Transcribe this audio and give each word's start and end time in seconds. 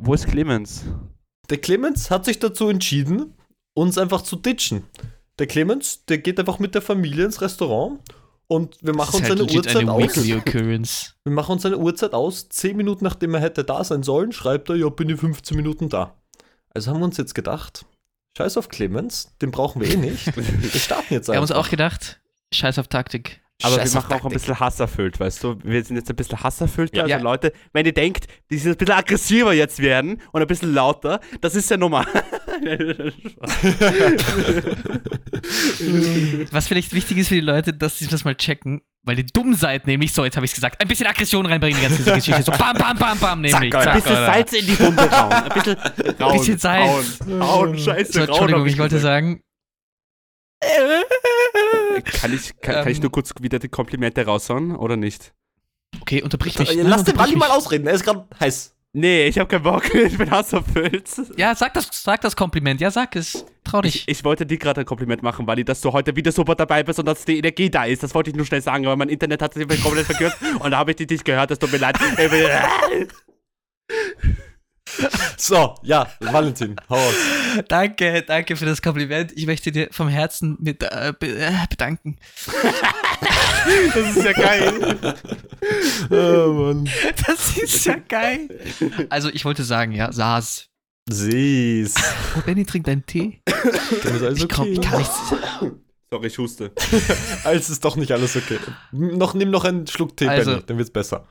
Wo 0.00 0.14
ist 0.14 0.26
Clemens? 0.26 0.84
Der 1.48 1.58
Clemens 1.58 2.10
hat 2.10 2.24
sich 2.24 2.38
dazu 2.38 2.68
entschieden, 2.68 3.34
uns 3.74 3.98
einfach 3.98 4.22
zu 4.22 4.36
ditchen. 4.36 4.84
Der 5.38 5.46
Clemens, 5.46 6.04
der 6.06 6.18
geht 6.18 6.40
einfach 6.40 6.58
mit 6.58 6.74
der 6.74 6.82
Familie 6.82 7.24
ins 7.24 7.40
Restaurant 7.40 8.00
und 8.48 8.78
wir 8.80 8.94
machen 8.94 9.16
uns 9.16 9.28
halt 9.28 9.40
eine 9.40 9.50
Uhrzeit 9.50 9.76
eine 9.76 9.92
aus. 9.92 10.02
Wir 11.24 11.32
machen 11.32 11.52
uns 11.52 11.66
eine 11.66 11.78
Uhrzeit 11.78 12.14
aus. 12.14 12.48
Zehn 12.48 12.76
Minuten 12.76 13.04
nachdem 13.04 13.34
er 13.34 13.40
hätte 13.40 13.64
da 13.64 13.84
sein 13.84 14.02
sollen, 14.02 14.32
schreibt 14.32 14.70
er, 14.70 14.76
ja, 14.76 14.88
bin 14.88 15.10
ich 15.10 15.20
15 15.20 15.56
Minuten 15.56 15.88
da. 15.88 16.16
Also 16.70 16.90
haben 16.90 17.00
wir 17.00 17.04
uns 17.04 17.16
jetzt 17.16 17.34
gedacht, 17.34 17.86
scheiß 18.36 18.56
auf 18.56 18.68
Clemens, 18.68 19.36
den 19.40 19.50
brauchen 19.50 19.80
wir 19.80 19.90
eh 19.90 19.96
nicht. 19.96 20.36
Wir 20.36 20.80
starten 20.80 21.14
jetzt 21.14 21.28
Wir 21.28 21.36
haben 21.36 21.42
uns 21.42 21.50
einfach. 21.50 21.66
auch 21.66 21.70
gedacht, 21.70 22.20
scheiß 22.52 22.78
auf 22.78 22.88
Taktik. 22.88 23.40
Aber 23.62 23.76
Scheiß 23.76 23.94
wir 23.94 24.00
machen 24.02 24.12
auch 24.12 24.24
ein 24.26 24.32
bisschen 24.32 24.60
hasserfüllt, 24.60 25.18
weißt 25.18 25.42
du? 25.42 25.56
Wir 25.64 25.82
sind 25.82 25.96
jetzt 25.96 26.10
ein 26.10 26.16
bisschen 26.16 26.42
hasserfüllt. 26.42 26.94
Ja. 26.94 27.04
Also. 27.04 27.16
Leute, 27.24 27.52
wenn 27.72 27.86
ihr 27.86 27.94
denkt, 27.94 28.26
die 28.50 28.58
sind 28.58 28.72
ein 28.72 28.76
bisschen 28.76 28.94
aggressiver 28.94 29.54
jetzt 29.54 29.78
werden 29.78 30.20
und 30.32 30.42
ein 30.42 30.46
bisschen 30.46 30.74
lauter, 30.74 31.20
das 31.40 31.54
ist 31.54 31.70
ja 31.70 31.78
normal. 31.78 32.06
Was 36.50 36.68
vielleicht 36.68 36.92
wichtig 36.92 37.16
ist 37.18 37.28
für 37.28 37.34
die 37.34 37.40
Leute, 37.40 37.72
dass 37.72 37.98
sie 37.98 38.06
das 38.06 38.24
mal 38.24 38.34
checken, 38.34 38.82
weil 39.04 39.18
ihr 39.18 39.26
dumm 39.32 39.54
seid, 39.54 39.86
nämlich 39.86 40.12
so, 40.12 40.24
jetzt 40.24 40.36
habe 40.36 40.44
ich 40.44 40.50
es 40.50 40.54
gesagt, 40.54 40.80
ein 40.80 40.88
bisschen 40.88 41.06
Aggression 41.06 41.46
reinbringen, 41.46 41.80
die 41.80 41.86
ganze 41.86 42.12
Geschichte. 42.12 42.42
So 42.42 42.52
bam, 42.52 42.76
bam, 42.76 42.98
bam, 42.98 43.18
bam, 43.18 43.40
nämlich. 43.40 43.72
Zack, 43.72 43.86
ein 43.86 43.94
bisschen? 43.94 44.16
Salz 44.16 44.52
in 44.52 44.66
die 44.66 44.78
Wunde 44.80 45.02
rauen. 45.10 45.32
Ein 45.32 45.48
bisschen 45.48 45.76
rauen. 46.20 46.38
Bisschen 46.38 46.58
Salz. 46.58 47.20
Rauen, 47.22 47.40
rauen 47.40 47.78
scheiße, 47.78 48.12
So. 48.12 48.20
Entschuldigung, 48.20 48.62
hab 48.62 48.68
ich 48.68 48.78
wollte 48.78 48.96
gesagt. 48.96 49.24
sagen. 49.24 49.42
Kann 52.20 52.34
ich, 52.34 52.58
kann, 52.60 52.74
kann 52.76 52.88
ich 52.88 52.98
Ähm. 52.98 53.02
nur 53.02 53.12
kurz 53.12 53.32
wieder 53.40 53.58
die 53.58 53.68
Komplimente 53.68 54.24
raushauen 54.24 54.74
oder 54.76 54.96
nicht? 54.96 55.32
Okay, 56.00 56.22
unterbrich 56.22 56.58
mich. 56.58 56.76
Nein, 56.76 56.86
Lass 56.86 57.04
den 57.04 57.16
Wally 57.16 57.36
mal 57.36 57.50
ausreden, 57.50 57.86
er 57.86 57.94
ist 57.94 58.04
gerade 58.04 58.26
heiß. 58.38 58.74
Nee, 58.92 59.26
ich 59.26 59.38
habe 59.38 59.48
keinen 59.48 59.62
Bock. 59.62 59.94
Ich 59.94 60.16
bin 60.16 60.30
hasserfüllt. 60.30 61.10
Ja, 61.36 61.54
sag 61.54 61.74
das, 61.74 61.90
sag 61.92 62.22
das 62.22 62.34
Kompliment. 62.34 62.80
Ja, 62.80 62.90
sag 62.90 63.14
es. 63.16 63.44
Trau 63.62 63.82
dich. 63.82 64.08
Ich, 64.08 64.08
ich 64.08 64.24
wollte 64.24 64.46
dir 64.46 64.56
gerade 64.56 64.80
ein 64.80 64.86
Kompliment 64.86 65.22
machen, 65.22 65.46
weil 65.46 65.62
dass 65.64 65.82
du 65.82 65.92
heute 65.92 66.16
wieder 66.16 66.32
super 66.32 66.54
dabei 66.54 66.82
bist 66.82 66.98
und 66.98 67.04
dass 67.04 67.24
die 67.26 67.38
Energie 67.38 67.68
da 67.68 67.84
ist. 67.84 68.02
Das 68.02 68.14
wollte 68.14 68.30
ich 68.30 68.36
nur 68.36 68.46
schnell 68.46 68.62
sagen, 68.62 68.86
aber 68.86 68.96
mein 68.96 69.10
Internet 69.10 69.42
hat 69.42 69.52
sich 69.52 69.66
komplett 69.82 70.06
verkürzt 70.06 70.38
und 70.60 70.70
da 70.70 70.78
habe 70.78 70.92
ich 70.92 70.96
dich 70.96 71.10
nicht 71.10 71.24
gehört. 71.26 71.50
Das 71.50 71.58
tut 71.58 71.72
mir 71.72 71.78
leid. 71.78 71.98
So, 75.38 75.74
ja, 75.82 76.06
Valentin, 76.20 76.76
hau 76.88 76.96
aus. 76.96 77.14
Danke, 77.68 78.22
danke 78.26 78.56
für 78.56 78.64
das 78.64 78.80
Kompliment. 78.80 79.32
Ich 79.36 79.46
möchte 79.46 79.70
dir 79.70 79.88
vom 79.90 80.08
Herzen 80.08 80.56
mit, 80.60 80.82
äh, 80.82 81.12
be 81.18 81.38
äh, 81.38 81.52
bedanken. 81.68 82.16
Das 83.94 84.16
ist 84.16 84.24
ja 84.24 84.32
geil. 84.32 84.96
Oh, 86.10 86.52
Mann. 86.52 86.88
Das 87.26 87.56
ist 87.56 87.84
ja 87.84 87.96
geil. 88.08 88.48
Also, 89.10 89.28
ich 89.30 89.44
wollte 89.44 89.64
sagen, 89.64 89.90
ja, 89.90 90.12
saß. 90.12 90.68
Süß. 91.10 91.94
Oh, 92.36 92.40
Benny 92.46 92.64
trinkt 92.64 92.88
einen 92.88 93.04
Tee. 93.04 93.40
Dann 94.04 94.14
ist 94.14 94.22
alles 94.22 94.38
Ich, 94.42 94.48
komm, 94.48 94.66
okay. 94.68 94.72
ich 94.74 94.80
kann 94.82 94.98
nichts. 94.98 95.14
Sorry, 96.10 96.26
ich 96.28 96.38
huste. 96.38 96.70
Als 97.44 97.68
ist 97.68 97.84
doch 97.84 97.96
nicht 97.96 98.12
alles 98.12 98.36
okay. 98.36 98.58
Noch, 98.92 99.34
nimm 99.34 99.50
noch 99.50 99.64
einen 99.64 99.86
Schluck 99.88 100.16
Tee, 100.16 100.28
Also- 100.28 100.52
Benny, 100.52 100.62
dann 100.66 100.78
wird's 100.78 100.90
besser. 100.92 101.26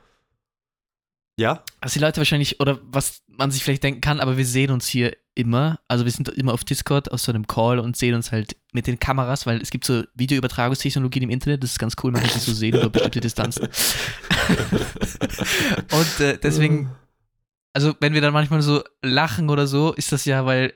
Ja? 1.38 1.62
Was 1.80 1.92
die 1.92 1.98
Leute 1.98 2.18
wahrscheinlich, 2.18 2.60
oder 2.60 2.80
was 2.82 3.22
man 3.26 3.50
sich 3.50 3.62
vielleicht 3.62 3.82
denken 3.82 4.00
kann, 4.00 4.20
aber 4.20 4.36
wir 4.38 4.46
sehen 4.46 4.70
uns 4.70 4.86
hier 4.86 5.16
immer. 5.34 5.78
Also 5.86 6.04
wir 6.04 6.12
sind 6.12 6.28
immer 6.30 6.54
auf 6.54 6.64
Discord 6.64 7.12
aus 7.12 7.24
so 7.24 7.32
einem 7.32 7.46
Call 7.46 7.78
und 7.78 7.96
sehen 7.96 8.14
uns 8.14 8.32
halt 8.32 8.56
mit 8.72 8.86
den 8.86 8.98
Kameras, 8.98 9.44
weil 9.46 9.60
es 9.60 9.70
gibt 9.70 9.84
so 9.84 10.02
Videoübertragungstechnologien 10.14 11.24
im 11.24 11.30
Internet, 11.30 11.62
das 11.62 11.72
ist 11.72 11.78
ganz 11.78 11.94
cool, 12.02 12.10
man 12.10 12.22
kann 12.22 12.30
sich 12.30 12.42
so 12.42 12.54
sehen 12.54 12.74
über 12.74 12.88
bestimmte 12.88 13.20
Distanzen. 13.20 13.68
und 15.92 16.20
äh, 16.20 16.38
deswegen, 16.38 16.90
also 17.74 17.94
wenn 18.00 18.14
wir 18.14 18.22
dann 18.22 18.32
manchmal 18.32 18.62
so 18.62 18.82
lachen 19.02 19.50
oder 19.50 19.66
so, 19.66 19.92
ist 19.92 20.12
das 20.12 20.24
ja, 20.24 20.46
weil 20.46 20.72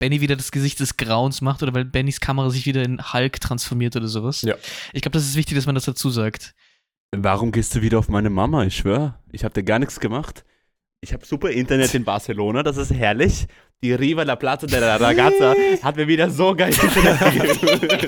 Benny 0.00 0.20
wieder 0.20 0.34
das 0.34 0.50
Gesicht 0.50 0.80
des 0.80 0.96
Grauens 0.96 1.40
macht 1.40 1.62
oder 1.62 1.74
weil 1.74 1.84
Bennys 1.84 2.20
Kamera 2.20 2.50
sich 2.50 2.66
wieder 2.66 2.82
in 2.82 3.12
Hulk 3.12 3.40
transformiert 3.40 3.94
oder 3.94 4.08
sowas. 4.08 4.42
Ja. 4.42 4.56
Ich 4.92 5.02
glaube, 5.02 5.12
das 5.12 5.24
ist 5.24 5.36
wichtig, 5.36 5.56
dass 5.56 5.66
man 5.66 5.74
das 5.74 5.84
dazu 5.84 6.10
sagt. 6.10 6.54
Warum 7.16 7.50
gehst 7.52 7.74
du 7.74 7.82
wieder 7.82 7.98
auf 7.98 8.08
meine 8.08 8.30
Mama? 8.30 8.64
Ich 8.64 8.76
schwör, 8.76 9.18
ich 9.32 9.42
habe 9.44 9.52
dir 9.54 9.64
gar 9.64 9.78
nichts 9.80 9.98
gemacht. 10.00 10.44
Ich 11.02 11.12
habe 11.12 11.24
super 11.24 11.50
Internet 11.50 11.94
in 11.94 12.04
Barcelona, 12.04 12.62
das 12.62 12.76
ist 12.76 12.92
herrlich. 12.92 13.46
Die 13.82 13.92
Riva 13.94 14.22
La 14.24 14.36
Plaza 14.36 14.66
de 14.66 14.78
la 14.78 14.96
Ragazza 14.96 15.54
hat 15.82 15.96
mir 15.96 16.06
wieder 16.06 16.30
so 16.30 16.54
geil 16.54 16.70
Internet 16.70 17.18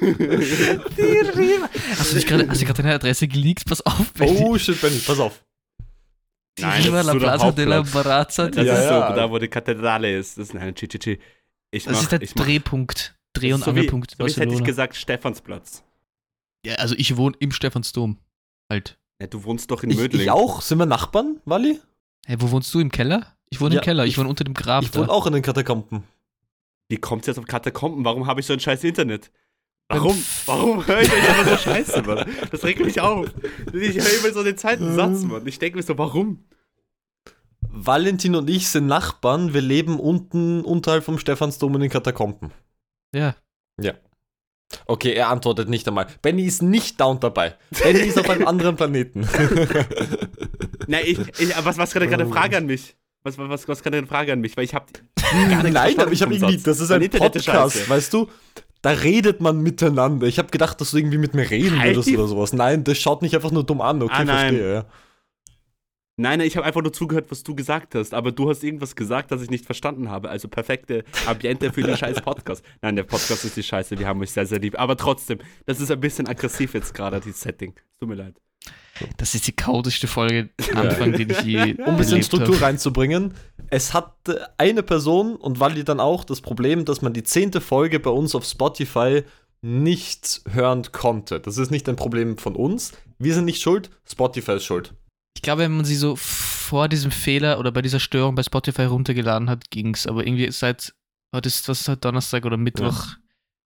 gegeben. 0.00 1.64
Hast 1.96 2.10
du 2.12 2.16
dich 2.16 2.26
gerade, 2.26 2.48
hast 2.48 2.60
du 2.60 2.64
gerade 2.66 2.82
deine 2.82 2.94
Adresse 2.96 3.28
geleakt? 3.28 3.64
Pass 3.66 3.80
auf, 3.86 4.12
Benny. 4.14 4.38
Oh 4.44 4.58
shit, 4.58 4.80
Benny, 4.80 4.98
pass 4.98 5.20
auf. 5.20 5.42
Die 6.58 6.62
Nein, 6.62 6.82
Riva 6.82 7.02
La 7.02 7.14
Plaza 7.14 7.52
de 7.52 7.64
la. 7.64 7.82
Barazza. 7.82 8.48
Das 8.50 8.66
Ja, 8.66 8.74
ist 8.74 8.84
ja. 8.90 9.08
so, 9.10 9.14
da 9.16 9.30
wo 9.30 9.38
die 9.38 9.48
Kathedrale 9.48 10.16
ist. 10.18 10.36
Das 10.38 10.48
ist 10.48 10.56
ein 10.56 10.74
Chichichi. 10.74 11.20
Ich 11.70 11.84
Das 11.84 11.92
mach, 11.94 12.02
ist 12.02 12.12
der 12.12 12.22
ich 12.22 12.34
Drehpunkt. 12.34 13.14
Dreh- 13.34 13.52
und 13.52 13.60
so 13.62 13.66
wie, 13.66 13.80
Angelpunkt 13.80 14.10
so 14.12 14.18
wie 14.18 14.22
hätte 14.24 14.32
ich 14.32 14.36
Barcelona. 14.38 14.66
gesagt, 14.66 14.96
Stephansplatz. 14.96 15.84
Ja, 16.64 16.74
also 16.76 16.94
ich 16.98 17.16
wohne 17.16 17.36
im 17.38 17.52
Stephansdom. 17.52 18.18
Halt. 18.70 18.98
Ja, 19.20 19.26
du 19.26 19.44
wohnst 19.44 19.70
doch 19.70 19.82
in 19.82 19.90
Ich, 19.90 19.96
Mödling. 19.96 20.22
ich 20.22 20.30
auch? 20.30 20.60
Sind 20.60 20.78
wir 20.78 20.86
Nachbarn, 20.86 21.40
Wally? 21.44 21.80
Hey, 22.26 22.36
wo 22.40 22.50
wohnst 22.50 22.72
du? 22.74 22.80
Im 22.80 22.90
Keller? 22.90 23.36
Ich 23.48 23.60
wohne 23.60 23.76
Ja, 23.76 23.80
im 23.80 23.84
Keller. 23.84 24.04
Ich, 24.04 24.10
ich- 24.12 24.18
wohne 24.18 24.28
unter 24.28 24.44
dem 24.44 24.54
Grab. 24.54 24.82
Ich 24.82 24.90
da. 24.90 25.00
wohne 25.00 25.10
auch 25.10 25.26
in 25.26 25.32
den 25.32 25.42
Katakomben. 25.42 26.02
Wie 26.88 26.96
kommt's 26.98 27.26
jetzt 27.26 27.38
auf 27.38 27.46
Katakomben? 27.46 28.04
Warum 28.04 28.26
habe 28.26 28.40
ich 28.40 28.46
so 28.46 28.52
ein 28.52 28.60
scheiß 28.60 28.84
Internet? 28.84 29.30
Warum? 29.88 30.16
Warum 30.46 30.84
höre 30.86 31.00
ich 31.02 31.12
euch 31.12 31.28
immer 31.40 31.50
so 31.50 31.56
scheiße, 31.56 32.02
Mann? 32.02 32.28
Das 32.50 32.64
regt 32.64 32.80
mich 32.84 33.00
auf. 33.00 33.26
Ich 33.72 33.96
höre 33.96 34.18
immer 34.24 34.32
so 34.34 34.42
den 34.42 34.56
zweiten 34.58 34.94
Satz, 34.94 35.22
Mann. 35.22 35.46
Ich 35.46 35.58
denke 35.60 35.76
mir 35.78 35.82
so, 35.84 35.96
warum? 35.96 36.44
Valentin 37.68 38.34
und 38.34 38.48
ich 38.50 38.68
sind 38.68 38.86
Nachbarn. 38.86 39.54
Wir 39.54 39.60
leben 39.60 40.00
unten 40.00 40.64
unterhalb 40.64 41.04
vom 41.04 41.18
Stephansdom 41.18 41.74
in 41.76 41.82
den 41.82 41.90
Katakomben. 41.90 42.50
Ja. 43.14 43.36
Okay, 44.86 45.12
er 45.12 45.28
antwortet 45.28 45.68
nicht 45.68 45.86
einmal. 45.88 46.06
Benny 46.22 46.44
ist 46.44 46.62
nicht 46.62 47.00
down 47.00 47.20
dabei. 47.20 47.54
Benny 47.82 48.00
ist 48.00 48.18
auf 48.18 48.28
einem 48.28 48.46
anderen 48.48 48.76
Planeten. 48.76 49.26
Na, 50.86 51.00
ich, 51.00 51.18
ich, 51.38 51.64
was, 51.64 51.78
was 51.78 51.92
gerade 51.92 52.12
eine 52.12 52.26
Frage 52.26 52.56
an 52.56 52.66
mich? 52.66 52.96
Was, 53.22 53.38
was, 53.38 53.66
was, 53.68 53.82
gerade 53.82 53.98
eine 53.98 54.06
Frage 54.06 54.32
an 54.32 54.40
mich? 54.40 54.56
Weil 54.56 54.64
ich 54.64 54.74
habe 54.74 54.86
Nein, 55.72 55.98
aber 55.98 56.12
ich 56.12 56.22
habe 56.22 56.34
irgendwie, 56.34 56.56
das 56.58 56.80
ist 56.80 56.90
ein 56.90 57.02
Internet 57.02 57.32
Podcast, 57.32 57.88
weißt 57.88 58.12
du? 58.12 58.28
Da 58.82 58.90
redet 58.90 59.40
man 59.40 59.60
miteinander. 59.62 60.26
Ich 60.28 60.38
habe 60.38 60.48
gedacht, 60.50 60.80
dass 60.80 60.92
du 60.92 60.98
irgendwie 60.98 61.18
mit 61.18 61.34
mir 61.34 61.50
reden 61.50 61.82
würdest 61.82 62.08
oder 62.08 62.28
sowas. 62.28 62.52
Nein, 62.52 62.84
das 62.84 62.98
schaut 62.98 63.22
mich 63.22 63.34
einfach 63.34 63.50
nur 63.50 63.64
dumm 63.64 63.80
an. 63.80 64.00
Okay, 64.02 64.12
Ah, 64.14 64.24
nein. 64.24 64.54
verstehe. 64.54 64.86
Ja. 66.18 66.22
Nein, 66.22 66.38
nein, 66.38 66.48
ich 66.48 66.56
habe 66.56 66.66
einfach 66.66 66.82
nur 66.82 66.92
zugehört, 66.92 67.30
was 67.30 67.42
du 67.42 67.54
gesagt 67.54 67.94
hast. 67.94 68.14
Aber 68.14 68.32
du 68.32 68.48
hast 68.48 68.64
irgendwas 68.64 68.96
gesagt, 68.96 69.30
das 69.30 69.42
ich 69.42 69.50
nicht 69.50 69.66
verstanden 69.66 70.10
habe. 70.10 70.30
Also 70.30 70.48
perfekte 70.48 71.04
Ambiente 71.26 71.72
für 71.72 71.82
den 71.82 71.96
scheiß 71.98 72.22
Podcast. 72.22 72.64
Nein, 72.80 72.96
der 72.96 73.04
Podcast 73.04 73.44
ist 73.44 73.56
die 73.56 73.62
Scheiße. 73.62 73.98
Wir 73.98 74.06
haben 74.08 74.20
euch 74.20 74.30
sehr, 74.32 74.46
sehr 74.46 74.58
lieb. 74.58 74.78
Aber 74.80 74.96
trotzdem, 74.96 75.38
das 75.66 75.80
ist 75.80 75.90
ein 75.90 76.00
bisschen 76.00 76.26
aggressiv 76.26 76.74
jetzt 76.74 76.94
gerade, 76.94 77.20
dieses 77.20 77.40
Setting. 77.40 77.74
Es 77.76 77.98
Tut 77.98 78.08
mir 78.08 78.14
leid. 78.14 78.34
Das 79.18 79.34
ist 79.34 79.46
die 79.46 79.52
chaotischste 79.52 80.06
Folge 80.06 80.48
Anfang, 80.74 81.12
den 81.12 81.28
ich 81.30 81.42
je 81.42 81.74
Um 81.80 81.84
ein 81.84 81.96
bisschen 81.98 82.22
Struktur 82.22 82.54
habe. 82.54 82.64
reinzubringen. 82.64 83.34
Es 83.68 83.92
hat 83.92 84.14
äh, 84.28 84.36
eine 84.56 84.82
Person 84.82 85.36
und 85.36 85.60
Wally 85.60 85.84
dann 85.84 86.00
auch 86.00 86.24
das 86.24 86.40
Problem, 86.40 86.84
dass 86.86 87.02
man 87.02 87.12
die 87.12 87.22
zehnte 87.22 87.60
Folge 87.60 88.00
bei 88.00 88.10
uns 88.10 88.34
auf 88.34 88.44
Spotify 88.46 89.22
nicht 89.60 90.40
hören 90.50 90.82
konnte. 90.92 91.40
Das 91.40 91.58
ist 91.58 91.70
nicht 91.70 91.88
ein 91.88 91.96
Problem 91.96 92.38
von 92.38 92.56
uns. 92.56 92.92
Wir 93.18 93.34
sind 93.34 93.44
nicht 93.44 93.60
schuld, 93.60 93.90
Spotify 94.08 94.52
ist 94.52 94.64
schuld. 94.64 94.94
Ich 95.36 95.42
glaube, 95.42 95.62
wenn 95.62 95.76
man 95.76 95.84
sie 95.84 95.96
so 95.96 96.16
vor 96.16 96.88
diesem 96.88 97.10
Fehler 97.10 97.58
oder 97.58 97.70
bei 97.70 97.82
dieser 97.82 98.00
Störung 98.00 98.34
bei 98.34 98.42
Spotify 98.42 98.84
runtergeladen 98.84 99.50
hat, 99.50 99.70
ging's. 99.70 100.06
Aber 100.06 100.26
irgendwie 100.26 100.50
seit, 100.50 100.94
heute 101.34 101.48
ist, 101.48 101.68
was 101.68 101.82
ist 101.82 101.88
heute, 101.88 102.00
Donnerstag 102.00 102.46
oder 102.46 102.56
Mittwoch, 102.56 103.08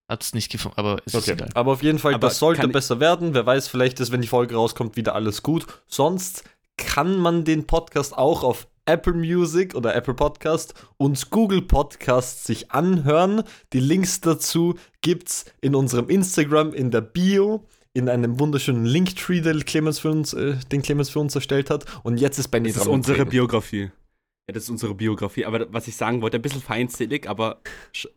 hat 0.09 0.25
es 0.25 0.35
nicht 0.35 0.51
gefunden. 0.51 0.77
Aber 0.79 1.01
es 1.07 1.15
ist 1.15 1.23
Okay. 1.23 1.33
egal. 1.35 1.49
Aber 1.55 1.71
auf 1.71 1.83
jeden 1.85 2.01
Fall, 2.01 2.15
Aber 2.15 2.27
das 2.27 2.41
sollte 2.41 2.67
besser 2.67 2.99
werden. 2.99 3.35
Wer 3.35 3.47
weiß, 3.47 3.69
vielleicht 3.69 4.01
ist, 4.01 4.11
wenn 4.11 4.21
die 4.21 4.27
Folge 4.27 4.57
rauskommt, 4.57 4.97
wieder 4.97 5.15
alles 5.15 5.45
gut. 5.45 5.65
Sonst 5.87 6.43
kann 6.77 7.17
man 7.17 7.45
den 7.45 7.69
Podcast 7.69 8.19
auch 8.19 8.43
auf 8.43 8.67
Apple 8.87 9.13
Music 9.15 9.77
oder 9.77 9.95
Apple 9.95 10.15
Podcast 10.15 10.75
und 10.97 11.31
Google 11.31 11.63
Podcast 11.63 12.47
sich 12.47 12.73
anhören. 12.73 13.45
Die 13.73 13.79
Links 13.79 14.21
dazu 14.21 14.75
gibt's 15.03 15.45
in 15.61 15.77
unserem 15.77 16.09
Instagram 16.09 16.75
in 16.75 16.91
der 16.91 17.03
Bio. 17.03 17.65
In 17.93 18.09
einem 18.09 18.39
wunderschönen 18.39 18.85
Linktree, 18.85 19.41
den 19.41 19.65
Clemens 19.65 19.99
für 19.99 20.11
uns, 20.11 20.33
äh, 20.33 20.57
den 20.71 20.83
Clemens 20.83 21.11
für 21.11 21.19
uns 21.19 21.35
erstellt 21.35 21.71
hat. 21.71 21.85
Und 22.05 22.19
jetzt 22.21 22.39
ist 22.39 22.49
Benny 22.49 22.69
Das 22.69 22.77
ist 22.77 22.85
dran. 22.85 22.93
mit 22.93 22.99
unsere 22.99 23.19
Reden. 23.19 23.31
Biografie. 23.31 23.91
Ja, 24.49 24.55
das 24.55 24.65
ist 24.65 24.71
unsere 24.71 24.95
Biografie. 24.95 25.45
Aber 25.45 25.73
was 25.73 25.89
ich 25.89 25.97
sagen 25.97 26.23
wollte, 26.23 26.37
ein 26.37 26.43
bisschen 26.43 26.63
feindselig, 26.63 27.29
aber, 27.29 27.61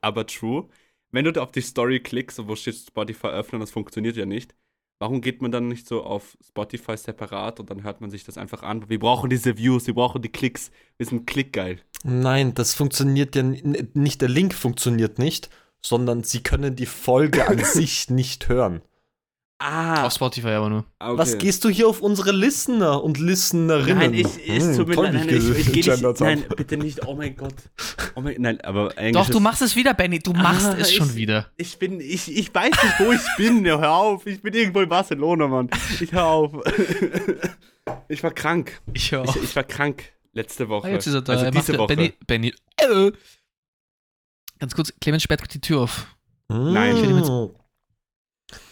aber 0.01 0.27
true. 0.27 0.67
Wenn 1.11 1.25
du 1.25 1.31
da 1.33 1.41
auf 1.43 1.51
die 1.51 1.61
Story 1.61 1.99
klickst 1.99 2.39
wo 2.47 2.55
steht 2.55 2.75
Spotify 2.75 3.27
öffnen, 3.27 3.61
das 3.61 3.71
funktioniert 3.71 4.15
ja 4.15 4.25
nicht. 4.25 4.55
Warum 4.99 5.21
geht 5.21 5.41
man 5.41 5.51
dann 5.51 5.67
nicht 5.67 5.87
so 5.87 6.03
auf 6.03 6.37
Spotify 6.47 6.95
separat 6.95 7.59
und 7.59 7.69
dann 7.69 7.83
hört 7.83 7.99
man 7.99 8.09
sich 8.09 8.23
das 8.23 8.37
einfach 8.37 8.63
an? 8.63 8.89
Wir 8.89 8.99
brauchen 8.99 9.29
diese 9.29 9.57
Views, 9.57 9.85
wir 9.87 9.95
brauchen 9.95 10.21
die 10.21 10.29
Klicks. 10.29 10.71
Wir 10.97 11.05
sind 11.07 11.27
klickgeil. 11.27 11.79
Nein, 12.03 12.53
das 12.53 12.73
funktioniert 12.73 13.35
ja 13.35 13.43
nicht. 13.43 14.21
Der 14.21 14.29
Link 14.29 14.53
funktioniert 14.53 15.19
nicht, 15.19 15.49
sondern 15.81 16.23
sie 16.23 16.41
können 16.41 16.75
die 16.75 16.85
Folge 16.85 17.47
an 17.47 17.57
sich 17.63 18.09
nicht 18.09 18.47
hören. 18.49 18.81
Ah, 19.65 20.05
Auf 20.05 20.13
Spotify 20.13 20.49
aber 20.49 20.69
nur. 20.69 20.79
okay. 20.99 21.17
Was 21.17 21.37
gehst 21.37 21.63
du 21.63 21.69
hier 21.69 21.87
auf 21.87 22.01
unsere 22.01 22.33
Listener 22.33 23.01
und 23.01 23.17
Listenerinnen? 23.17 23.97
Nein, 23.97 24.13
ich, 24.13 24.25
es 24.49 24.65
Hm, 24.65 24.75
tut 24.75 24.87
mir 24.89 24.95
toll, 24.95 25.05
leid, 25.05 25.13
nein, 25.13 25.29
ich, 25.29 25.49
ich, 25.67 25.71
geh 25.71 25.89
nicht, 25.91 26.19
nein, 26.19 26.45
bitte 26.57 26.75
nicht, 26.75 27.07
oh 27.07 27.15
mein 27.15 27.35
Gott. 27.37 27.53
Oh 28.15 28.21
mein, 28.21 28.35
nein, 28.39 28.59
aber 28.61 28.97
eigentlich 28.97 29.13
Doch, 29.13 29.29
du 29.29 29.39
machst 29.39 29.61
es 29.61 29.75
wieder, 29.77 29.93
Benny. 29.93 30.19
Du 30.19 30.33
machst 30.33 30.65
Ah, 30.65 30.75
es 30.77 30.93
schon 30.93 31.07
ich- 31.11 31.15
wieder. 31.15 31.47
Ich 31.55 31.79
bin, 31.79 32.01
ich, 32.01 32.29
ich 32.35 32.53
weiß 32.53 32.71
nicht, 32.71 32.99
wo 32.99 33.13
ich 33.13 33.21
bin, 33.37 33.65
hör 33.65 33.89
auf, 33.91 34.27
ich 34.27 34.41
bin 34.41 34.53
irgendwo 34.53 34.81
in 34.81 34.89
Barcelona, 34.89 35.47
Mann. 35.47 35.69
Ich 35.99 36.11
hör 36.11 36.25
auf. 36.25 36.51
Ich 38.07 38.23
war 38.23 38.31
krank, 38.31 38.81
Ich 38.93 39.11
höre 39.11 39.25
ich, 39.25 39.35
ich 39.43 39.55
war 39.57 39.63
krank 39.63 40.13
letzte 40.31 40.69
Woche. 40.69 40.87
Ah, 40.87 40.91
jetzt 40.91 41.05
ist 41.07 41.13
er 41.15 41.21
da. 41.21 41.33
Also 41.33 41.45
er 41.45 41.51
diese 41.51 41.77
Woche. 41.77 41.87
Benny. 41.95 42.13
Benny. 42.25 42.53
Äh. 42.77 43.11
Ganz 44.59 44.73
kurz, 44.73 44.93
Clemens 45.01 45.23
sperrt 45.23 45.53
die 45.53 45.59
Tür 45.59 45.81
auf. 45.81 46.07
Nein. 46.47 46.95
Ich 46.95 47.01
will 47.01 47.09
ihm 47.09 47.17
jetzt- 47.17 47.29
Hm. 47.29 47.49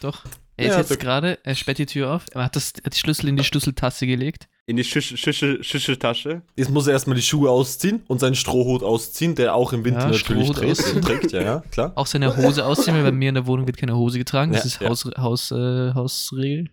Doch. 0.02 0.24
Er 0.62 0.68
ist 0.68 0.74
Ja, 0.90 0.96
jetzt 0.96 1.00
gerade, 1.00 1.40
er 1.44 1.56
sperrt 1.56 1.78
die 1.78 1.86
Tür 1.86 2.12
auf. 2.14 2.26
Er 2.34 2.44
hat, 2.46 2.56
das, 2.56 2.74
er 2.82 2.86
hat 2.86 2.94
die 2.96 3.00
Schlüssel 3.00 3.28
in 3.28 3.36
die 3.38 3.44
Schlüsseltasse 3.44 4.06
gelegt. 4.08 4.48
In 4.68 4.78
die 4.78 4.84
Schüssel- 4.84 5.18
Schüssel- 5.18 5.64
Schüsseltasche. 5.64 6.44
Jetzt 6.56 6.70
muss 6.70 6.88
er 6.88 6.94
erstmal 6.94 7.16
die 7.16 7.22
Schuhe 7.22 7.50
ausziehen 7.50 8.04
und 8.08 8.20
seinen 8.20 8.36
Strohhut 8.36 8.84
ausziehen, 8.84 9.36
der 9.36 9.56
auch 9.56 9.74
im 9.74 9.84
Winter 9.84 10.02
Ja, 10.02 10.08
natürlich 10.08 10.48
Strohhut 10.48 10.56
trägt, 10.58 11.04
trägt. 11.06 11.32
Ja, 11.34 11.42
ja, 11.42 11.64
klar. 11.72 11.92
Auch 11.96 12.06
seine 12.06 12.38
Hose 12.38 12.66
ausziehen, 12.66 12.96
weil 12.96 13.04
bei 13.04 13.12
mir 13.12 13.30
in 13.30 13.36
der 13.36 13.48
Wohnung 13.48 13.66
wird 13.68 13.78
keine 13.78 13.96
Hose 13.98 14.18
getragen. 14.20 14.52
Das 14.54 14.62
Ja, 14.64 14.68
ist 14.68 14.82
ja. 14.82 14.90
Haus, 14.90 15.06
Haus, 15.18 15.52
äh, 15.52 15.94
Hausregel. 15.94 16.70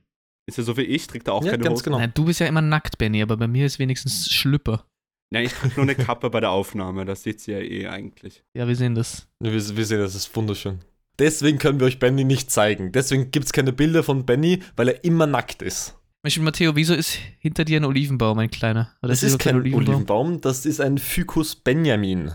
Ist 0.47 0.59
er 0.59 0.65
so 0.65 0.77
wie 0.77 0.83
ich, 0.83 1.07
trägt 1.07 1.29
er 1.29 1.35
auch 1.35 1.45
Ja, 1.45 1.51
keine 1.53 1.65
ganz 1.65 1.75
Hose. 1.81 1.85
genau. 1.85 1.99
Nein, 1.99 2.13
du 2.15 2.25
bist 2.25 2.41
ja 2.41 2.47
immer 2.47 2.63
nackt, 2.63 2.99
Benny, 2.99 3.21
aber 3.23 3.37
bei 3.37 3.47
mir 3.49 3.67
ist 3.67 3.79
wenigstens 3.79 4.31
Schlüpper. 4.31 4.85
Nein, 5.31 5.45
ich 5.45 5.53
trage 5.53 5.75
nur 5.77 5.83
eine 5.83 5.95
Kappe 5.95 6.31
bei 6.31 6.41
der 6.41 6.51
Aufnahme, 6.51 7.05
das 7.05 7.23
sieht 7.23 7.41
sie 7.41 7.53
ja 7.53 7.59
eh 7.59 7.87
eigentlich. 7.87 8.45
Ja, 8.55 8.67
wir 8.67 8.77
sehen 8.77 8.95
das. 8.95 9.27
Wir, 9.41 9.53
wir 9.53 9.61
sehen, 9.85 9.99
das 9.99 10.15
ist 10.15 10.35
wunderschön. 10.35 10.79
Deswegen 11.19 11.59
können 11.59 11.81
wir 11.81 11.87
euch 11.87 11.99
Benny 11.99 12.25
nicht 12.25 12.51
zeigen. 12.51 12.93
Deswegen 12.93 13.31
gibt 13.31 13.47
es 13.47 13.53
keine 13.53 13.73
Bilder 13.73 14.03
von 14.03 14.25
Benny, 14.25 14.63
weil 14.77 14.89
er 14.89 15.05
immer 15.05 15.27
nackt 15.27 15.63
ist. 15.63 15.97
Mensch, 16.23 16.39
Matteo, 16.39 16.75
wieso 16.77 16.95
ist 16.95 17.19
hinter 17.39 17.65
dir 17.65 17.81
ein 17.81 17.85
Olivenbaum, 17.85 18.39
ein 18.39 18.51
kleiner? 18.51 18.93
Oder 19.03 19.11
Das 19.11 19.23
ist 19.23 19.35
überhaupt 19.35 19.65
kein 19.65 19.75
Olivenbaum, 19.75 20.41
das 20.41 20.67
ist 20.67 20.81
ein 20.81 20.99
Ficus 20.99 21.55
Benjamin. 21.55 22.33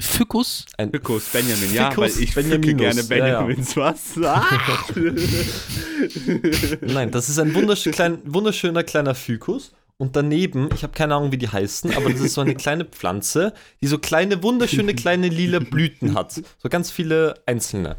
Ficus? 0.00 0.66
Ein 0.76 0.90
Ficus, 0.90 1.28
Benjamin, 1.30 1.72
ja, 1.72 1.90
Ficus 1.90 2.16
weil 2.16 2.22
ich 2.22 2.32
ficke 2.32 2.58
Benjaminus, 2.58 3.08
gerne 3.08 3.20
ja, 3.20 3.26
ja. 3.28 3.40
Benjamins, 3.42 3.76
was? 3.76 4.16
Ah! 4.22 4.44
Nein, 6.82 7.10
das 7.10 7.28
ist 7.28 7.38
ein 7.38 7.54
wundersch 7.54 7.84
klein, 7.90 8.18
wunderschöner 8.24 8.84
kleiner 8.84 9.14
Ficus. 9.14 9.72
Und 9.98 10.14
daneben, 10.14 10.68
ich 10.74 10.82
habe 10.82 10.92
keine 10.92 11.14
Ahnung, 11.14 11.32
wie 11.32 11.38
die 11.38 11.48
heißen, 11.48 11.94
aber 11.96 12.10
das 12.10 12.20
ist 12.20 12.34
so 12.34 12.42
eine 12.42 12.54
kleine 12.64 12.84
Pflanze, 12.84 13.54
die 13.80 13.86
so 13.86 13.98
kleine, 13.98 14.42
wunderschöne 14.42 14.94
kleine 14.94 15.28
lila 15.28 15.58
Blüten 15.58 16.14
hat. 16.14 16.32
So 16.32 16.68
ganz 16.68 16.90
viele 16.90 17.34
einzelne. 17.46 17.96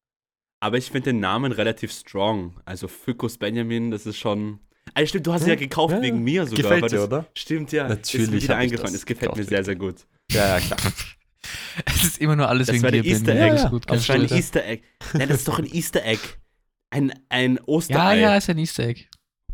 Aber 0.60 0.78
ich 0.78 0.92
finde 0.92 1.12
den 1.12 1.20
Namen 1.20 1.52
relativ 1.52 1.92
strong. 1.92 2.60
Also 2.66 2.88
Ficus 2.88 3.38
Benjamin, 3.38 3.90
das 3.92 4.06
ist 4.06 4.18
schon. 4.18 4.60
Also 4.94 5.08
stimmt, 5.10 5.28
du 5.28 5.34
hast 5.34 5.44
ihn 5.44 5.50
ja 5.50 5.56
gekauft 5.56 5.94
Ja, 5.96 6.02
wegen 6.02 6.24
mir 6.24 6.46
sogar. 6.46 6.64
Gefällt 6.64 6.82
weil 6.84 6.90
dir, 6.90 6.96
das, 6.98 7.06
oder? 7.08 7.26
Stimmt, 7.36 7.72
ja. 7.72 7.88
Natürlich 7.88 8.28
ist 8.28 8.32
mir 8.34 8.42
wieder 8.42 8.58
eingefallen. 8.58 8.94
das 8.94 9.02
Es 9.02 9.06
gefällt 9.06 9.36
mir 9.36 9.44
sehr, 9.44 9.64
sehr 9.64 9.76
gut. 9.76 9.96
Ja, 10.32 10.58
ja, 10.58 10.60
klar. 10.60 10.80
Es 11.86 12.04
ist 12.04 12.20
immer 12.20 12.36
nur 12.36 12.50
alles 12.50 12.68
Das 12.68 12.74
wegen 12.74 12.84
war 12.84 12.92
dir, 12.92 13.06
Easter. 13.06 13.34
Egg. 13.36 13.56
Ja, 13.58 13.70
gut, 13.70 13.84
Das 13.90 14.10
war 14.10 14.16
ein. 14.16 14.28
Easter 14.30 14.66
Egg. 14.66 14.84
Nein, 15.14 15.30
das 15.30 15.38
ist 15.40 15.48
doch 15.48 15.60
ein 15.60 15.66
Easter 15.72 16.04
Egg. 16.04 16.20
Ein, 16.90 17.14
ein 17.30 17.56
Ja, 17.56 17.62
Osterei. 17.68 18.20
ja, 18.20 18.36
ist 18.36 18.50
ein 18.50 18.58
Easter 18.58 18.84
Egg. 18.88 19.06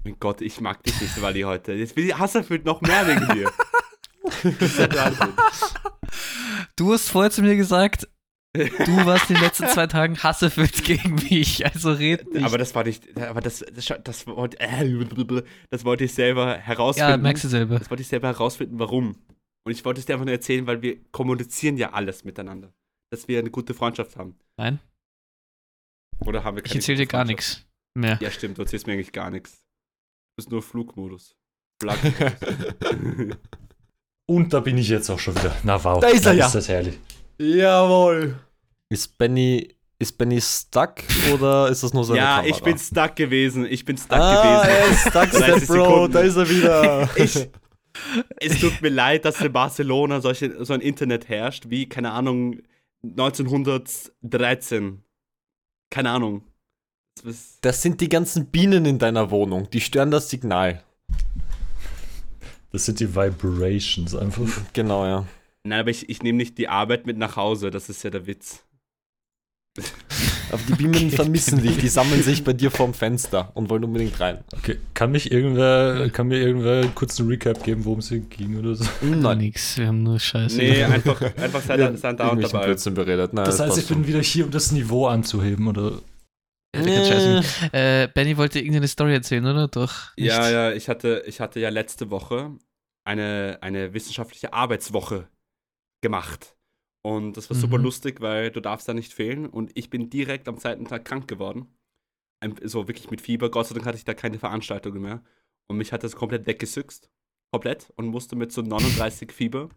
Mein 0.04 0.18
Gott, 0.20 0.42
ich 0.42 0.60
mag 0.60 0.84
dich 0.84 1.00
nicht, 1.00 1.22
Wally, 1.22 1.42
heute. 1.42 1.74
Jetzt 1.74 1.96
will 1.96 2.06
ich 2.06 2.18
Hasserfüllt 2.18 2.66
noch 2.66 2.82
mehr 2.82 3.08
wegen 3.08 3.28
dir. 3.34 3.52
Du 6.76 6.92
hast 6.92 7.10
vorher 7.10 7.32
zu 7.32 7.42
mir 7.42 7.56
gesagt, 7.56 8.08
du 8.54 9.06
warst 9.06 9.30
in 9.30 9.36
den 9.36 9.44
letzten 9.44 9.68
zwei 9.68 9.88
Tagen 9.88 10.22
hasserfüllt 10.22 10.84
gegen 10.84 11.16
mich, 11.16 11.66
also 11.66 11.92
red 11.94 12.32
nicht. 12.34 12.46
Aber 12.46 12.58
das 12.58 12.76
war 12.76 12.84
nicht. 12.84 13.18
Aber 13.18 13.42
das, 13.42 13.66
das, 13.74 13.94
das, 14.04 14.28
wollte, 14.28 14.60
äh, 14.60 15.44
das 15.70 15.86
wollte 15.86 16.04
ich 16.04 16.14
selber 16.14 16.48
ja, 16.48 16.58
herausfinden. 16.58 17.22
merkst 17.22 17.44
du 17.44 17.48
selber. 17.48 17.80
Das 17.80 17.90
wollte 17.90 18.02
ich 18.02 18.08
selber 18.08 18.28
herausfinden, 18.28 18.80
warum. 18.80 19.16
Und 19.66 19.72
ich 19.72 19.84
wollte 19.86 20.00
es 20.00 20.06
dir 20.06 20.14
einfach 20.14 20.26
nur 20.26 20.34
erzählen, 20.34 20.68
weil 20.68 20.82
wir 20.82 21.04
kommunizieren 21.12 21.78
ja 21.78 21.94
alles 21.94 22.24
miteinander. 22.24 22.74
Dass 23.12 23.28
wir 23.28 23.40
eine 23.40 23.50
gute 23.52 23.74
Freundschaft 23.74 24.18
haben. 24.18 24.36
Nein, 24.58 24.80
Oder 26.26 26.44
haben 26.44 26.58
wir 26.58 26.64
ich 26.64 26.72
keine 26.72 26.80
erzähl 26.80 26.96
dir 26.96 27.06
gute 27.06 27.12
gar 27.12 27.26
nichts 27.26 27.66
mehr. 27.96 28.18
Ja, 28.22 28.30
stimmt, 28.32 28.58
du 28.58 28.64
erzählst 28.64 28.88
mir 28.88 28.94
eigentlich 28.94 29.12
gar 29.14 29.30
nichts. 29.30 29.63
Du 30.34 30.38
bist 30.38 30.52
nur 30.52 30.64
Flugmodus. 30.64 31.36
Flugmodus. 31.80 33.38
Und 34.26 34.52
da 34.52 34.62
bin 34.62 34.80
ich 34.80 34.90
jetzt 34.90 35.12
auch 35.12 35.20
schon 35.20 35.36
wieder. 35.36 35.56
Na 35.64 35.84
wow. 35.84 36.00
Da 36.00 36.08
ist 36.08 36.26
er 36.26 36.34
ja. 36.34 36.48
Ist 36.48 36.56
das 36.56 36.68
herrlich. 36.68 36.98
Jawohl. 37.38 38.40
Ist 38.90 39.16
Benny, 39.20 39.76
ist 40.00 40.18
Benny 40.18 40.42
stuck 40.42 41.04
oder 41.32 41.70
ist 41.70 41.84
das 41.84 41.94
nur 41.94 42.04
seine 42.04 42.18
ja, 42.18 42.38
Kamera? 42.38 42.56
ich 42.56 42.64
bin 42.64 42.80
stuck 42.80 43.16
gewesen. 43.16 43.68
Ich 43.70 43.86
bin 43.86 43.96
stuck 43.96 44.18
ah, 44.18 44.64
er 44.64 44.88
gewesen. 44.88 44.94
ist 44.94 45.02
stuck, 45.02 45.30
30 45.30 45.64
Step 45.64 45.68
Bro, 45.68 46.08
da 46.08 46.22
ist 46.22 46.36
er 46.36 46.50
wieder. 46.50 47.08
Ich, 48.40 48.40
es 48.40 48.60
tut 48.60 48.82
mir 48.82 48.90
leid, 48.90 49.24
dass 49.24 49.40
in 49.40 49.54
Barcelona 49.54 50.20
solche, 50.20 50.66
so 50.66 50.74
ein 50.74 50.82
Internet 50.82 51.30
herrscht, 51.30 51.70
wie, 51.70 51.88
keine 51.88 52.10
Ahnung, 52.10 52.58
1913. 53.04 55.04
Keine 55.92 56.10
Ahnung. 56.10 56.44
Das 57.62 57.82
sind 57.82 58.02
die 58.02 58.10
ganzen 58.10 58.48
Bienen 58.48 58.86
in 58.86 59.00
deiner 59.00 59.32
Wohnung, 59.32 59.70
die 59.72 59.82
stören 59.82 60.12
das 60.12 60.30
Signal. 60.30 60.84
Das 62.72 62.86
sind 62.86 63.00
die 63.00 63.16
Vibrations 63.16 64.16
einfach. 64.16 64.46
Genau, 64.74 65.06
ja. 65.06 65.26
Nein, 65.64 65.80
aber 65.82 65.90
ich, 65.92 66.10
ich 66.10 66.24
nehme 66.24 66.38
nicht 66.38 66.58
die 66.58 66.68
Arbeit 66.68 67.06
mit 67.06 67.18
nach 67.18 67.36
Hause, 67.36 67.70
das 67.72 67.88
ist 67.88 68.04
ja 68.04 68.10
der 68.10 68.26
Witz. 68.28 68.64
Aber 70.52 70.62
die 70.68 70.74
Bienen 70.74 70.94
Okay, 70.96 71.10
vermissen 71.10 71.62
dich, 71.62 71.78
die 71.78 71.88
sammeln 71.88 72.22
sich 72.22 72.44
bei 72.44 72.54
dir 72.54 72.70
vorm 72.70 72.94
Fenster 72.94 73.52
und 73.56 73.70
wollen 73.70 73.84
unbedingt 73.84 74.20
rein. 74.20 74.44
Okay, 74.56 74.78
kann 74.94 75.12
mich 75.12 75.32
irgendwer, 75.32 76.10
kann 76.12 76.28
mir 76.28 76.38
irgendwer 76.40 76.86
kurz 76.94 77.20
einen 77.20 77.30
Recap 77.30 77.64
geben, 77.64 77.86
worum 77.86 78.00
es 78.00 78.10
hier 78.10 78.20
ging 78.20 78.58
oder 78.60 78.76
so? 78.76 78.86
Gar 79.22 79.36
nix, 79.36 79.78
wir 79.78 79.88
haben 79.88 80.04
nur 80.04 80.20
Scheiße. 80.20 80.58
Nee, 80.58 80.84
einfach, 80.84 81.20
einfach 81.38 81.62
sei, 81.62 81.78
Wir 81.78 81.78
da- 81.78 81.86
haben 81.88 81.98
sei 81.98 82.14
da 82.14 82.24
und 82.26 82.30
irgendwelchen 82.30 82.52
dabei. 82.54 82.66
Blödsinn 82.66 82.94
beredet. 82.94 83.34
Nein, 83.34 83.46
Das 83.46 83.60
heißt, 83.60 83.78
ich 83.78 83.88
bin 83.88 84.06
wieder 84.06 84.22
hier, 84.22 84.46
um 84.46 84.52
das 84.52 84.72
Niveau 84.72 85.08
anzuheben, 85.08 85.68
oder? 85.68 86.00
Scheißen. 86.76 87.70
Äh, 87.72 88.08
Benny 88.14 88.38
wollte 88.38 88.60
irgendeine 88.60 88.88
Story 88.88 89.14
erzählen, 89.14 89.46
oder? 89.46 89.68
Doch. 89.68 90.16
nicht. 90.18 90.28
Ja, 90.28 90.50
ja, 90.50 90.72
ich 90.74 90.90
hatte, 90.90 91.24
ich 91.28 91.40
hatte 91.40 91.60
ja 91.60 91.70
letzte 91.70 92.10
Woche 92.10 92.58
eine, 93.06 93.60
eine 93.62 93.94
wissenschaftliche 93.94 94.54
Arbeitswoche 94.54 95.28
gemacht. 96.02 96.56
Und 97.06 97.36
das 97.38 97.50
war 97.50 97.58
super 97.58 97.78
Mhm. 97.78 97.84
lustig, 97.84 98.22
weil 98.22 98.50
du 98.50 98.62
darfst 98.62 98.88
da 98.88 98.94
nicht 98.94 99.14
fehlen. 99.14 99.46
Und 99.46 99.72
ich 99.76 99.90
bin 99.90 100.10
direkt 100.10 100.48
am 100.48 100.58
zweiten 100.58 100.86
Tag 100.86 101.06
krank 101.06 101.28
geworden. 101.28 101.68
So 102.64 102.88
wirklich 102.88 103.10
mit 103.12 103.22
Fieber. 103.22 103.50
Gott 103.52 103.68
sei 103.68 103.76
Dank 103.76 103.86
hatte 103.86 103.98
ich 103.98 104.06
da 104.06 104.14
keine 104.14 104.40
Veranstaltungen 104.40 105.02
mehr. 105.02 105.24
Und 105.68 105.78
mich 105.78 105.92
hat 105.94 106.04
das 106.04 106.16
komplett 106.16 106.46
weggesüchst. 106.48 107.10
Komplett. 107.52 107.92
Und 107.98 108.08
musste 108.08 108.36
mit 108.36 108.52
so 108.52 108.62
39 108.62 109.32
Fieber, 109.34 109.70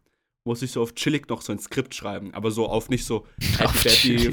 musste 0.45 0.65
ich 0.65 0.71
so 0.73 0.83
auf 0.83 0.95
chillig 0.95 1.29
noch 1.29 1.43
so 1.43 1.53
ein 1.53 1.59
Skript 1.59 1.95
schreiben. 1.95 2.33
Aber 2.33 2.51
so 2.53 2.69
auf 2.69 2.89
nicht 2.89 3.05
so 3.05 3.27
Auf 3.61 3.85
happy, 3.85 4.33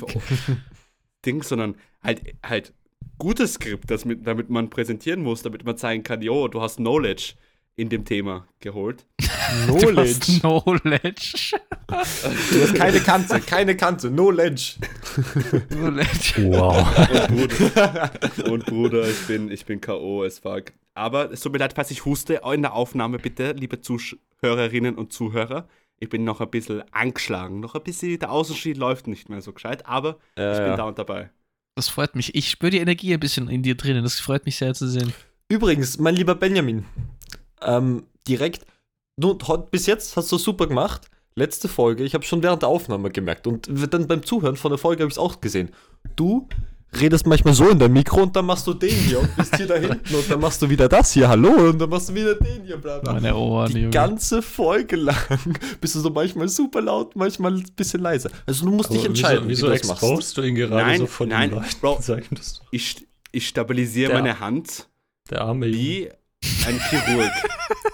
chillig. 1.23 1.25
Ding, 1.25 1.43
sondern 1.43 1.75
halt, 2.03 2.21
halt 2.45 2.73
gutes 3.17 3.53
Skript, 3.53 3.89
das 3.89 4.05
mit, 4.05 4.25
damit 4.27 4.49
man 4.49 4.69
präsentieren 4.69 5.21
muss, 5.21 5.41
damit 5.41 5.65
man 5.65 5.77
zeigen 5.77 6.03
kann, 6.03 6.21
jo, 6.21 6.47
du 6.47 6.61
hast 6.61 6.77
Knowledge 6.77 7.33
in 7.75 7.89
dem 7.89 8.05
Thema 8.05 8.47
geholt. 8.59 9.05
Du 9.67 9.95
hast 9.97 10.39
Knowledge. 10.39 11.57
Du 11.87 11.95
hast 11.95 12.75
keine 12.75 12.99
Kante, 13.01 13.39
keine 13.41 13.75
Kante, 13.75 14.09
no 14.09 14.31
ledge. 14.31 14.75
Knowledge. 15.69 16.49
Wow. 16.49 16.87
Und 17.29 17.45
Bruder, 17.49 18.51
und 18.51 18.65
Bruder 18.65 19.07
ich, 19.07 19.27
bin, 19.27 19.51
ich 19.51 19.65
bin 19.65 19.81
K.O. 19.81 20.23
as 20.23 20.39
fuck. 20.39 20.71
Aber 20.95 21.31
es 21.31 21.41
tut 21.41 21.51
mir 21.51 21.59
leid, 21.59 21.73
falls 21.73 21.91
ich 21.91 22.05
huste 22.05 22.41
in 22.53 22.61
der 22.61 22.73
Aufnahme, 22.73 23.19
bitte, 23.19 23.51
liebe 23.51 23.81
Zuhörerinnen 23.81 24.95
und 24.95 25.11
Zuhörer. 25.11 25.67
Ich 26.03 26.09
bin 26.09 26.25
noch 26.25 26.41
ein 26.41 26.49
bisschen 26.49 26.83
angeschlagen. 26.91 27.61
Noch 27.61 27.75
ein 27.75 27.81
bisschen, 27.81 28.19
der 28.19 28.29
Außenschied 28.29 28.75
läuft 28.77 29.07
nicht 29.07 29.29
mehr 29.29 29.41
so 29.41 29.53
gescheit, 29.53 29.85
aber 29.85 30.17
ich 30.31 30.35
bin 30.35 30.75
da 30.75 30.79
Äh, 30.79 30.87
und 30.89 30.99
dabei. 30.99 31.29
Das 31.75 31.87
freut 31.87 32.15
mich. 32.15 32.35
Ich 32.35 32.49
spüre 32.49 32.71
die 32.71 32.79
Energie 32.79 33.13
ein 33.13 33.21
bisschen 33.21 33.47
in 33.47 33.63
dir 33.63 33.75
drinnen. 33.75 34.03
Das 34.03 34.19
freut 34.19 34.45
mich 34.45 34.57
sehr 34.57 34.73
zu 34.73 34.87
sehen. 34.87 35.13
übrigens, 35.47 35.97
mein 35.99 36.15
lieber 36.15 36.35
Benjamin, 36.35 36.83
ähm, 37.61 38.03
direkt, 38.27 38.65
du, 39.17 39.37
bis 39.71 39.85
jetzt 39.85 40.17
hast 40.17 40.29
du 40.31 40.37
super 40.37 40.67
gemacht. 40.67 41.09
Letzte 41.35 41.69
Folge, 41.69 42.03
ich 42.03 42.13
habe 42.13 42.25
schon 42.25 42.43
während 42.43 42.63
der 42.63 42.69
Aufnahme 42.69 43.09
gemerkt 43.09 43.47
und 43.47 43.69
dann 43.91 44.07
beim 44.07 44.23
Zuhören 44.23 44.57
von 44.57 44.71
der 44.71 44.77
Folge 44.77 45.03
habe 45.03 45.07
ich 45.09 45.15
es 45.15 45.17
auch 45.17 45.39
gesehen. 45.39 45.71
Du 46.17 46.49
redest 47.01 47.25
manchmal 47.27 47.53
so 47.53 47.69
in 47.69 47.79
der 47.79 47.89
Mikro 47.89 48.23
und 48.23 48.35
dann 48.35 48.45
machst 48.45 48.65
du 48.67 48.73
den 48.73 48.89
hier 48.95 49.19
und 49.19 49.35
bist 49.35 49.55
hier 49.55 49.67
da 49.67 49.75
hinten 49.77 50.15
und 50.15 50.29
dann 50.29 50.39
machst 50.39 50.61
du 50.61 50.69
wieder 50.69 50.87
das 50.89 51.11
hier, 51.13 51.27
hallo, 51.27 51.69
und 51.69 51.79
dann 51.79 51.89
machst 51.89 52.09
du 52.09 52.15
wieder 52.15 52.35
den 52.35 52.63
hier, 52.65 52.77
bla 52.77 52.99
bla. 52.99 53.13
Meine 53.13 53.35
Ohren, 53.35 53.71
Die 53.71 53.79
Junge. 53.79 53.89
ganze 53.91 54.41
Folge 54.41 54.95
lang 54.95 55.15
bist 55.81 55.95
du 55.95 55.99
so 55.99 56.09
manchmal 56.09 56.47
super 56.49 56.81
laut, 56.81 57.15
manchmal 57.15 57.53
ein 57.55 57.65
bisschen 57.75 58.01
leise. 58.01 58.29
Also 58.45 58.65
du 58.65 58.71
musst 58.71 58.89
dich 58.91 58.99
Aber 58.99 59.07
entscheiden, 59.09 59.43
wieso, 59.47 59.67
wie 59.67 59.73
wieso 59.73 60.07
du 60.09 60.15
das 60.17 60.33
du 60.33 60.41
ihn 60.43 60.55
gerade 60.55 60.75
Nein, 60.75 60.99
so 60.99 61.07
von 61.07 61.29
nein, 61.29 61.49
den 61.49 61.59
Leuten? 61.59 61.75
Bro. 61.81 61.99
Ich, 62.71 63.07
ich 63.31 63.47
stabilisiere 63.47 64.11
Der- 64.11 64.21
meine 64.21 64.39
Hand 64.39 64.87
der 65.29 65.41
arme 65.41 65.67
Junge. 65.67 65.77
wie 65.77 66.09
ein 66.67 66.79
Chirurg. 66.89 67.31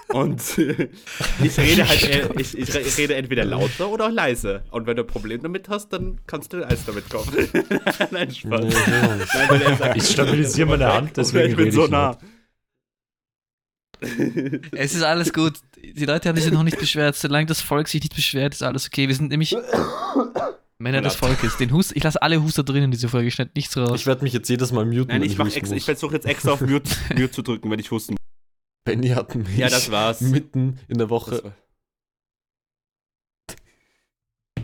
Und 0.08 0.58
äh, 0.58 0.88
ich 1.42 1.58
rede 1.58 1.88
halt, 1.88 2.02
äh, 2.02 2.28
ich, 2.38 2.56
ich 2.58 2.74
re- 2.74 2.84
rede 2.98 3.14
entweder 3.14 3.44
lauter 3.44 3.88
oder 3.88 4.06
auch 4.06 4.10
leise. 4.10 4.62
Und 4.70 4.86
wenn 4.86 4.96
du 4.96 5.02
ein 5.02 5.06
Problem 5.06 5.40
damit 5.42 5.68
hast, 5.68 5.90
dann 5.92 6.20
kannst 6.26 6.52
du 6.52 6.66
Eis 6.66 6.84
damit 6.84 7.08
kaufen. 7.08 7.32
Nein, 8.10 8.30
Spaß. 8.34 8.64
Nein, 8.64 9.20
weil 9.48 9.62
er 9.62 9.76
sagt, 9.76 9.96
Ich 9.96 10.08
stabilisiere 10.10 10.68
meine 10.68 10.92
Hand, 10.92 11.16
deswegen 11.16 11.50
ich 11.50 11.56
bin 11.56 11.64
rede 11.66 11.76
so 11.76 11.84
ich 11.84 11.90
nah. 11.90 12.18
Es 14.72 14.94
ist 14.94 15.02
alles 15.02 15.32
gut. 15.32 15.54
Die 15.82 16.04
Leute 16.06 16.28
haben 16.28 16.38
sich 16.40 16.50
noch 16.52 16.62
nicht 16.62 16.78
beschwert. 16.78 17.16
Solange 17.16 17.46
das 17.46 17.60
Volk 17.60 17.88
sich 17.88 18.02
nicht 18.02 18.14
beschwert, 18.14 18.54
ist 18.54 18.62
alles 18.62 18.86
okay. 18.86 19.08
Wir 19.08 19.14
sind 19.14 19.30
nämlich 19.30 19.54
Männer 20.78 21.02
des 21.02 21.14
Volkes. 21.16 21.56
Den 21.58 21.72
Hust, 21.72 21.94
ich 21.94 22.02
lasse 22.02 22.20
alle 22.22 22.42
Huster 22.42 22.62
drin 22.64 22.84
in 22.84 22.90
diese 22.90 23.08
Folge. 23.08 23.28
Ich 23.28 23.34
schneide 23.34 23.50
nichts 23.54 23.76
raus. 23.76 24.00
Ich 24.00 24.06
werde 24.06 24.24
mich 24.24 24.32
jetzt 24.32 24.48
jedes 24.48 24.72
Mal 24.72 24.86
muten, 24.86 25.08
Nein, 25.08 25.22
ich, 25.22 25.32
ich 25.32 25.38
muss. 25.38 25.84
versuche 25.84 26.14
jetzt 26.14 26.26
extra 26.26 26.52
auf 26.52 26.62
Mute, 26.62 26.90
Mute 27.10 27.30
zu 27.30 27.42
drücken, 27.42 27.70
wenn 27.70 27.78
ich 27.78 27.90
husten 27.90 28.14
muss. 28.14 28.20
Benny 28.84 29.08
hat 29.08 29.34
mich 29.34 29.56
Ja, 29.56 29.68
das 29.68 29.90
war's. 29.90 30.20
mitten 30.20 30.78
in 30.88 30.98
der 30.98 31.10
Woche. 31.10 31.54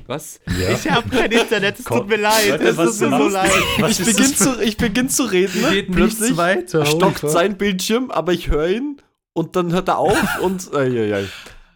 Was? 0.06 0.40
Ja. 0.46 0.70
Ich 0.70 0.88
habe 0.88 1.08
kein 1.10 1.32
Internet, 1.32 1.80
es 1.80 1.84
Komm. 1.84 1.98
tut 2.00 2.08
mir 2.10 2.16
leid. 2.16 2.60
Es 2.60 2.76
tut 2.76 2.84
mir 3.10 3.18
so 3.18 3.28
leid. 3.28 3.50
Was 3.80 3.90
Ich 3.92 4.00
ist 4.00 4.06
beginn, 4.16 4.30
das 4.30 4.38
für- 4.38 4.54
zu, 4.56 4.62
ich 4.62 4.76
beginn 4.76 5.08
zu 5.08 5.24
reden, 5.24 5.60
ne? 5.62 5.70
Geht 5.70 5.90
plötzlich 5.92 6.36
weiter. 6.36 6.80
holy 6.84 6.90
stoppt 6.96 7.18
fuck. 7.20 7.30
sein 7.30 7.58
Bildschirm, 7.58 8.10
aber 8.12 8.32
ich 8.32 8.48
höre 8.48 8.68
ihn 8.68 9.02
und 9.32 9.56
dann 9.56 9.72
hört 9.72 9.88
er 9.88 9.98
auf 9.98 10.16
und 10.40 10.72
äh, 10.74 10.88
ja, 10.88 11.18
ja. 11.18 11.26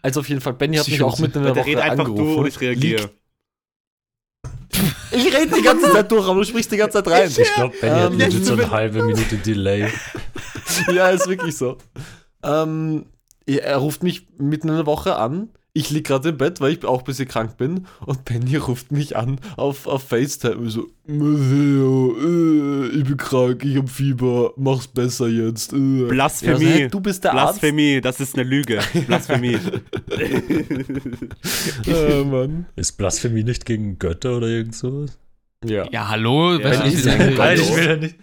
Also 0.01 0.21
auf 0.21 0.29
jeden 0.29 0.39
Fall, 0.41 0.53
Benny 0.53 0.77
hat 0.77 0.87
mich 0.87 1.03
auch 1.03 1.19
mitten 1.19 1.39
in 1.39 1.43
der 1.43 1.53
Bitte 1.53 1.67
Woche 1.77 1.83
einfach 1.83 2.05
angerufen. 2.05 2.33
du 2.35 2.39
und 2.39 2.47
ich 2.47 2.59
reagiere. 2.61 3.09
Ich 5.11 5.25
rede 5.25 5.53
die 5.57 5.61
ganze 5.61 5.91
Zeit 5.91 6.09
durch, 6.09 6.25
aber 6.25 6.39
du 6.39 6.45
sprichst 6.45 6.71
die 6.71 6.77
ganze 6.77 7.03
Zeit 7.03 7.11
rein. 7.11 7.29
Ich 7.29 7.53
glaube, 7.53 7.75
Benny 7.81 7.99
hat 7.99 8.11
Ähm, 8.13 8.17
legit 8.17 8.45
so 8.45 8.53
eine 8.53 8.71
halbe 8.71 9.03
Minute 9.03 9.35
Delay. 9.35 9.91
ja, 10.91 11.09
ist 11.09 11.27
wirklich 11.27 11.55
so. 11.57 11.77
Ähm, 12.43 13.05
er 13.45 13.77
ruft 13.77 14.03
mich 14.03 14.27
mitten 14.37 14.69
in 14.69 14.75
der 14.75 14.85
Woche 14.85 15.15
an. 15.15 15.49
Ich 15.73 15.89
lieg 15.89 16.05
gerade 16.05 16.29
im 16.29 16.37
Bett, 16.37 16.59
weil 16.59 16.73
ich 16.73 16.83
auch 16.83 16.99
ein 16.99 17.05
bisschen 17.05 17.29
krank 17.29 17.55
bin. 17.55 17.87
Und 18.05 18.25
Benny 18.25 18.57
ruft 18.57 18.91
mich 18.91 19.15
an 19.15 19.39
auf, 19.55 19.87
auf 19.87 20.03
FaceTime. 20.03 20.57
und 20.57 20.69
So, 20.69 20.87
Matteo, 21.07 22.13
äh, 22.19 22.87
ich 22.89 23.05
bin 23.05 23.15
krank, 23.15 23.63
ich 23.63 23.77
hab 23.77 23.89
Fieber, 23.89 24.51
mach's 24.57 24.87
besser 24.87 25.27
jetzt. 25.29 25.71
Äh. 25.71 26.07
Blasphemie. 26.09 26.49
Ja, 26.49 26.55
also, 26.55 26.79
hey, 26.81 26.89
du 26.89 26.99
bist 26.99 27.23
der 27.23 27.33
Arzt. 27.33 27.61
Blasphemie, 27.61 28.01
das 28.01 28.19
ist 28.19 28.35
eine 28.35 28.43
Lüge. 28.43 28.79
Blasphemie. 29.07 29.57
Äh, 31.87 32.23
Mann. 32.25 32.65
Ist 32.75 32.97
Blasphemie 32.97 33.43
nicht 33.43 33.65
gegen 33.65 33.97
Götter 33.97 34.37
oder 34.37 34.47
irgend 34.47 34.75
sowas? 34.75 35.17
Ja. 35.63 35.87
ja, 35.91 36.09
hallo? 36.09 36.57
Ja, 36.57 36.83
wie 36.83 36.89
ist 36.89 37.05
nicht. 37.05 38.15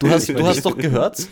Du 0.00 0.08
hast, 0.08 0.28
du 0.28 0.46
hast 0.46 0.64
doch 0.64 0.78
gehört, 0.78 1.26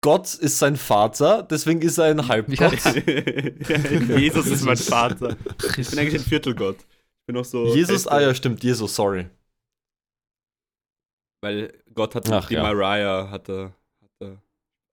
Gott 0.00 0.34
ist 0.34 0.58
sein 0.58 0.76
Vater, 0.76 1.42
deswegen 1.42 1.82
ist 1.82 1.98
er 1.98 2.06
ein 2.06 2.28
Halbgott. 2.28 2.78
Jesus 4.16 4.46
ist 4.46 4.64
mein 4.64 4.76
Vater. 4.76 5.36
Ich 5.76 5.90
bin 5.90 5.98
eigentlich 5.98 6.22
ein 6.22 6.28
Viertelgott. 6.28 6.76
Ich 6.78 7.26
bin 7.26 7.34
noch 7.34 7.44
so. 7.44 7.74
Jesus, 7.74 8.04
Hälfte, 8.04 8.12
ah 8.12 8.20
ja, 8.20 8.34
stimmt, 8.34 8.62
Jesus, 8.62 8.94
sorry. 8.94 9.28
Weil 11.42 11.72
Gott 11.94 12.14
hat 12.14 12.30
Ach, 12.30 12.48
die 12.48 12.54
ja. 12.54 12.62
Mariah 12.62 13.28
hatte. 13.30 13.72
hatte. 14.20 14.38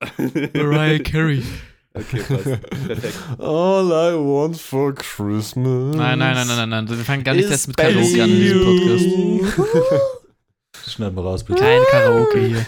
Mariah 0.53 0.99
Carey. 0.99 1.43
Okay, 1.93 2.21
passt. 2.27 2.61
Perfekt. 2.87 3.17
All 3.39 3.85
I 3.87 4.15
want 4.17 4.59
for 4.59 4.93
Christmas. 4.93 5.95
Nein, 5.95 6.19
nein, 6.19 6.35
nein, 6.35 6.47
nein, 6.47 6.57
nein, 6.57 6.69
nein. 6.69 6.89
Wir 6.89 6.97
fangen 7.05 7.23
gar 7.23 7.33
nicht 7.33 7.49
erst 7.49 7.67
mit 7.67 7.77
Karaoke 7.77 8.21
an 8.23 8.29
in 8.29 8.39
diesem 8.39 8.63
Podcast. 8.65 10.01
Schneid 10.87 11.13
mal 11.13 11.21
raus, 11.21 11.43
bitte. 11.43 11.59
Kein 11.61 11.81
Karaoke 11.91 12.39
hier. 12.47 12.65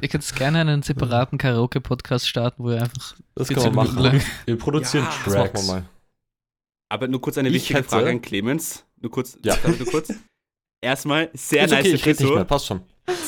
Ihr 0.00 0.08
könnt, 0.08 0.34
gerne 0.36 0.60
einen 0.60 0.82
separaten 0.82 1.38
Karaoke-Podcast 1.38 2.28
starten, 2.28 2.62
wo 2.64 2.70
ihr 2.70 2.82
einfach 2.82 3.14
Das 3.34 3.48
14 3.48 3.64
kann 3.64 3.74
man 3.74 3.86
Minuten 3.86 4.02
machen. 4.04 4.16
lang. 4.18 4.26
Wir 4.46 4.58
produzieren 4.58 5.04
Ja, 5.04 5.10
Das 5.24 5.34
machen 5.34 5.34
Tracks. 5.52 5.66
wir 5.66 5.72
mal. 5.74 5.84
Aber 6.88 7.08
nur 7.08 7.20
kurz 7.20 7.38
eine 7.38 7.48
Ich 7.48 7.54
wichtige 7.54 7.78
hätte- 7.80 7.88
Frage 7.88 8.10
an 8.10 8.20
Clemens. 8.20 8.84
Nur 9.00 9.10
kurz. 9.10 9.38
Ja. 9.44 9.56
Nur 9.64 9.86
kurz. 9.86 10.12
Erstmal, 10.80 11.30
sehr 11.32 11.64
ist 11.64 11.70
nice 11.70 11.80
okay, 11.80 11.94
ich 11.94 12.06
rede 12.06 12.10
nicht 12.10 12.20
mehr, 12.20 12.28
Frisur. 12.30 12.44
passt 12.44 12.66
schon. 12.66 12.80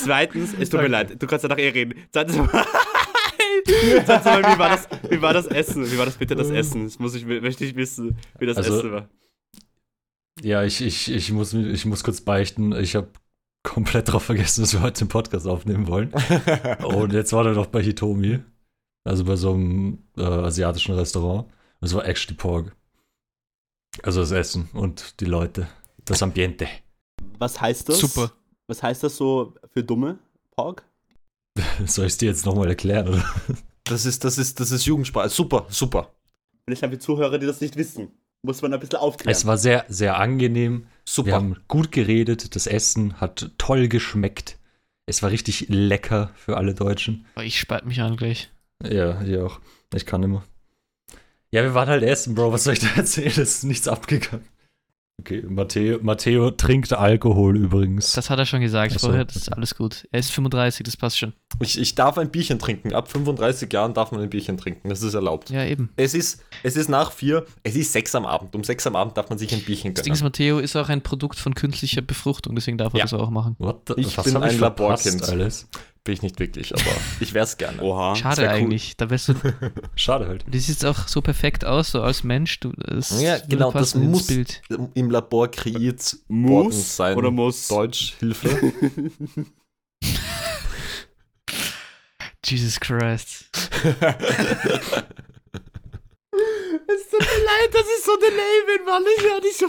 Zweitens, 0.03 0.55
es 0.59 0.71
tut 0.71 0.81
mir 0.83 0.89
leid, 0.89 1.21
du 1.21 1.27
kannst 1.27 1.45
danach 1.45 1.59
eh 1.59 1.69
reden. 1.69 1.95
Zweitens 2.13 2.37
Zweitens 4.05 4.25
mal 4.25 4.43
wie, 4.43 4.59
war 4.59 4.69
das, 4.71 4.89
wie 5.09 5.23
war 5.23 5.33
das 5.33 5.47
Essen? 5.47 5.91
Wie 5.91 5.97
war 5.99 6.05
das 6.07 6.17
bitte 6.17 6.35
das 6.37 6.51
Essen? 6.51 6.85
Das 6.85 6.99
muss 6.99 7.15
ich, 7.15 7.25
möchte 7.25 7.65
ich 7.65 7.75
wissen, 7.77 8.17
wie 8.39 8.47
das 8.47 8.57
Also- 8.57 8.79
Essen 8.79 8.93
war. 8.93 9.09
Ja, 10.43 10.65
ich, 10.65 10.81
ich, 10.81 11.11
ich, 11.11 11.33
muss, 11.33 11.53
ich 11.55 11.85
muss 11.87 12.05
kurz 12.05 12.21
beichten. 12.21 12.73
Ich 12.73 12.97
habe 12.97 13.09
komplett 13.63 14.13
drauf 14.13 14.25
vergessen, 14.25 14.63
dass 14.63 14.73
wir 14.73 14.83
heute 14.83 15.05
den 15.05 15.09
Podcast 15.09 15.47
aufnehmen 15.47 15.87
wollen. 15.87 16.13
Und 16.85 17.13
jetzt 17.13 17.33
war 17.33 17.47
er 17.47 17.55
doch 17.55 17.67
bei 17.67 17.83
Hitomi. 17.83 18.41
Also 19.05 19.25
bei 19.25 19.37
so 19.37 19.53
einem 19.53 19.99
äh, 20.17 20.23
asiatischen 20.23 20.95
Restaurant. 20.95 21.47
Und 21.81 21.87
es 21.87 21.95
war 21.95 22.07
actually 22.07 22.37
Pork. 22.37 22.75
Also 24.03 24.21
das 24.21 24.33
Essen 24.33 24.71
und 24.73 25.21
die 25.21 25.27
Leute. 25.27 25.69
Das 26.05 26.23
Ambiente. 26.23 26.67
Was 27.39 27.61
heißt 27.61 27.89
das? 27.89 27.99
Super. 27.99 28.33
Was 28.67 28.83
heißt 28.83 29.03
das 29.03 29.17
so 29.17 29.55
für 29.73 29.85
Dumme? 29.85 30.19
Pork? 30.51 30.85
Soll 31.87 32.07
ich 32.07 32.13
es 32.13 32.19
dir 32.19 32.29
jetzt 32.29 32.47
nochmal 32.47 32.69
erklären? 32.69 33.09
Oder? 33.09 33.25
Das 33.85 34.07
ist, 34.07 34.25
das 34.25 34.39
ist, 34.39 34.59
das 34.61 34.71
ist 34.71 34.87
Jugendsprache. 34.87 35.29
Super, 35.29 35.67
super. 35.69 36.15
Vielleicht 36.65 36.83
haben 36.83 36.91
wir 36.91 36.99
Zuhörer, 36.99 37.39
die 37.39 37.47
das 37.47 37.61
nicht 37.61 37.77
wissen. 37.77 38.11
Muss 38.45 38.61
man 38.61 38.75
ein 38.75 38.81
bisschen 38.81 38.99
aufklären. 38.99 39.33
Es 39.33 39.47
war 39.47 39.57
sehr, 39.57 39.87
sehr 39.89 40.19
angenehm. 40.19 40.87
Super. 41.07 41.29
Wir 41.29 41.35
haben 41.35 41.57
gut 41.67 41.93
geredet. 41.93 42.55
Das 42.55 42.67
Essen 42.67 43.19
hat 43.19 43.51
toll 43.57 43.89
geschmeckt. 43.89 44.59
Es 45.07 45.23
war 45.23 45.31
richtig 45.31 45.67
lecker 45.71 46.31
für 46.37 46.59
alle 46.59 46.75
Deutschen. 46.75 47.25
Oh, 47.37 47.41
ich 47.41 47.59
spalt 47.59 47.87
mich 47.87 48.03
an 48.03 48.17
gleich. 48.17 48.51
Ja, 48.83 49.19
hier 49.23 49.47
auch. 49.47 49.61
Ich 49.95 50.05
kann 50.05 50.23
immer. 50.23 50.45
Ja, 51.53 51.63
wir 51.63 51.73
waren 51.73 51.89
halt 51.89 52.03
essen, 52.03 52.35
Bro. 52.35 52.53
Was 52.53 52.65
soll 52.65 52.75
ich 52.75 52.81
da 52.81 52.89
erzählen? 52.97 53.29
Es 53.29 53.39
ist 53.39 53.65
nichts 53.65 53.89
abgegangen. 53.89 54.45
Okay, 55.21 55.45
Matteo, 55.49 56.01
Matteo 56.03 56.51
trinkt 56.51 56.93
Alkohol 56.93 57.57
übrigens. 57.57 58.13
Das 58.13 58.31
hat 58.31 58.39
er 58.39 58.47
schon 58.47 58.61
gesagt 58.61 58.93
so, 58.99 59.07
vorher. 59.07 59.25
Das 59.25 59.37
ist 59.37 59.53
alles 59.53 59.77
gut. 59.77 60.07
Er 60.11 60.19
ist 60.21 60.31
35, 60.33 60.83
das 60.85 60.97
passt 60.97 61.19
schon. 61.19 61.33
Ich, 61.61 61.79
ich 61.81 61.95
darf 61.95 62.19
ein 62.19 62.31
Bierchen 62.31 62.59
trinken. 62.59 62.93
Ab 62.93 63.09
35 63.11 63.73
Jahren 63.73 63.95
darf 63.95 64.11
man 64.11 64.21
ein 64.23 64.29
Bierchen 64.29 64.57
trinken. 64.59 64.89
Das 64.89 65.03
ist 65.03 65.15
erlaubt. 65.15 65.51
Ja, 65.51 65.65
eben. 65.65 65.91
Es 65.97 66.15
ist, 66.15 66.43
es 66.65 66.77
ist 66.77 66.89
nach 66.89 67.13
vier, 67.13 67.47
es 67.63 67.77
ist 67.77 67.93
sechs 67.93 68.15
am 68.17 68.27
Abend. 68.27 68.55
Um 68.57 68.65
sechs 68.65 68.87
am 68.89 68.97
Abend 68.97 69.17
darf 69.17 69.31
man 69.31 69.39
sich 69.39 69.55
ein 69.55 69.63
Bierchen 69.63 69.95
Das 69.95 70.03
Ding 70.03 70.13
ist, 70.13 70.19
gönnen. 70.19 70.27
Matteo 70.33 70.59
ist 70.59 70.75
auch 70.75 70.89
ein 70.89 71.01
Produkt 71.01 71.39
von 71.39 71.55
künstlicher 71.55 72.03
Befruchtung, 72.03 72.57
deswegen 72.57 72.77
darf 72.77 72.93
er 72.95 72.99
Ja. 72.99 73.05
das 73.05 73.15
auch 73.15 73.31
machen. 73.31 73.55
What 73.61 73.83
the, 73.89 73.95
Ich 73.97 74.19
was 74.19 74.25
bin 74.25 74.37
ein 74.37 74.59
Laborkind. 74.59 75.23
Alles? 75.29 75.69
Bin 76.05 76.13
ich 76.13 76.21
nicht 76.23 76.39
wirklich, 76.39 76.73
aber 76.75 76.85
ich 77.21 77.33
wär's 77.33 77.57
gerne. 77.57 77.81
Oha. 77.83 78.15
Schade 78.15 78.43
wär 78.43 78.51
cool. 78.51 78.55
eigentlich. 78.57 78.97
Da 78.99 79.09
wärst 79.09 79.29
du, 79.29 79.35
Schade 79.97 80.29
halt. 80.29 80.45
du 80.47 80.59
siehst 80.59 80.85
auch 80.85 81.09
so 81.09 81.23
perfekt 81.23 81.65
aus, 81.65 81.93
so 81.93 82.03
als 82.03 82.23
Mensch. 82.25 82.61
Du, 82.61 82.73
das 82.77 83.21
Ja, 83.23 83.39
genau, 83.39 83.73
das 83.73 83.95
muss- 83.95 84.27
Bild. 84.27 84.61
Im 84.93 85.11
Labor 85.11 85.51
kreiert 85.51 86.17
worden 86.29 86.65
Muss 86.65 86.97
sein. 86.97 87.17
oder 87.17 87.31
muss? 87.31 87.69
Deutschhilfe. 87.69 88.73
Jesus 92.45 92.79
Christ. 92.79 93.47
Es 93.55 93.91
tut 97.11 97.21
mir 97.21 97.45
leid, 97.45 97.73
dass 97.73 97.87
ich 97.87 98.05
so 98.05 98.15
delay 98.17 98.77
bin, 98.77 98.85
Mann. 98.85 99.03
Ich 99.17 99.23
höre 99.25 99.41
nicht 99.41 99.57
so. 99.57 99.69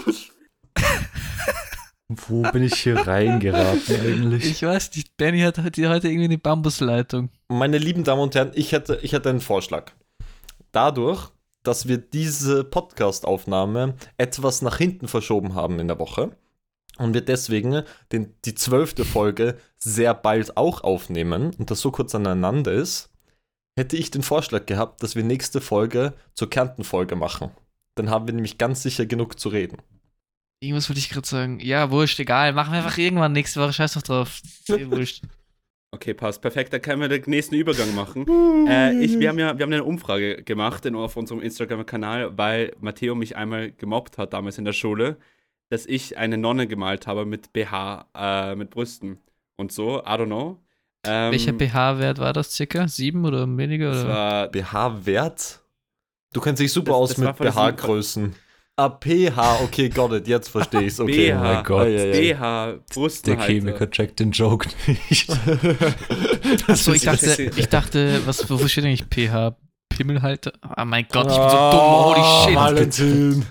Wo 2.08 2.42
bin 2.42 2.62
ich 2.62 2.74
hier 2.74 3.04
reingeraten 3.04 4.00
eigentlich? 4.00 4.44
Ich 4.44 4.62
weiß 4.62 4.94
nicht, 4.94 5.16
Benny 5.16 5.40
hat 5.40 5.58
heute 5.58 5.88
heute 5.88 6.08
irgendwie 6.08 6.26
eine 6.26 6.38
Bambusleitung. 6.38 7.30
Meine 7.48 7.78
lieben 7.78 8.04
Damen 8.04 8.22
und 8.22 8.34
Herren, 8.36 8.52
ich 8.54 8.70
hätte, 8.70 9.00
ich 9.02 9.12
hätte 9.12 9.28
einen 9.28 9.40
Vorschlag. 9.40 9.90
Dadurch, 10.70 11.30
dass 11.64 11.88
wir 11.88 11.98
diese 11.98 12.62
Podcast-Aufnahme 12.62 13.96
etwas 14.18 14.62
nach 14.62 14.78
hinten 14.78 15.08
verschoben 15.08 15.54
haben 15.56 15.80
in 15.80 15.88
der 15.88 15.98
Woche 15.98 16.30
und 16.98 17.12
wir 17.12 17.22
deswegen 17.22 17.82
den, 18.12 18.34
die 18.44 18.54
zwölfte 18.54 19.04
Folge 19.04 19.58
sehr 19.76 20.14
bald 20.14 20.56
auch 20.56 20.84
aufnehmen 20.84 21.54
und 21.58 21.72
das 21.72 21.80
so 21.80 21.90
kurz 21.90 22.14
aneinander 22.14 22.72
ist, 22.72 23.10
hätte 23.76 23.96
ich 23.96 24.12
den 24.12 24.22
Vorschlag 24.22 24.66
gehabt, 24.66 25.02
dass 25.02 25.16
wir 25.16 25.24
nächste 25.24 25.60
Folge 25.60 26.14
zur 26.34 26.50
Kärnten-Folge 26.50 27.16
machen. 27.16 27.50
Dann 27.96 28.10
haben 28.10 28.28
wir 28.28 28.34
nämlich 28.34 28.58
ganz 28.58 28.84
sicher 28.84 29.06
genug 29.06 29.40
zu 29.40 29.48
reden. 29.48 29.78
Irgendwas 30.60 30.88
wollte 30.88 31.00
ich 31.00 31.10
gerade 31.10 31.26
sagen. 31.26 31.60
Ja, 31.60 31.90
wurscht, 31.90 32.18
egal. 32.18 32.52
Machen 32.52 32.72
wir 32.72 32.78
einfach 32.78 32.96
irgendwann 32.98 33.32
nächste 33.32 33.60
Woche. 33.60 33.72
Scheiß 33.72 33.94
doch 33.94 34.02
drauf. 34.02 34.40
Eh, 34.68 34.86
wurscht. 34.90 35.22
Okay, 35.92 36.14
passt. 36.14 36.42
Perfekt, 36.42 36.72
dann 36.72 36.82
können 36.82 37.00
wir 37.00 37.08
den 37.08 37.22
nächsten 37.26 37.54
Übergang 37.54 37.94
machen. 37.94 38.26
Äh, 38.68 38.98
ich, 39.04 39.20
wir, 39.20 39.28
haben 39.28 39.38
ja, 39.38 39.56
wir 39.56 39.62
haben 39.62 39.72
eine 39.72 39.84
Umfrage 39.84 40.42
gemacht 40.42 40.84
in, 40.86 40.96
auf 40.96 41.16
unserem 41.16 41.40
Instagram-Kanal, 41.40 42.36
weil 42.36 42.72
Matteo 42.80 43.14
mich 43.14 43.36
einmal 43.36 43.70
gemobbt 43.70 44.18
hat 44.18 44.32
damals 44.32 44.58
in 44.58 44.64
der 44.64 44.72
Schule, 44.72 45.18
dass 45.68 45.86
ich 45.86 46.18
eine 46.18 46.36
Nonne 46.36 46.66
gemalt 46.66 47.06
habe 47.06 47.24
mit 47.26 47.52
BH, 47.52 48.06
äh, 48.16 48.56
mit 48.56 48.70
Brüsten 48.70 49.18
und 49.56 49.70
so. 49.70 50.00
I 50.00 50.08
don't 50.08 50.26
know. 50.26 50.60
Ähm, 51.04 51.30
Welcher 51.30 51.52
pH-Wert 51.52 52.18
war 52.18 52.32
das 52.32 52.56
circa? 52.56 52.88
Sieben 52.88 53.24
oder 53.24 53.46
weniger? 53.56 53.92
Das 53.92 54.04
Oder? 54.04 54.14
war, 54.14 54.48
BH-Wert? 54.48 55.60
Du 56.32 56.40
kennst 56.40 56.60
dich 56.60 56.72
super 56.72 56.90
Das- 56.92 56.98
aus 56.98 57.08
das 57.14 57.18
mit 57.18 57.36
BH-Größen. 57.36 58.34
Ah, 58.78 58.90
PH, 58.90 59.62
okay, 59.62 59.88
got 59.88 60.12
it, 60.12 60.28
jetzt 60.28 60.48
verstehe 60.50 60.82
ich's, 60.82 61.00
okay. 61.00 61.30
BH. 61.32 61.38
Oh 61.38 61.42
mein 61.42 61.64
Gott. 61.64 61.86
BH, 61.86 62.66
Der 62.66 62.78
Brusthalter. 62.92 63.42
Chemiker 63.44 63.90
checkt 63.90 64.20
den 64.20 64.32
Joke 64.32 64.68
nicht. 64.86 65.30
Achso, 66.68 66.92
ich 66.92 67.02
dachte, 67.02 67.50
ich 67.56 67.68
dachte, 67.70 68.20
was, 68.26 68.50
wo 68.50 68.68
steht 68.68 68.84
eigentlich 68.84 69.06
PH? 69.08 69.56
Pimmelhalter? 69.88 70.52
Ah, 70.60 70.84
mein 70.84 71.06
Gott, 71.10 71.26
ich 71.30 71.32
bin 71.36 71.42
Ah, 71.42 71.70
so 71.70 71.78
dumm. 71.78 72.04
Holy 72.04 72.44
shit. 72.44 72.54
Valentin. 72.54 73.46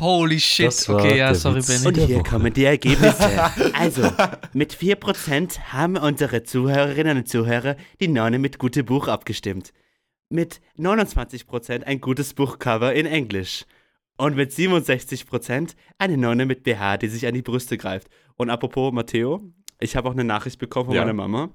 Holy 0.00 0.40
shit. 0.40 0.88
Okay, 0.88 1.18
ja, 1.18 1.34
sorry, 1.34 1.56
Witz. 1.58 1.66
Benny. 1.82 1.86
Und 1.98 2.06
hier 2.06 2.16
Woche. 2.20 2.30
kommen 2.30 2.52
die 2.54 2.64
Ergebnisse. 2.64 3.52
Also, 3.74 4.10
mit 4.54 4.72
4% 4.74 5.58
haben 5.74 5.98
unsere 5.98 6.44
Zuhörerinnen 6.44 7.18
und 7.18 7.28
Zuhörer 7.28 7.76
die 8.00 8.08
Nonne 8.08 8.38
mit 8.38 8.58
gute 8.58 8.84
Buch 8.84 9.06
abgestimmt. 9.06 9.74
Mit 10.30 10.62
29% 10.78 11.82
ein 11.84 12.00
gutes 12.00 12.32
Buchcover 12.32 12.94
in 12.94 13.04
Englisch. 13.04 13.66
Und 14.18 14.36
mit 14.36 14.52
67% 14.52 15.74
eine 15.98 16.16
Nonne 16.16 16.46
mit 16.46 16.62
BH, 16.62 16.98
die 16.98 17.08
sich 17.08 17.26
an 17.26 17.34
die 17.34 17.42
Brüste 17.42 17.78
greift. 17.78 18.08
Und 18.36 18.50
apropos 18.50 18.92
Matteo, 18.92 19.42
ich 19.80 19.96
habe 19.96 20.08
auch 20.08 20.12
eine 20.12 20.24
Nachricht 20.24 20.58
bekommen 20.58 20.86
von 20.86 20.94
Ja. 20.94 21.02
meiner 21.02 21.14
Mama. 21.14 21.50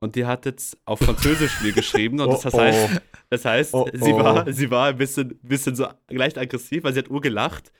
Und 0.00 0.14
die 0.14 0.24
hat 0.26 0.44
jetzt 0.46 0.78
auf 0.84 0.98
Französisch 1.00 1.60
mir 1.62 1.72
geschrieben. 1.72 2.20
Und 2.20 2.28
Oh, 2.30 2.40
das 2.42 2.54
heißt, 2.54 2.90
oh. 2.94 2.98
das 3.30 3.44
heißt, 3.44 3.74
Oh, 3.74 3.88
sie, 3.92 4.12
oh. 4.12 4.18
war, 4.18 4.52
sie 4.52 4.70
war 4.70 4.88
ein 4.88 4.96
bisschen, 4.98 5.38
bisschen 5.42 5.74
so 5.74 5.88
leicht 6.08 6.38
aggressiv, 6.38 6.84
weil 6.84 6.92
sie 6.92 7.00
hat 7.00 7.10
urgelacht, 7.10 7.72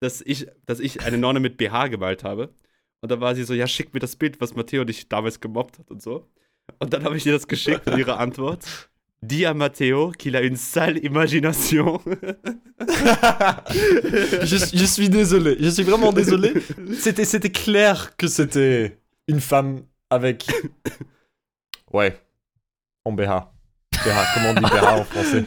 dass 0.00 0.20
ich, 0.20 0.46
dass 0.66 0.80
ich 0.80 1.02
eine 1.04 1.18
Nonne 1.18 1.40
mit 1.40 1.56
BH 1.56 1.88
gemalt 1.88 2.24
habe. 2.24 2.54
Und 3.02 3.10
dann 3.10 3.20
war 3.20 3.34
sie 3.34 3.44
so, 3.44 3.54
ja, 3.54 3.66
schick 3.66 3.94
mir 3.94 4.00
das 4.00 4.16
Bild, 4.16 4.40
was 4.40 4.54
Matteo 4.54 4.84
dich 4.84 5.08
damals 5.08 5.40
gemobbt 5.40 5.78
hat 5.78 5.90
und 5.90 6.02
so. 6.02 6.28
Und 6.80 6.92
dann 6.92 7.02
habe 7.04 7.16
ich 7.16 7.24
ihr 7.24 7.32
das 7.32 7.48
geschickt 7.48 7.86
und 7.86 7.98
ihre 7.98 8.18
Antwort. 8.18 8.90
Dis 9.22 9.44
à 9.44 9.52
Matteo 9.52 10.12
qu'il 10.12 10.34
a 10.34 10.40
une 10.40 10.56
sale 10.56 10.98
imagination. 11.04 12.00
je, 14.42 14.70
je 14.72 14.84
suis 14.86 15.08
désolé, 15.10 15.56
je 15.60 15.68
suis 15.68 15.82
vraiment 15.82 16.10
désolé. 16.12 16.54
C'était, 16.98 17.26
c'était 17.26 17.50
clair 17.50 18.16
que 18.16 18.26
c'était 18.28 18.98
une 19.28 19.40
femme 19.40 19.82
avec. 20.10 20.46
Ouais, 21.92 22.16
en 23.04 23.10
BH. 23.10 23.22
BH, 23.24 24.08
comment 24.34 24.50
on 24.50 24.54
dit 24.54 24.60
BH 24.60 24.84
en 25.00 25.02
français? 25.04 25.44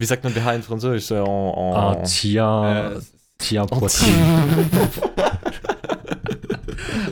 Wie 0.00 0.06
sagt 0.06 0.24
man 0.24 0.32
BH 0.32 0.48
in 0.56 0.62
Französisch? 0.62 1.06
C'est 1.06 1.20
En, 1.20 1.24
en... 1.56 1.72
Ah, 1.72 2.02
Äh, 2.02 2.98
tja, 3.38 3.62
en- 3.62 3.66
Poitrine. 3.66 4.12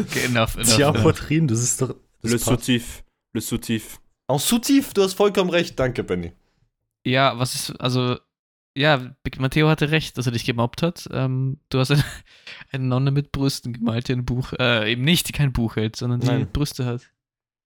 Okay, 0.01 0.25
enough, 0.27 0.57
enough. 0.57 0.79
Enough. 0.79 1.03
Poitrine, 1.03 1.47
das 1.47 1.61
ist 1.61 1.81
doch. 1.81 1.95
Das 2.23 2.33
le 2.33 2.39
passt. 2.39 2.45
soutif. 2.45 3.05
Le 3.35 3.41
soutif. 3.41 4.01
En 4.29 4.39
soutif, 4.39 4.93
du 4.95 5.03
hast 5.03 5.15
vollkommen 5.15 5.51
recht, 5.51 5.79
danke, 5.79 6.03
Benny. 6.05 6.33
Ja, 7.05 7.39
was 7.39 7.55
ist, 7.55 7.71
also, 7.81 8.17
ja, 8.77 9.15
Matteo 9.39 9.69
hatte 9.69 9.91
recht, 9.91 10.19
dass 10.19 10.27
er 10.27 10.33
dich 10.33 10.45
gemobbt 10.45 10.83
hat. 10.83 11.09
Ähm, 11.13 11.59
du 11.71 11.79
hast 11.79 11.91
eine, 11.93 12.05
eine 12.73 12.85
Nonne 12.85 13.11
mit 13.11 13.33
Brüsten 13.33 13.73
gemalt, 13.73 14.09
die 14.09 14.13
ein 14.13 14.25
Buch, 14.25 14.53
äh, 14.59 14.91
eben 14.93 15.03
nicht, 15.03 15.29
die 15.29 15.33
kein 15.33 15.53
Buch 15.53 15.77
hält, 15.77 15.97
sondern 15.97 16.21
die 16.21 16.27
Nein. 16.27 16.49
Brüste 16.53 16.85
hat. 16.85 17.03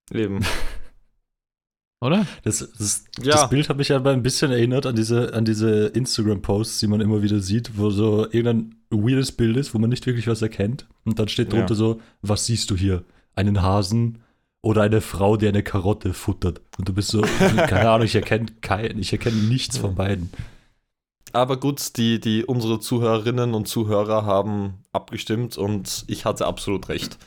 Leben. 0.09 0.45
Oder? 2.03 2.25
Das, 2.43 2.59
das, 2.77 3.05
Ja. 3.21 3.33
das 3.33 3.49
Bild 3.49 3.69
hat 3.69 3.77
mich 3.77 3.91
aber 3.93 4.11
ein 4.11 4.23
bisschen 4.23 4.51
erinnert 4.51 4.87
an 4.87 4.95
diese, 4.95 5.33
an 5.35 5.45
diese 5.45 5.87
Instagram-Posts, 5.87 6.79
die 6.79 6.87
man 6.87 6.99
immer 6.99 7.21
wieder 7.21 7.39
sieht, 7.39 7.77
wo 7.77 7.91
so 7.91 8.25
irgendein 8.31 8.75
weirdes 8.89 9.31
Bild 9.31 9.55
ist, 9.57 9.73
wo 9.75 9.79
man 9.79 9.89
nicht 9.91 10.05
wirklich 10.07 10.25
was 10.27 10.41
erkennt. 10.41 10.87
Und 11.05 11.19
dann 11.19 11.27
steht 11.27 11.51
drunter 11.53 11.69
Ja. 11.73 11.75
so, 11.75 12.01
was 12.23 12.47
siehst 12.47 12.71
du 12.71 12.75
hier? 12.75 13.03
Einen 13.35 13.61
Hasen 13.61 14.20
oder 14.61 14.83
eine 14.83 15.01
Frau, 15.01 15.37
die 15.37 15.47
eine 15.47 15.63
Karotte 15.63 16.13
futtert? 16.13 16.61
Und 16.77 16.87
du 16.87 16.93
bist 16.93 17.09
so, 17.09 17.21
keine 17.21 17.89
Ahnung, 17.89 18.05
ich 18.05 18.15
erkenne 18.15 18.47
kein, 18.61 18.97
ich 18.99 19.11
erkenne 19.11 19.37
nichts 19.37 19.77
von 19.77 19.95
beiden. 19.95 20.31
Aber 21.33 21.57
gut, 21.57 21.97
die, 21.97 22.19
die, 22.19 22.43
unsere 22.45 22.79
Zuhörerinnen 22.79 23.53
und 23.53 23.67
Zuhörer 23.67 24.25
haben 24.25 24.83
abgestimmt 24.91 25.57
und 25.57 26.03
ich 26.07 26.25
hatte 26.25 26.45
absolut 26.45 26.89
recht. 26.89 27.17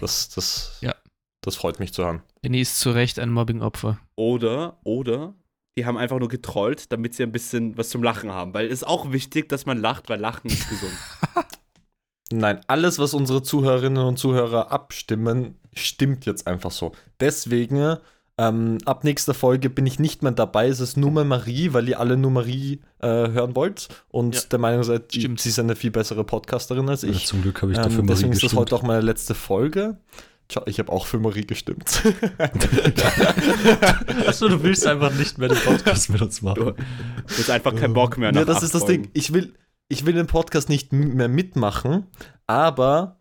Das, 0.00 0.28
das, 0.30 0.78
Ja. 0.80 0.94
das 1.40 1.56
freut 1.56 1.78
mich 1.78 1.92
zu 1.92 2.04
hören. 2.04 2.22
Benny 2.42 2.60
ist 2.60 2.80
zu 2.80 2.90
Recht 2.90 3.18
ein 3.18 3.30
Mobbing-Opfer. 3.32 3.98
Oder, 4.16 4.78
oder, 4.82 5.34
die 5.78 5.86
haben 5.86 5.96
einfach 5.96 6.18
nur 6.18 6.28
getrollt, 6.28 6.90
damit 6.92 7.14
sie 7.14 7.22
ein 7.22 7.32
bisschen 7.32 7.76
was 7.78 7.90
zum 7.90 8.02
Lachen 8.02 8.32
haben. 8.32 8.54
Weil 8.54 8.66
es 8.66 8.72
ist 8.72 8.84
auch 8.84 9.12
wichtig, 9.12 9.48
dass 9.48 9.66
man 9.66 9.78
lacht, 9.78 10.08
weil 10.08 10.20
Lachen 10.20 10.50
ist 10.50 10.68
gesund. 10.68 10.92
Nein, 12.32 12.60
alles, 12.66 12.98
was 12.98 13.14
unsere 13.14 13.42
Zuhörerinnen 13.42 14.02
und 14.04 14.18
Zuhörer 14.18 14.72
abstimmen, 14.72 15.58
stimmt 15.76 16.26
jetzt 16.26 16.46
einfach 16.46 16.70
so. 16.70 16.92
Deswegen, 17.20 17.96
ähm, 18.36 18.78
ab 18.84 19.04
nächster 19.04 19.32
Folge 19.34 19.70
bin 19.70 19.86
ich 19.86 19.98
nicht 20.00 20.22
mehr 20.22 20.32
dabei. 20.32 20.66
Es 20.68 20.80
ist 20.80 20.96
nur 20.96 21.10
mehr 21.12 21.24
Marie, 21.24 21.72
weil 21.72 21.88
ihr 21.88 22.00
alle 22.00 22.16
nur 22.16 22.30
Marie 22.32 22.80
äh, 23.00 23.06
hören 23.06 23.54
wollt 23.54 23.88
und 24.08 24.34
Ja. 24.34 24.40
der 24.50 24.58
Meinung 24.58 24.82
seid, 24.82 25.14
Stimmt. 25.14 25.40
sie 25.40 25.50
ist 25.50 25.58
eine 25.60 25.76
viel 25.76 25.90
bessere 25.92 26.24
Podcasterin 26.24 26.88
als 26.88 27.02
Ja, 27.02 27.10
ich. 27.10 27.26
zum 27.26 27.42
Glück 27.42 27.62
habe 27.62 27.72
ich 27.72 27.78
dafür 27.78 27.90
Ähm, 28.00 28.06
Marie 28.06 28.08
deswegen 28.08 28.32
ist 28.32 28.38
das 28.38 28.50
gestimmt. 28.50 28.60
heute 28.60 28.74
auch 28.76 28.82
meine 28.82 29.02
letzte 29.02 29.34
Folge. 29.34 29.98
Tja, 30.48 30.62
ich 30.66 30.78
habe 30.78 30.92
auch 30.92 31.06
für 31.06 31.18
Marie 31.18 31.46
gestimmt. 31.46 32.02
Achso, 34.26 34.48
du 34.48 34.62
willst 34.62 34.86
einfach 34.86 35.12
nicht 35.14 35.38
mehr 35.38 35.48
den 35.48 35.58
Podcast 35.58 36.10
mit 36.10 36.20
uns 36.22 36.42
machen. 36.42 36.74
Du 36.76 37.38
hast 37.38 37.50
einfach 37.50 37.74
keinen 37.74 37.94
Bock 37.94 38.18
mehr. 38.18 38.32
Ja, 38.32 38.44
das 38.44 38.62
ist 38.62 38.74
das 38.74 38.82
Folgen. 38.82 39.04
Ding. 39.04 39.10
Ich 39.14 39.32
will, 39.32 39.54
ich 39.88 40.06
will 40.06 40.14
den 40.14 40.26
Podcast 40.26 40.68
nicht 40.68 40.92
mehr 40.92 41.28
mitmachen, 41.28 42.06
aber 42.46 43.20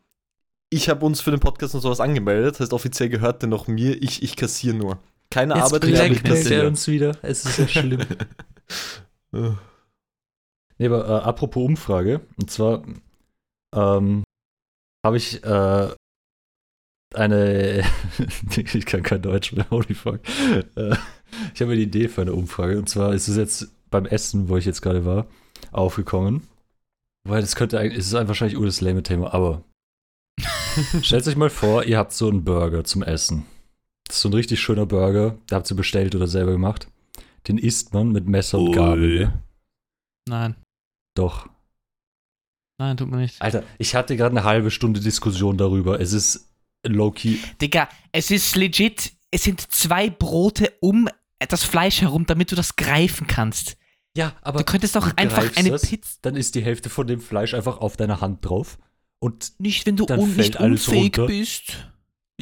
ich 0.74 0.90
habe 0.90 1.06
uns 1.06 1.22
für 1.22 1.32
den 1.32 1.40
Podcast 1.40 1.76
und 1.76 1.82
sowas 1.82 2.00
angemeldet. 2.00 2.56
Das 2.56 2.62
heißt, 2.62 2.74
offiziell 2.74 3.10
gehört 3.10 3.42
der 3.42 3.50
noch 3.50 3.68
mir. 3.68 4.02
Ich, 4.02 4.24
ich 4.24 4.36
kassiere 4.36 4.76
nur. 4.76 4.98
Keine 5.30 5.56
Jetzt 5.56 5.64
Arbeit 5.66 5.86
mehr, 5.86 6.10
Knete. 6.10 6.28
er 6.28 6.36
kassiere. 6.36 6.68
uns 6.68 6.88
wieder. 6.88 7.18
Es 7.22 7.46
ist 7.46 7.58
ja 7.58 7.68
schlimm. 7.68 8.02
Nee, 10.80 10.88
aber 10.88 11.08
äh, 11.08 11.24
apropos 11.24 11.64
Umfrage, 11.64 12.22
und 12.38 12.50
zwar 12.50 12.84
ähm, 13.76 14.24
habe 15.06 15.18
ich 15.18 15.44
äh, 15.44 15.90
eine, 17.14 17.84
ich 18.56 18.86
kann 18.86 19.04
kein 19.04 19.22
Deutsch 19.22 19.54
mehr, 19.54 19.70
holy 19.70 19.94
fuck. 19.94 20.20
Äh, 20.76 20.96
ich 21.54 21.62
habe 21.62 21.74
eine 21.74 21.82
Idee 21.82 22.08
für 22.08 22.22
eine 22.22 22.34
Umfrage, 22.34 22.78
und 22.78 22.90
zwar 22.90 23.14
ist 23.14 23.28
es 23.28 23.38
jetzt 23.38 23.72
beim 23.92 24.06
Essen, 24.06 24.50
wo 24.50 24.58
ich 24.58 24.66
jetzt 24.66 24.82
gerade 24.82 25.06
war, 25.06 25.28
aufgekommen. 25.72 26.48
Weil 27.24 27.42
das 27.42 27.56
könnte 27.56 27.80
eigentlich, 27.80 28.00
es 28.00 28.08
ist 28.08 28.16
einfach 28.16 28.30
wahrscheinlich 28.30 28.58
ur 28.58 28.66
das 28.66 28.82
lame 28.82 29.04
Thema, 29.04 29.34
aber 29.34 29.64
stellt 31.02 31.28
euch 31.28 31.36
mal 31.36 31.50
vor, 31.50 31.84
ihr 31.84 31.98
habt 31.98 32.14
so 32.14 32.30
einen 32.30 32.44
Burger 32.44 32.84
zum 32.84 33.04
Essen. 33.04 33.46
Das 34.08 34.18
ist 34.18 34.22
so 34.22 34.30
ein 34.30 34.34
richtig 34.34 34.60
schöner 34.60 34.86
Burger, 34.86 35.38
da 35.48 35.58
habt 35.58 35.70
ihr 35.72 35.78
bestellt 35.78 36.16
oder 36.16 36.28
selber 36.28 36.52
gemacht. 36.52 36.88
Den 37.48 37.58
isst 37.58 37.94
man 37.94 38.12
mit 38.12 38.28
Messer 38.28 38.60
und. 38.60 38.72
Gabel. 38.74 39.20
ne? 39.20 39.44
Nein, 40.30 40.56
Doch. 41.16 41.48
nein, 42.80 42.96
tut 42.96 43.10
mir 43.12 43.18
nicht. 43.18 43.42
Alter, 43.42 43.64
ich 43.78 43.96
hatte 43.96 44.16
gerade 44.16 44.36
eine 44.36 44.46
halbe 44.46 44.72
Stunde 44.72 45.00
Diskussion 45.02 45.58
darüber. 45.58 46.00
Es 46.00 46.14
ist 46.14 46.50
low-key. 46.86 47.38
Digga, 47.62 47.90
es 48.12 48.32
ist 48.32 48.56
legit, 48.56 49.14
es 49.32 49.44
sind 49.44 49.60
zwei 49.60 50.10
Brote 50.10 50.72
um 50.80 51.10
das 51.40 51.64
Fleisch 51.64 52.02
herum, 52.02 52.26
damit 52.26 52.52
du 52.52 52.56
das 52.56 52.76
greifen 52.76 53.28
kannst. 53.28 53.78
Ja, 54.16 54.34
aber 54.42 54.60
Du 54.60 54.66
könntest 54.66 54.96
doch 54.96 55.18
einfach 55.18 55.58
eine 55.58 55.78
Pizza. 55.78 56.20
Dann 56.22 56.36
ist 56.36 56.56
die 56.56 56.64
Hälfte 56.64 56.90
von 56.90 57.08
dem 57.08 57.20
Fleisch 57.20 57.54
einfach 57.54 57.80
auf 57.80 57.98
deiner 57.98 58.22
Hand 58.22 58.46
drauf. 58.46 58.78
Und 59.24 59.54
Nicht, 59.60 59.86
wenn 59.86 59.96
du 59.96 60.06
un 60.06 60.36
nicht 60.36 60.58
unfähig 60.60 61.04
runter. 61.18 61.28
bist. 61.28 61.90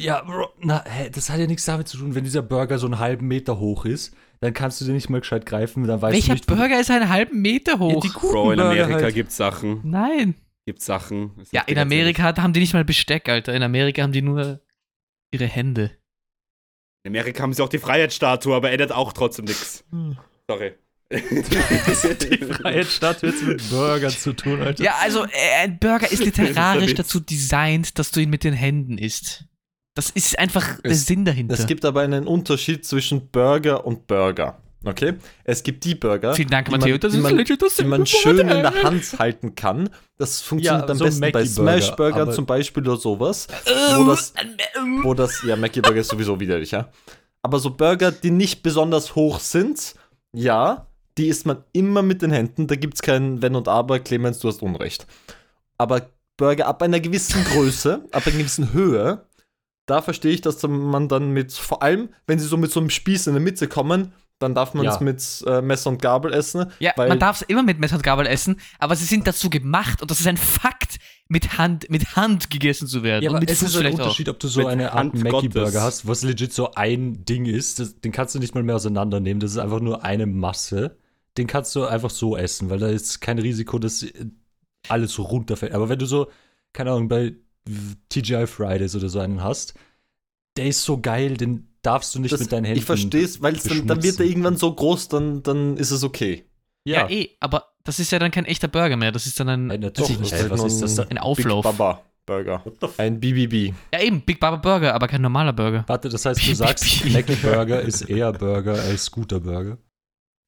ja, 0.00 0.20
Bro, 0.22 0.48
na, 0.60 0.84
hä, 0.84 1.10
das 1.10 1.30
hat 1.30 1.38
ja 1.38 1.46
nichts 1.46 1.64
damit 1.64 1.86
zu 1.86 1.96
tun, 1.96 2.14
wenn 2.16 2.24
dieser 2.24 2.42
Burger 2.42 2.78
so 2.78 2.86
einen 2.86 2.98
halben 2.98 3.28
Meter 3.28 3.60
hoch 3.60 3.84
ist, 3.84 4.14
dann 4.40 4.52
kannst 4.52 4.80
du 4.80 4.84
den 4.84 4.94
nicht 4.94 5.08
mal 5.08 5.20
gescheit 5.20 5.46
greifen, 5.46 5.84
dann 5.86 6.02
weißt 6.02 6.12
Welcher 6.14 6.26
du 6.28 6.32
nicht, 6.34 6.46
Burger 6.46 6.80
ist 6.80 6.90
einen 6.90 7.08
halben 7.08 7.40
Meter 7.40 7.74
Ja, 7.74 7.78
hoch? 7.78 8.00
die 8.02 8.08
guten 8.08 8.32
Bro, 8.32 8.52
in 8.52 8.60
Amerika 8.60 9.00
halt. 9.02 9.14
gibt's 9.14 9.36
Sachen. 9.36 9.80
Nein. 9.84 10.34
Gibt's 10.66 10.84
Sachen. 10.86 11.30
Ja, 11.52 11.62
in 11.62 11.78
Amerika 11.78 12.24
hat- 12.24 12.38
haben 12.40 12.52
die 12.52 12.60
nicht 12.60 12.72
mal 12.74 12.84
Besteck, 12.84 13.28
Alter. 13.28 13.54
In 13.54 13.62
Amerika 13.62 14.02
haben 14.02 14.12
die 14.12 14.22
nur 14.22 14.60
ihre 15.32 15.46
Hände. 15.46 15.92
In 17.04 17.10
Amerika 17.12 17.42
haben 17.44 17.52
sie 17.52 17.62
auch 17.62 17.68
die 17.68 17.78
Freiheitsstatue, 17.78 18.54
aber 18.54 18.70
ändert 18.72 18.90
auch 18.92 19.12
trotzdem 19.12 19.44
nichts. 19.44 19.84
Sorry. 20.48 20.72
die 22.30 22.38
Freiheitsstatue 22.38 23.30
jetzt 23.30 23.42
mit 23.42 23.70
Burgern 23.70 24.10
zu 24.10 24.32
tun, 24.32 24.60
Alter. 24.62 24.82
Ja, 24.82 24.94
also 25.02 25.24
äh, 25.24 25.28
ein 25.62 25.78
Burger 25.78 26.10
ist 26.10 26.24
literarisch 26.24 26.94
dazu 26.96 27.20
designt, 27.20 27.98
dass 27.98 28.10
du 28.10 28.20
ihn 28.20 28.30
mit 28.30 28.44
den 28.44 28.54
Händen 28.54 28.98
isst. 28.98 29.44
Das 29.94 30.10
ist 30.10 30.38
einfach 30.38 30.80
der 30.80 30.92
Es- 30.92 31.06
Sinn 31.06 31.24
dahinter. 31.24 31.54
Es 31.54 31.66
gibt 31.66 31.84
aber 31.84 32.00
einen 32.00 32.26
Unterschied 32.26 32.84
zwischen 32.86 33.28
Burger 33.28 33.84
und 33.86 34.06
Burger. 34.06 34.58
Okay? 34.84 35.14
Es 35.44 35.62
gibt 35.62 35.84
die 35.84 35.94
Burger, 35.94 36.34
Vielen 36.34 36.48
Dank, 36.50 36.66
die 36.66 36.72
Matteo. 36.72 36.94
man, 36.94 37.00
Das 37.00 37.12
die 37.12 37.18
ist 37.18 37.22
man, 37.22 37.36
legit 37.36 37.62
das 37.62 37.74
die 37.76 37.84
man 37.84 38.04
schön 38.06 38.38
in 38.38 38.48
der 38.48 38.82
Hand 38.82 39.16
halten 39.18 39.54
kann. 39.54 39.90
Das 40.18 40.40
funktioniert 40.40 40.86
Ja, 40.88 40.90
am 40.90 40.98
so 40.98 41.04
besten 41.04 41.20
bei 41.20 41.30
Mackie-Burger, 41.32 41.80
Smash 41.82 41.96
Burger 41.96 42.32
zum 42.32 42.46
Beispiel 42.46 42.82
oder 42.88 42.96
sowas. 42.96 43.46
Wo 43.96 44.04
das, 44.04 44.34
wo 45.02 45.14
das, 45.14 45.40
ja, 45.46 45.54
Mackie 45.54 45.80
Burger 45.82 46.00
ist 46.00 46.08
sowieso 46.08 46.40
widerlich, 46.40 46.72
ja. 46.72 46.90
Aber 47.42 47.60
so 47.60 47.70
Burger, 47.70 48.10
die 48.10 48.30
nicht 48.32 48.64
besonders 48.64 49.14
hoch 49.14 49.38
sind, 49.38 49.94
ja, 50.32 50.88
die 51.18 51.26
isst 51.28 51.46
man 51.46 51.64
immer 51.72 52.02
mit 52.02 52.22
den 52.22 52.30
Händen. 52.32 52.66
Da 52.66 52.74
gibt 52.76 52.94
es 52.94 53.02
kein 53.02 53.42
Wenn 53.42 53.54
und 53.54 53.68
Aber. 53.68 53.98
Clemens, 54.00 54.38
du 54.38 54.48
hast 54.48 54.62
Unrecht. 54.62 55.06
Aber 55.78 56.08
Burger 56.36 56.66
ab 56.66 56.82
einer 56.82 57.00
gewissen 57.00 57.44
Größe, 57.52 58.04
ab 58.12 58.26
einer 58.26 58.36
gewissen 58.38 58.72
Höhe, 58.72 59.26
da 59.86 60.00
verstehe 60.00 60.32
ich, 60.32 60.40
dass 60.40 60.62
man 60.62 61.08
dann 61.08 61.30
mit, 61.32 61.52
vor 61.52 61.82
allem, 61.82 62.08
wenn 62.26 62.38
sie 62.38 62.46
so 62.46 62.56
mit 62.56 62.70
so 62.70 62.80
einem 62.80 62.90
Spieß 62.90 63.26
in 63.26 63.34
der 63.34 63.42
Mitte 63.42 63.68
kommen, 63.68 64.12
dann 64.38 64.54
darf 64.54 64.74
man 64.74 64.86
es 64.86 64.94
Ja. 64.96 65.00
mit 65.02 65.44
äh, 65.46 65.62
Messer 65.62 65.90
und 65.90 66.02
Gabel 66.02 66.32
essen. 66.32 66.66
Ja, 66.80 66.92
weil 66.96 67.08
man 67.08 67.18
darf 67.20 67.40
es 67.40 67.48
immer 67.48 67.62
mit 67.62 67.78
Messer 67.78 67.96
und 67.96 68.02
Gabel 68.02 68.26
essen, 68.26 68.58
aber 68.80 68.96
sie 68.96 69.04
sind 69.04 69.26
dazu 69.26 69.50
gemacht 69.50 70.02
und 70.02 70.10
das 70.10 70.18
ist 70.20 70.26
ein 70.26 70.36
Fakt, 70.36 70.98
mit 71.28 71.58
Hand, 71.58 71.88
mit 71.90 72.16
Hand 72.16 72.50
gegessen 72.50 72.86
zu 72.88 73.02
werden. 73.02 73.22
Ja, 73.22 73.30
und 73.30 73.36
aber 73.36 73.40
mit 73.40 73.50
es 73.50 73.60
Fuß 73.60 73.68
ist 73.68 73.74
ein 73.76 73.78
vielleicht 73.80 74.00
auch. 74.00 74.04
Unterschied, 74.04 74.28
ob 74.28 74.38
du 74.40 74.48
so 74.48 74.60
Mit 74.60 74.68
eine 74.68 74.92
Art 74.92 75.14
Mackie-Burger 75.14 75.80
hast, 75.80 76.06
was 76.06 76.22
legit 76.22 76.52
so 76.52 76.72
ein 76.74 77.24
Ding 77.24 77.46
ist. 77.46 77.78
Das, 77.78 78.00
den 78.00 78.12
kannst 78.12 78.34
du 78.34 78.38
nicht 78.38 78.54
mal 78.54 78.62
mehr 78.62 78.76
auseinandernehmen. 78.76 79.40
Das 79.40 79.52
ist 79.52 79.58
einfach 79.58 79.80
nur 79.80 80.04
eine 80.04 80.26
Masse. 80.26 80.96
Den 81.38 81.46
kannst 81.46 81.74
du 81.74 81.84
einfach 81.84 82.10
so 82.10 82.36
essen, 82.36 82.68
weil 82.70 82.78
da 82.78 82.88
ist 82.88 83.20
kein 83.20 83.38
Risiko, 83.38 83.78
dass 83.78 84.04
alles 84.88 85.12
so 85.12 85.22
runterfällt. 85.22 85.72
Aber 85.72 85.88
wenn 85.88 85.98
du 85.98 86.06
so, 86.06 86.30
keine 86.72 86.90
Ahnung, 86.92 87.08
bei 87.08 87.34
TGI 88.08 88.46
Fridays 88.46 88.94
oder 88.94 89.08
so 89.08 89.20
einen 89.20 89.42
hast, 89.42 89.74
der 90.56 90.66
ist 90.66 90.82
so 90.82 91.00
geil, 91.00 91.36
den 91.36 91.68
darfst 91.82 92.14
du 92.14 92.20
nicht 92.20 92.32
das, 92.32 92.40
mit 92.40 92.52
deinen 92.52 92.64
Händen. 92.64 92.78
ich 92.78 92.84
verstehe 92.84 93.24
es, 93.24 93.42
weil 93.42 93.54
dann, 93.54 93.86
dann 93.86 94.02
wird 94.02 94.20
er 94.20 94.26
irgendwann 94.26 94.56
so 94.56 94.72
groß, 94.72 95.08
dann, 95.08 95.42
dann 95.42 95.76
ist 95.76 95.90
es 95.90 96.04
okay. 96.04 96.44
Ja. 96.84 97.08
eh, 97.08 97.30
aber 97.40 97.68
das 97.84 97.98
ist 97.98 98.10
ja 98.12 98.18
dann 98.18 98.30
kein 98.30 98.44
echter 98.44 98.68
Burger 98.68 98.96
mehr, 98.96 99.12
das 99.12 99.26
ist 99.26 99.38
dann 99.40 99.48
ein, 99.48 99.66
natürlich 99.66 100.10
ich 100.10 100.18
nicht. 100.20 100.32
Ey, 100.32 100.50
was 100.50 100.64
ist 100.64 100.82
das 100.82 100.94
da? 100.96 101.04
ein 101.04 101.18
Auflauf. 101.18 101.64
Big 101.64 101.76
Baba 101.78 102.02
Burger. 102.24 102.62
Ein 102.98 103.18
BBB. 103.18 103.74
Ja 103.92 104.00
eben, 104.00 104.20
Big 104.22 104.38
Baba 104.38 104.56
Burger, 104.56 104.94
aber 104.94 105.08
kein 105.08 105.22
normaler 105.22 105.52
Burger. 105.52 105.84
Warte, 105.86 106.08
das 106.08 106.24
heißt, 106.24 106.46
du 106.46 106.54
sagst, 106.54 107.04
Mackie 107.06 107.34
Burger 107.36 107.80
ist 107.80 108.02
eher 108.02 108.32
Burger 108.32 108.74
als 108.74 109.10
guter 109.10 109.40
Burger. 109.40 109.78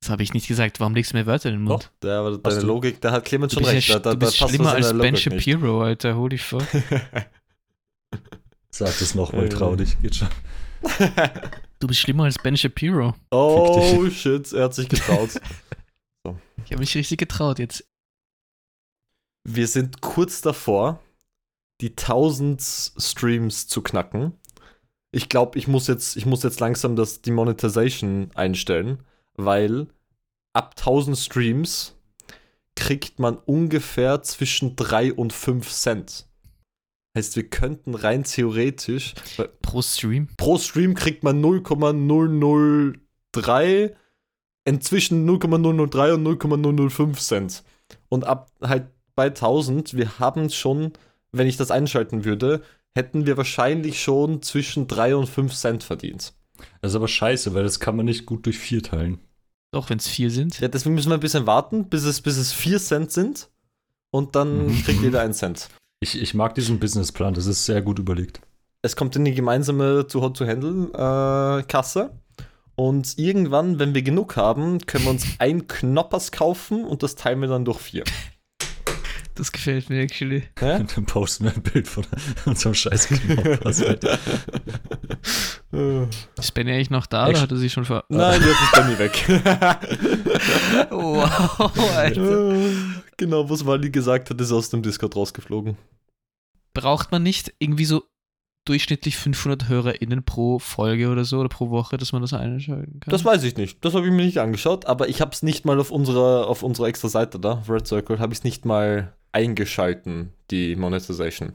Das 0.04 0.10
habe 0.10 0.22
ich 0.22 0.34
nicht 0.34 0.48
gesagt, 0.48 0.80
warum 0.80 0.94
legst 0.94 1.12
du 1.12 1.16
mir 1.16 1.24
Wörter 1.24 1.48
in 1.48 1.54
den 1.54 1.62
Mund? 1.62 1.84
Doch. 1.84 1.90
Da, 2.00 2.20
aber 2.20 2.36
deine 2.36 2.60
du- 2.60 2.66
Logik, 2.66 3.00
da 3.00 3.10
hat 3.10 3.24
Clemens 3.24 3.54
schon 3.54 3.64
recht. 3.64 3.88
ja, 3.88 3.94
da, 3.98 4.00
da, 4.00 4.10
du 4.12 4.18
bist 4.18 4.38
da 4.38 4.48
schlimmer 4.48 4.72
als 4.72 4.92
Ben. 4.92 5.16
Shapiro, 5.16 5.82
Alter, 5.82 6.14
holy 6.14 6.36
fuck. 6.36 6.62
Sag 8.70 8.98
das 8.98 9.14
nochmal, 9.14 9.46
Äh. 9.46 9.48
trau 9.48 9.74
dich, 9.76 9.98
geht 10.02 10.16
schon. 10.16 10.28
Du 11.80 11.86
bist 11.86 12.00
schlimmer 12.00 12.24
als 12.24 12.36
Ben 12.36 12.54
Shapiro. 12.56 13.14
Oh 13.30 14.08
shit, 14.10 14.52
er 14.52 14.64
hat 14.64 14.74
sich 14.74 14.88
getraut. 14.90 15.30
Ich 16.66 16.70
habe 16.72 16.80
mich 16.80 16.94
richtig 16.94 17.18
getraut 17.18 17.58
jetzt. 17.58 17.84
Wir 19.46 19.68
sind 19.68 20.00
kurz 20.02 20.40
davor, 20.42 21.02
die 21.82 21.90
1000 21.90 22.60
Streams 22.62 23.68
zu 23.68 23.80
knacken. 23.82 24.32
Ich 25.12 25.28
glaube, 25.30 25.58
ich 25.58 25.66
muss 25.68 25.86
jetzt, 25.86 26.16
ich 26.16 26.24
muss 26.26 26.42
jetzt 26.42 26.60
langsam 26.60 26.94
das, 26.96 27.20
die 27.22 27.30
Monetization 27.32 28.30
einstellen, 28.34 29.02
weil 29.36 29.88
ab 30.52 30.74
1000 30.78 31.18
Streams 31.18 31.96
kriegt 32.76 33.18
man 33.18 33.36
ungefähr 33.36 34.22
zwischen 34.22 34.76
3 34.76 35.14
und 35.14 35.32
5 35.32 35.68
Cent. 35.70 36.26
Heißt, 37.16 37.36
wir 37.36 37.48
könnten 37.48 37.94
rein 37.94 38.24
theoretisch, 38.24 39.14
weil 39.36 39.48
Pro 39.62 39.80
Stream. 39.82 40.26
pro 40.36 40.58
Stream 40.58 40.94
kriegt 40.94 41.22
man 41.22 41.40
0,003, 41.40 43.94
inzwischen 44.64 45.24
0,003 45.24 46.14
und 46.14 46.24
0,005 46.24 47.20
Cent. 47.20 47.62
Und 48.08 48.24
ab 48.24 48.50
halt 48.60 48.88
bei 49.14 49.26
1000, 49.26 49.96
wir 49.96 50.18
haben 50.18 50.50
schon, 50.50 50.92
wenn 51.30 51.46
ich 51.46 51.56
das 51.56 51.70
einschalten 51.70 52.24
würde, 52.24 52.62
hätten 52.96 53.26
wir 53.26 53.36
wahrscheinlich 53.36 54.02
schon 54.02 54.42
zwischen 54.42 54.88
3 54.88 55.14
und 55.14 55.28
5 55.28 55.54
Cent 55.54 55.84
verdient. 55.84 56.34
Das 56.80 56.92
ist 56.92 56.96
aber 56.96 57.08
scheiße, 57.08 57.54
weil 57.54 57.62
das 57.64 57.80
kann 57.80 57.96
man 57.96 58.06
nicht 58.06 58.26
gut 58.26 58.46
durch 58.46 58.58
vier 58.58 58.82
teilen. 58.82 59.18
Doch, 59.72 59.90
wenn 59.90 59.98
es 59.98 60.06
vier 60.06 60.30
sind. 60.30 60.60
Ja, 60.60 60.68
deswegen 60.68 60.94
müssen 60.94 61.10
wir 61.10 61.14
ein 61.16 61.20
bisschen 61.20 61.46
warten, 61.46 61.88
bis 61.88 62.04
es, 62.04 62.20
bis 62.20 62.36
es 62.36 62.52
4 62.52 62.78
Cent 62.78 63.10
sind. 63.10 63.48
Und 64.12 64.36
dann 64.36 64.66
Mhm. 64.68 64.82
kriegt 64.84 65.02
jeder 65.02 65.20
einen 65.20 65.32
Cent. 65.34 65.68
Ich, 66.00 66.20
ich 66.20 66.34
mag 66.34 66.54
diesen 66.54 66.78
Businessplan, 66.78 67.34
das 67.34 67.46
ist 67.46 67.64
sehr 67.66 67.82
gut 67.82 67.98
überlegt. 67.98 68.40
es 68.82 68.94
kommt 68.96 69.16
in 69.16 69.24
die 69.24 69.32
gemeinsame 69.34 70.06
zu 70.06 70.20
Hot 70.20 70.36
to 70.36 70.46
Handle 70.46 70.90
äh, 70.92 71.62
Kasse. 71.64 72.10
Und 72.76 73.18
irgendwann, 73.18 73.78
wenn 73.78 73.94
wir 73.94 74.02
genug 74.02 74.36
haben, 74.36 74.78
können 74.86 75.04
wir 75.04 75.10
uns 75.10 75.26
ein 75.38 75.66
Knoppers 75.68 76.32
kaufen 76.32 76.84
und 76.84 77.02
das 77.02 77.14
teilen 77.14 77.40
wir 77.40 77.48
dann 77.48 77.64
durch 77.64 77.80
vier. 77.80 78.04
Das 79.36 79.50
gefällt 79.50 79.90
mir 79.90 80.00
actually. 80.00 80.44
Hä? 80.58 80.76
Und 80.76 80.96
dann 80.96 81.06
posten 81.06 81.44
wir 81.44 81.54
ein 81.54 81.62
Bild 81.62 81.88
von 81.88 82.06
unserem 82.46 82.74
scheiß. 82.74 83.08
Ist 86.38 86.54
Benny 86.54 86.72
eigentlich 86.72 86.90
noch 86.90 87.06
da 87.06 87.28
oder 87.28 87.40
hat 87.40 87.50
er 87.50 87.56
sich 87.56 87.72
schon 87.72 87.84
ver. 87.84 88.04
Nein, 88.08 88.40
jetzt 88.40 88.62
ist 88.62 88.72
Benny 88.72 88.98
weg. 88.98 89.26
wow, 90.90 91.96
Alter. 91.96 92.56
genau, 93.16 93.50
was 93.50 93.66
Wally 93.66 93.90
gesagt 93.90 94.30
hat, 94.30 94.40
ist 94.40 94.52
aus 94.52 94.70
dem 94.70 94.82
Discord 94.82 95.16
rausgeflogen. 95.16 95.76
Braucht 96.72 97.10
man 97.10 97.22
nicht 97.24 97.52
irgendwie 97.58 97.86
so 97.86 98.04
durchschnittlich 98.66 99.16
500 99.16 99.68
HörerInnen 99.68 100.24
pro 100.24 100.58
Folge 100.58 101.08
oder 101.10 101.24
so 101.24 101.40
oder 101.40 101.48
pro 101.48 101.70
Woche, 101.70 101.96
dass 101.96 102.12
man 102.12 102.22
das 102.22 102.32
einschalten 102.32 103.00
kann? 103.00 103.10
Das 103.10 103.24
weiß 103.24 103.42
ich 103.42 103.56
nicht. 103.56 103.84
Das 103.84 103.94
habe 103.94 104.06
ich 104.06 104.12
mir 104.12 104.24
nicht 104.24 104.38
angeschaut, 104.38 104.86
aber 104.86 105.08
ich 105.08 105.20
habe 105.20 105.32
es 105.32 105.42
nicht 105.42 105.64
mal 105.64 105.78
auf 105.80 105.90
unserer, 105.90 106.46
auf 106.46 106.62
unserer 106.62 106.86
extra 106.86 107.08
Seite 107.08 107.38
da, 107.40 107.54
auf 107.54 107.68
Red 107.68 107.86
Circle, 107.86 108.20
habe 108.20 108.32
ich 108.32 108.38
es 108.38 108.44
nicht 108.44 108.64
mal 108.64 109.12
eingeschalten, 109.34 110.32
die 110.50 110.76
Monetization. 110.76 111.52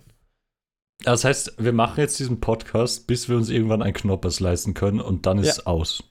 Das 1.03 1.23
heißt, 1.23 1.53
wir 1.57 1.71
machen 1.73 1.99
jetzt 2.01 2.19
diesen 2.19 2.39
Podcast, 2.41 3.07
bis 3.07 3.29
wir 3.29 3.37
uns 3.37 3.49
irgendwann 3.49 3.81
ein 3.81 3.93
Knoppers 3.93 4.39
leisten 4.41 4.73
können 4.73 4.99
und 4.99 5.25
dann 5.25 5.37
ist 5.39 5.65
aus. 5.65 6.03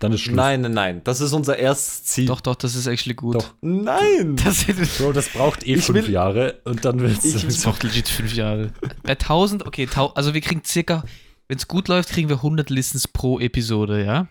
Dann 0.00 0.12
ist 0.12 0.22
Schluss. 0.22 0.36
Nein, 0.36 0.60
nein, 0.62 0.72
nein. 0.72 1.00
Das 1.04 1.20
ist 1.20 1.32
unser 1.32 1.56
erstes 1.56 2.04
Ziel. 2.04 2.26
Doch, 2.26 2.40
doch, 2.40 2.56
das 2.56 2.74
ist 2.74 2.86
actually 2.88 3.14
gut. 3.14 3.36
Doch. 3.36 3.54
Nein! 3.62 4.36
Das, 4.44 4.68
ist, 4.68 4.98
Bro, 4.98 5.12
das 5.12 5.28
braucht 5.28 5.64
eh 5.66 5.74
Ich 5.74 5.84
fünf 5.84 6.06
will- 6.06 6.10
Jahre 6.12 6.60
und 6.64 6.84
dann 6.84 7.00
wird's. 7.00 7.24
Ich- 7.24 7.44
das 7.44 7.62
braucht 7.62 7.84
legit 7.84 8.08
fünf 8.08 8.34
Jahre. 8.34 8.72
Bei 9.04 9.12
1000, 9.12 9.66
okay, 9.66 9.88
also 10.14 10.34
wir 10.34 10.40
kriegen 10.40 10.62
circa, 10.64 11.04
wenn 11.48 11.56
es 11.56 11.68
gut 11.68 11.88
läuft, 11.88 12.10
kriegen 12.10 12.28
wir 12.28 12.36
100 12.36 12.70
Listens 12.70 13.06
pro 13.08 13.38
Episode, 13.38 14.04
ja? 14.04 14.28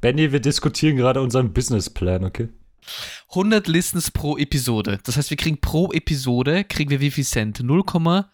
Benny, 0.00 0.32
wir 0.32 0.40
diskutieren 0.40 0.96
gerade 0.96 1.20
unseren 1.20 1.52
Businessplan, 1.52 2.24
okay? 2.24 2.48
100 3.30 3.66
Listens 3.68 4.10
pro 4.10 4.36
Episode. 4.36 4.98
Das 5.04 5.16
heißt, 5.16 5.30
wir 5.30 5.36
kriegen 5.36 5.60
pro 5.60 5.92
Episode, 5.92 6.64
kriegen 6.64 6.90
wir 6.90 7.00
wie 7.00 7.10
viel 7.10 7.24
Cent? 7.24 7.60
0,05 7.60 8.26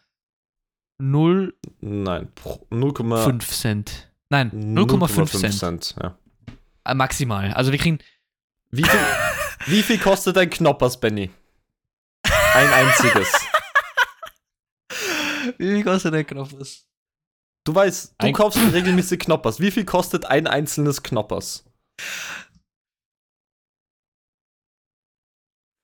Nein, 1.81 2.29
pro- 2.35 2.67
0,5 2.71 3.49
Cent. 3.49 4.12
Nein, 4.29 4.51
0,5 4.53 5.59
Cent. 5.59 5.95
Ja. 6.01 6.17
Äh, 6.85 6.95
maximal. 6.95 7.53
Also 7.55 7.73
wir 7.73 7.79
kriegen 7.79 7.99
Wie, 8.71 8.85
viel, 8.85 9.01
wie 9.67 9.83
viel 9.83 9.99
kostet 9.99 10.38
ein 10.38 10.49
Knoppers, 10.51 10.99
Benny? 11.01 11.31
Ein 12.55 12.69
einziges. 12.69 13.29
Wie 15.59 15.67
viel 15.73 15.83
kostet 15.85 16.15
der 16.15 16.25
Knoppers? 16.25 16.87
Du 17.65 17.75
weißt, 17.75 18.15
du 18.19 18.27
Ein- 18.27 18.33
kaufst 18.33 18.59
regelmäßig 18.73 19.21
Knoppers. 19.21 19.59
Wie 19.61 19.71
viel 19.71 19.85
kostet 19.85 20.25
ein 20.27 20.47
einzelnes 20.47 21.03
Knoppers? 21.03 21.65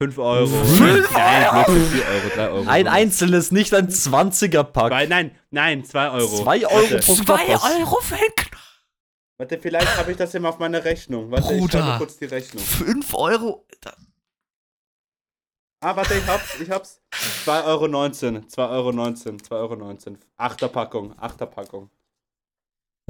5 0.00 0.18
Euro. 0.18 0.46
Fünf 0.46 1.10
Nein, 1.12 1.64
Blödsinn, 1.64 1.86
4 1.90 2.06
Euro, 2.06 2.28
3 2.34 2.48
Euro. 2.50 2.68
Ein 2.68 2.86
einzelnes, 2.86 3.50
nicht 3.50 3.74
ein 3.74 3.88
20er-Pack. 3.88 4.88
Zwei, 4.92 5.06
nein, 5.06 5.36
nein, 5.50 5.84
2 5.84 6.10
Euro. 6.10 6.42
2 6.44 6.66
Euro 6.68 6.98
pro 7.00 7.14
Knoppers. 7.16 7.64
Euro 7.64 8.00
für 8.00 8.14
ein 8.14 8.20
warte 9.40 9.58
vielleicht 9.60 9.96
habe 9.96 10.10
ich 10.10 10.16
das 10.16 10.34
immer 10.34 10.48
auf 10.50 10.58
meiner 10.58 10.84
Rechnung. 10.84 11.30
Warte, 11.30 11.52
ich 11.54 11.60
Bruder. 11.60 11.78
schau 11.80 11.84
mal 11.86 11.98
kurz 11.98 12.16
die 12.18 12.24
Rechnung. 12.26 12.62
5 12.64 13.14
Euro? 13.14 13.66
Da- 13.80 13.94
Ah, 15.80 15.94
warte, 15.94 16.14
ich 16.14 16.26
hab's, 16.26 16.60
ich 16.60 16.70
hab's. 16.70 17.00
2,19 17.44 17.64
Euro. 17.64 17.84
2,19 18.48 19.52
Euro. 19.52 19.74
2,19 19.74 20.06
Euro. 20.08 20.18
Achter 20.36 20.68
Packung, 20.68 21.16
achter 21.18 21.46
Packung. 21.46 21.90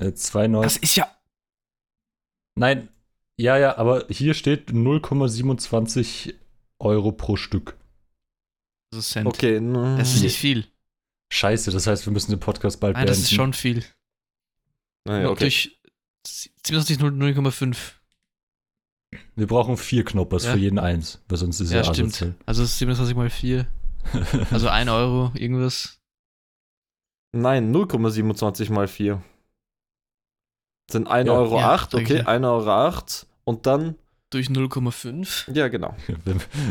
Äh, 0.01 0.09
2,9. 0.12 0.62
Das 0.62 0.77
ist 0.77 0.96
ja. 0.96 1.11
Nein, 2.57 2.90
ja, 3.38 3.57
ja, 3.57 3.79
aber 3.79 4.05
hier 4.11 4.35
steht 4.35 4.70
0,27 4.70 6.35
Euro 6.81 7.12
pro 7.12 7.37
Stück. 7.37 7.77
Das 8.91 9.01
ist 9.01 9.11
Cent. 9.11 9.27
Okay, 9.27 9.57
n- 9.57 9.75
Das 9.99 10.14
ist 10.14 10.23
nicht 10.23 10.38
viel. 10.38 10.67
Scheiße, 11.33 11.71
das 11.71 11.87
heißt, 11.87 12.07
wir 12.07 12.12
müssen 12.12 12.31
den 12.31 12.41
Podcast 12.41 12.81
bald 12.81 12.95
Nein, 12.97 13.07
das 13.07 13.17
beenden. 13.19 13.25
ist 13.25 13.35
schon 13.35 13.53
viel. 13.53 13.85
Naja, 15.05 15.29
okay. 15.29 15.45
Durch 15.45 15.79
27 16.27 16.99
0,5. 16.99 17.77
Wir 19.37 19.47
brauchen 19.47 19.77
vier 19.77 20.05
Knoppers 20.05 20.45
Ja. 20.45 20.53
für 20.53 20.59
jeden 20.59 20.79
eins, 20.79 21.23
weil 21.29 21.38
sonst 21.38 21.61
ist 21.61 21.71
Ja, 21.71 21.79
er 21.79 21.85
stimmt. 21.85 22.09
asozial. 22.14 22.35
Also 22.47 22.64
27 22.64 23.14
mal 23.17 23.31
4. 23.31 23.67
Also 24.51 24.69
1 24.69 24.88
Euro, 24.91 25.33
irgendwas. 25.35 26.01
Nein, 27.33 27.73
0,27 27.75 28.71
mal 28.73 28.88
4. 28.88 29.23
Sind 30.91 31.09
1,08 31.09 31.27
Ja, 31.27 31.33
Euro, 31.33 31.59
ja, 31.59 31.75
acht, 31.75 31.91
sag 31.91 32.01
ich 32.03 32.07
okay, 32.11 32.19
ja. 32.19 32.25
1,08 32.27 32.45
Euro. 32.47 32.71
acht 32.71 33.27
Und 33.45 33.67
dann, 33.67 33.97
Durch 34.31 34.49
0,5. 34.49 35.55
ja, 35.55 35.69
genau. 35.69 35.97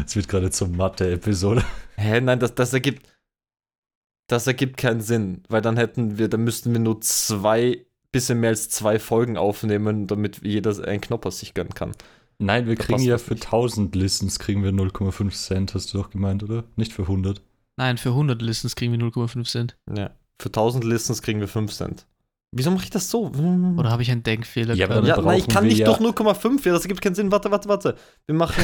Es 0.05 0.15
wird 0.15 0.27
gerade 0.27 0.51
zur 0.51 0.67
Mathe-Episode. 0.67 1.63
Hä, 1.95 2.21
nein, 2.21 2.39
das, 2.39 2.53
das 2.53 2.73
ergibt. 2.73 3.07
Das 4.27 4.45
ergibt 4.45 4.77
keinen 4.77 5.01
Sinn, 5.01 5.43
weil 5.47 5.61
dann 5.61 5.77
hätten 5.77 6.17
wir, 6.17 6.27
dann 6.27 6.43
müssten 6.43 6.73
wir 6.73 6.79
nur 6.79 7.01
zwei, 7.01 7.85
bisschen 8.11 8.39
mehr 8.41 8.49
als 8.49 8.69
zwei 8.69 8.99
Folgen 8.99 9.37
aufnehmen, 9.37 10.05
damit 10.05 10.41
jeder 10.43 10.77
einen 10.85 11.01
Knoppers 11.01 11.39
sich 11.39 11.53
gönnen 11.53 11.73
kann. 11.73 11.93
Nein, 12.39 12.67
wir 12.67 12.75
Da 12.75 12.83
kriegen 12.83 13.01
ja 13.01 13.17
für 13.17 13.33
nicht. 13.33 13.45
1000 13.45 13.95
Listens 13.95 14.37
kriegen 14.37 14.63
wir 14.63 14.71
0,5 14.71 15.31
Cent, 15.31 15.73
hast 15.73 15.93
du 15.93 15.97
doch 15.97 16.09
gemeint, 16.09 16.43
oder? 16.43 16.65
Nicht 16.75 16.93
für 16.93 17.03
100. 17.03 17.41
Nein, 17.77 17.97
für 17.97 18.09
100 18.09 18.41
Listens 18.41 18.75
kriegen 18.75 18.91
wir 18.91 18.99
0,5 18.99 19.49
Cent. 19.49 19.77
Ja. 19.95 20.11
Für 20.39 20.49
1000 20.49 20.83
Listens 20.83 21.21
kriegen 21.21 21.39
wir 21.39 21.47
5 21.47 21.73
Cent. 21.73 22.05
Wieso 22.55 22.71
mache 22.71 22.85
ich 22.85 22.89
das 22.89 23.09
so? 23.09 23.27
Oder 23.27 23.91
habe 23.91 24.01
ich 24.01 24.09
einen 24.11 24.23
Denkfehler? 24.23 24.73
Ja, 24.73 24.85
aber 24.89 25.05
ja, 25.05 25.19
nein, 25.21 25.39
ich 25.39 25.47
kann 25.47 25.65
nicht 25.65 25.79
ja- 25.79 25.85
durch 25.85 25.99
0,5. 25.99 26.65
Ja, 26.65 26.71
das 26.73 26.83
ergibt 26.83 27.01
keinen 27.01 27.15
Sinn. 27.15 27.31
Warte, 27.31 27.51
warte, 27.51 27.67
warte. 27.67 27.97
Wir 28.25 28.35
machen 28.35 28.63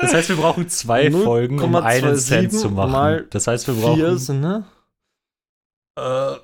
Das 0.00 0.14
heißt, 0.14 0.30
wir 0.30 0.36
brauchen 0.36 0.68
zwei 0.70 1.08
0,27 1.08 1.22
Folgen, 1.24 1.60
um 1.60 1.76
einen 1.76 2.16
Cent 2.16 2.52
zu 2.52 2.70
machen. 2.70 2.92
mal 2.92 3.26
das 3.26 3.46
heißt, 3.46 3.66
wir 3.68 3.74
brauchen. 3.74 3.96
4, 3.96 4.16
sind, 4.16 4.40
ne? 4.40 4.64
äh, 5.98 6.36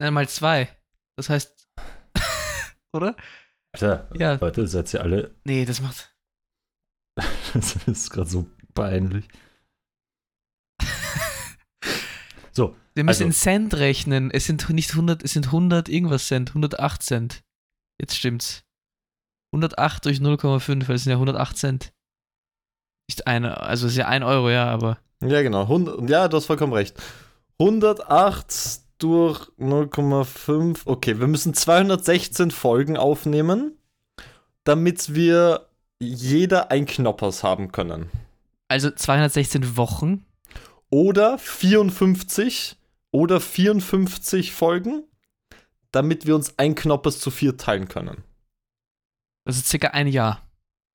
Nein, 0.00 0.12
mal 0.14 0.28
zwei. 0.28 0.68
Das 1.16 1.30
heißt. 1.30 1.68
Oder? 2.92 3.14
Alter, 3.72 4.08
Ja. 4.14 4.32
Leute, 4.34 4.66
seid 4.66 4.92
ihr 4.92 5.00
alle. 5.02 5.36
Nee, 5.44 5.64
das 5.64 5.80
macht. 5.80 6.12
Das 7.54 7.76
ist 7.86 8.10
gerade 8.10 8.28
so 8.28 8.46
peinlich. 8.74 9.26
So, 12.52 12.76
Wir 12.94 13.04
müssen 13.04 13.22
Also- 13.22 13.24
in 13.24 13.32
Cent 13.32 13.74
rechnen. 13.74 14.30
Es 14.30 14.46
sind 14.46 14.68
nicht 14.70 14.94
100, 14.94 15.22
es 15.22 15.32
sind 15.32 15.52
100 15.52 15.88
irgendwas 15.88 16.26
Cent. 16.26 16.50
108 16.54 17.02
Cent. 17.02 17.42
Jetzt 18.00 18.16
stimmt's. 18.16 18.64
108 19.52 20.04
durch 20.06 20.20
0,5, 20.20 20.88
weil 20.88 20.96
es 20.96 21.04
sind 21.04 21.10
ja 21.10 21.16
108 21.18 21.56
Cent. 21.56 21.92
Nicht 23.08 23.26
eine, 23.26 23.60
also 23.60 23.86
es 23.86 23.92
ist 23.92 23.98
ja 23.98 24.06
1 24.08 24.24
Euro, 24.24 24.50
ja, 24.50 24.66
aber. 24.66 24.98
Ja, 25.22 25.42
genau. 25.42 25.64
100, 25.64 26.08
ja, 26.08 26.28
du 26.28 26.36
hast 26.36 26.46
vollkommen 26.46 26.72
recht. 26.72 26.96
108 27.58 28.80
durch 28.98 29.48
0,5. 29.58 30.82
Okay, 30.86 31.18
wir 31.20 31.26
müssen 31.26 31.54
216 31.54 32.50
Folgen 32.50 32.96
aufnehmen, 32.96 33.76
damit 34.64 35.14
wir 35.14 35.66
jeder 35.98 36.70
ein 36.70 36.86
Knoppers 36.86 37.42
haben 37.42 37.72
können. 37.72 38.10
Also 38.68 38.90
216 38.90 39.76
Wochen. 39.76 40.24
Oder 40.90 41.38
54 41.38 42.76
oder 43.12 43.40
54 43.40 44.52
Folgen, 44.52 45.04
damit 45.92 46.26
wir 46.26 46.34
uns 46.34 46.58
ein 46.58 46.74
Knoppers 46.74 47.18
zu 47.20 47.30
vier 47.30 47.56
teilen 47.56 47.88
können. 47.88 48.22
Das 49.44 49.56
ist 49.56 49.68
circa 49.68 49.88
ein 49.88 50.06
Jahr. 50.06 50.46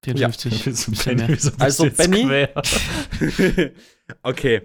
54. 0.06 0.66
wieso, 0.66 0.92
bisschen 0.92 1.16
mehr. 1.18 1.26
Benny, 1.28 1.36
bist 1.36 1.62
Also, 1.62 1.86
Benny- 1.90 2.48
okay. 4.24 4.62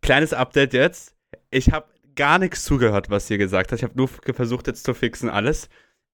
Kleines 0.00 0.32
Update 0.32 0.72
jetzt. 0.72 1.16
Ich 1.50 1.72
habe 1.72 1.88
gar 2.14 2.38
nichts 2.38 2.64
zugehört, 2.64 3.10
was 3.10 3.28
ihr 3.28 3.38
gesagt 3.38 3.72
habt. 3.72 3.80
Ich 3.80 3.84
habe 3.84 3.96
nur 3.96 4.08
versucht 4.08 4.68
jetzt 4.68 4.84
zu 4.84 4.94
fixen 4.94 5.28
alles. 5.28 5.68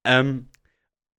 Ähm, 0.04 0.48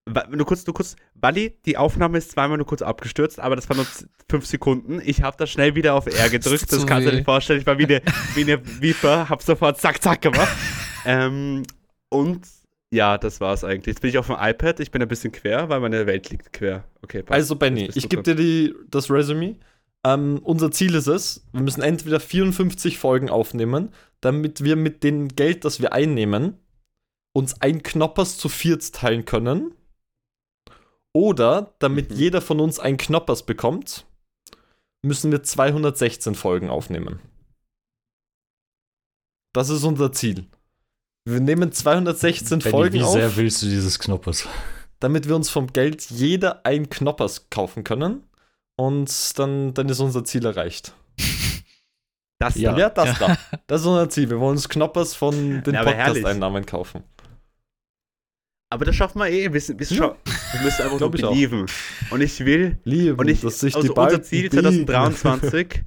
nur 0.05 0.45
kurz, 0.45 0.65
nur 0.65 0.73
kurz. 0.73 0.95
Bali, 1.15 1.57
die 1.65 1.77
Aufnahme 1.77 2.17
ist 2.17 2.31
zweimal 2.31 2.57
nur 2.57 2.67
kurz 2.67 2.81
abgestürzt, 2.81 3.39
aber 3.39 3.55
das 3.55 3.67
waren 3.69 3.77
nur 3.77 3.87
fünf 4.29 4.45
Sekunden. 4.45 5.01
Ich 5.03 5.23
habe 5.23 5.35
da 5.37 5.47
schnell 5.47 5.75
wieder 5.75 5.95
auf 5.95 6.05
R 6.05 6.29
gedrückt. 6.29 6.71
Das 6.71 6.85
kannst 6.85 7.07
du 7.07 7.11
dir 7.11 7.17
nicht 7.17 7.25
vorstellen. 7.25 7.59
Ich 7.59 7.65
war 7.65 7.77
wie 7.79 7.85
eine, 7.85 8.01
wie 8.35 8.43
eine 8.43 8.61
Viper, 8.81 9.29
hab 9.29 9.41
sofort 9.41 9.79
zack, 9.79 10.01
zack 10.01 10.21
gemacht. 10.21 10.55
ähm, 11.05 11.63
und 12.09 12.41
ja, 12.91 13.17
das 13.17 13.41
war's 13.41 13.63
eigentlich. 13.63 13.87
Jetzt 13.87 14.01
bin 14.01 14.11
ich 14.11 14.17
auf 14.17 14.27
dem 14.27 14.37
iPad. 14.39 14.79
Ich 14.79 14.91
bin 14.91 15.01
ein 15.01 15.07
bisschen 15.07 15.31
quer, 15.31 15.69
weil 15.69 15.79
meine 15.79 16.05
Welt 16.05 16.29
liegt 16.29 16.53
quer. 16.53 16.85
Okay, 17.01 17.23
passt. 17.23 17.35
Also, 17.35 17.55
Benny, 17.55 17.89
ich 17.93 18.07
gebe 18.07 18.23
dir 18.23 18.35
die, 18.35 18.73
das 18.89 19.09
Resümee. 19.09 19.57
Ähm, 20.05 20.39
unser 20.43 20.69
Ziel 20.69 20.93
ist 20.93 21.07
es, 21.07 21.47
wir 21.51 21.61
müssen 21.61 21.81
entweder 21.81 22.19
54 22.19 22.99
Folgen 22.99 23.31
aufnehmen, 23.31 23.89
damit 24.21 24.63
wir 24.63 24.75
mit 24.75 25.03
dem 25.03 25.29
Geld, 25.29 25.65
das 25.65 25.81
wir 25.81 25.93
einnehmen, 25.93 26.59
uns 27.33 27.59
ein 27.59 27.81
Knoppers 27.81 28.37
zu 28.37 28.47
viert 28.47 28.93
teilen 28.93 29.25
können. 29.25 29.73
Oder 31.15 31.73
damit 31.79 32.11
Mhm. 32.11 32.17
jeder 32.17 32.41
von 32.41 32.59
uns 32.59 32.77
ein 32.77 32.97
Knoppers 32.97 33.43
bekommt, 33.45 34.05
müssen 35.01 35.31
wir 35.31 35.43
216 35.43 36.35
Folgen 36.35 36.69
aufnehmen. 36.69 37.21
Das 39.53 39.69
ist 39.69 39.83
unser 39.83 40.11
Ziel. 40.11 40.45
Wir 41.23 41.39
nehmen 41.39 41.71
216 41.71 42.59
Benny, 42.59 42.71
Folgen 42.71 42.93
wie 42.95 43.03
auf 43.03 43.13
sehr 43.13 43.35
willst 43.37 43.61
du 43.61 43.67
dieses 43.67 43.97
Knoppers? 43.99 44.47
damit 44.99 45.27
wir 45.27 45.35
uns 45.35 45.49
vom 45.49 45.67
Geld 45.67 46.09
jeder 46.09 46.65
ein 46.65 46.89
Knoppers 46.89 47.49
kaufen 47.49 47.83
können. 47.83 48.23
Und 48.77 49.39
dann, 49.39 49.73
dann 49.73 49.87
ist 49.87 49.99
unser 49.99 50.23
Ziel 50.25 50.45
erreicht. 50.45 50.93
das 52.39 52.55
Ja. 52.55 52.71
da. 52.73 52.77
Ja, 52.77 52.89
das 52.89 53.19
da. 53.19 53.37
Das 53.67 53.81
ist 53.81 53.87
unser 53.87 54.09
Ziel. 54.09 54.29
Wir 54.29 54.39
wollen 54.39 54.51
uns 54.57 54.67
Knoppers 54.67 55.13
von 55.15 55.63
den 55.63 55.73
Ja. 55.75 55.83
Podcast-Einnahmen 55.83 56.65
kaufen. 56.65 57.03
Aber 58.75 58.83
das 58.85 58.95
schaffen 58.97 59.19
wir 59.19 59.27
eh. 59.29 59.51
Wir, 59.53 59.61
sind, 59.61 59.79
wir, 59.79 59.87
Ja. 59.87 59.95
schon, 59.95 60.15
wir 60.51 60.61
müssen 60.63 60.81
einfach 60.83 60.99
nur 60.99 61.07
auch. 61.07 61.11
belieben. 61.11 61.65
Und 62.11 62.19
ich 62.21 62.43
will, 62.45 62.77
Lieben, 62.83 63.17
und 63.17 63.27
ich, 63.29 63.39
dass 63.39 63.61
sich 63.61 63.73
also 63.73 63.87
die 63.93 63.97
unser 63.99 64.21
Ziel 64.21 64.49
biegen. 64.49 64.85
2023, 64.85 65.83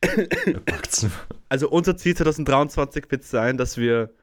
Er 0.00 0.60
packt's. 0.64 1.06
also 1.48 1.68
unser 1.68 1.96
Ziel 1.96 2.14
2023 2.16 3.10
wird 3.10 3.24
sein, 3.24 3.56
dass 3.56 3.76
wir 3.76 4.14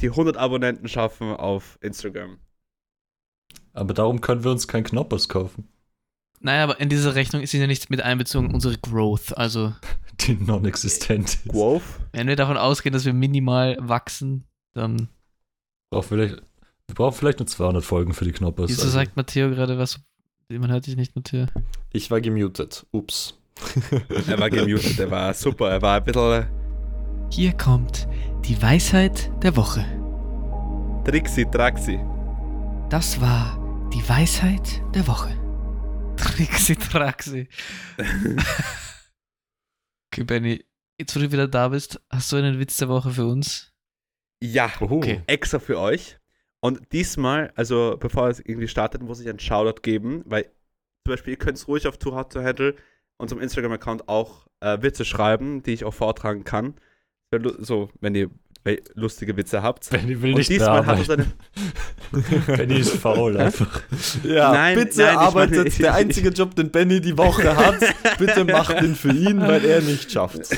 die 0.00 0.10
100 0.10 0.36
Abonnenten 0.36 0.88
schaffen 0.88 1.32
auf 1.32 1.76
Instagram. 1.80 2.38
Aber 3.72 3.94
darum 3.94 4.20
können 4.20 4.44
wir 4.44 4.50
uns 4.50 4.68
kein 4.68 4.84
Knoppers 4.84 5.28
kaufen. 5.28 5.68
Naja, 6.40 6.64
aber 6.64 6.80
in 6.80 6.88
dieser 6.88 7.14
Rechnung 7.14 7.42
ist 7.42 7.52
ja 7.52 7.66
nicht 7.66 7.90
mit 7.90 8.00
einbezogen 8.00 8.54
unsere 8.54 8.78
Growth. 8.78 9.36
Also, 9.36 9.74
Die 10.20 10.34
non-existent 10.34 11.28
ist. 11.28 11.40
Wow. 11.54 11.82
wenn 12.12 12.28
wir 12.28 12.36
davon 12.36 12.56
ausgehen, 12.56 12.92
dass 12.92 13.04
wir 13.04 13.12
minimal 13.12 13.76
wachsen, 13.80 14.44
dann. 14.72 15.08
Braucht 15.90 16.08
vielleicht, 16.08 16.36
wir 16.36 16.94
brauchen 16.94 17.16
vielleicht 17.16 17.38
nur 17.38 17.46
200 17.46 17.84
Folgen 17.84 18.14
für 18.14 18.24
die 18.24 18.32
Knoppers. 18.32 18.70
Wieso 18.70 18.82
also. 18.82 18.92
sagt 18.92 19.16
Matteo 19.16 19.50
gerade 19.50 19.78
was? 19.78 20.00
Man 20.48 20.70
hört 20.70 20.86
dich 20.86 20.96
nicht, 20.96 21.14
Matteo. 21.14 21.46
Ich 21.92 22.10
war 22.10 22.20
gemutet. 22.20 22.86
Ups. 22.90 23.36
Er 24.26 24.38
war 24.38 24.48
gemutet, 24.50 24.98
er 24.98 25.10
war 25.10 25.34
super, 25.34 25.70
er 25.70 25.82
war 25.82 25.96
ein 25.98 26.04
bisschen 26.04 26.46
Hier 27.30 27.52
kommt 27.52 28.08
die 28.44 28.60
Weisheit 28.60 29.30
der 29.42 29.54
Woche. 29.56 29.84
Trixi, 31.04 31.44
Traxi. 31.44 32.00
Das 32.88 33.20
war 33.20 33.58
die 33.92 34.08
Weisheit 34.08 34.82
der 34.94 35.06
Woche. 35.06 35.30
Trixi 36.16 36.76
Traxi. 36.76 37.48
okay, 40.12 40.24
Benny, 40.24 40.64
jetzt 40.98 41.14
wo 41.14 41.20
du 41.20 41.30
wieder 41.30 41.48
da 41.48 41.68
bist, 41.68 42.00
hast 42.10 42.32
du 42.32 42.36
einen 42.36 42.58
Witz 42.58 42.76
der 42.78 42.88
Woche 42.88 43.10
für 43.10 43.26
uns? 43.26 43.69
Ja. 44.42 44.70
Okay. 44.80 45.22
extra 45.26 45.58
für 45.58 45.78
euch. 45.78 46.18
Und 46.60 46.92
diesmal, 46.92 47.52
also 47.56 47.96
bevor 47.98 48.28
es 48.28 48.40
irgendwie 48.40 48.68
startet, 48.68 49.02
muss 49.02 49.20
ich 49.20 49.28
einen 49.28 49.38
Shoutout 49.38 49.80
geben, 49.82 50.22
weil 50.26 50.44
zum 50.44 51.12
Beispiel, 51.12 51.32
ihr 51.32 51.38
könnt 51.38 51.56
es 51.56 51.68
ruhig 51.68 51.86
auf 51.86 51.96
Too 51.96 52.14
Hot 52.14 52.32
to 52.32 52.42
Handle, 52.42 52.74
unserem 53.16 53.40
Instagram-Account, 53.40 54.08
auch 54.08 54.46
äh, 54.60 54.82
Witze 54.82 55.04
schreiben, 55.04 55.62
die 55.62 55.72
ich 55.72 55.84
auch 55.84 55.94
vortragen 55.94 56.44
kann. 56.44 56.74
So, 57.58 57.90
wenn 58.00 58.14
ihr 58.14 58.30
lustige 58.94 59.36
Witze 59.36 59.62
habt. 59.62 59.88
Benny 59.90 60.20
will 60.20 60.32
Und 60.32 60.38
nicht 60.38 60.50
diesmal 60.50 60.84
hat 60.86 60.98
uns 60.98 61.06
bearbeiten. 61.08 61.32
eine. 62.12 62.22
Benny 62.56 62.80
ist 62.80 62.96
faul 62.96 63.36
einfach. 63.36 63.82
Ja, 64.22 64.52
Nein, 64.52 64.78
bitte 64.78 64.98
nein, 65.02 65.16
arbeitet 65.16 65.56
meine, 65.56 65.68
ich- 65.68 65.78
der 65.78 65.94
einzige 65.94 66.28
Job, 66.28 66.54
den 66.54 66.70
Benny 66.70 67.00
die 67.00 67.16
Woche 67.16 67.56
hat. 67.56 67.78
bitte 68.18 68.44
macht 68.44 68.80
ihn 68.82 68.94
für 68.94 69.12
ihn, 69.12 69.40
weil 69.40 69.64
er 69.64 69.80
nicht 69.80 70.12
schafft. 70.12 70.50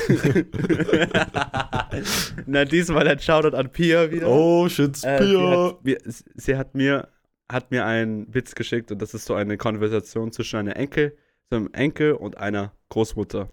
Na, 2.45 2.65
diesmal 2.65 3.07
ein 3.07 3.19
Shoutout 3.19 3.55
an 3.55 3.69
Pia 3.71 4.11
wieder. 4.11 4.27
Oh, 4.27 4.67
shit, 4.69 5.01
Äh, 5.03 5.17
sie, 5.19 5.25
Pia. 5.31 5.67
hat, 5.67 5.83
mir- 5.85 5.97
sie 6.35 6.55
hat 6.57 6.75
mir 6.75 7.07
hat 7.51 7.71
mir 7.71 7.85
einen 7.85 8.33
Witz 8.33 8.55
geschickt 8.55 8.91
und 8.91 8.99
das 9.01 9.13
ist 9.13 9.25
so 9.25 9.35
eine 9.35 9.57
Konversation 9.57 10.31
zwischen 10.31 10.57
einer 10.57 10.75
Enkel, 10.75 11.15
so 11.49 11.57
einem 11.57 11.69
Enkel 11.73 12.13
und 12.13 12.37
einer 12.37 12.71
Großmutter. 12.89 13.49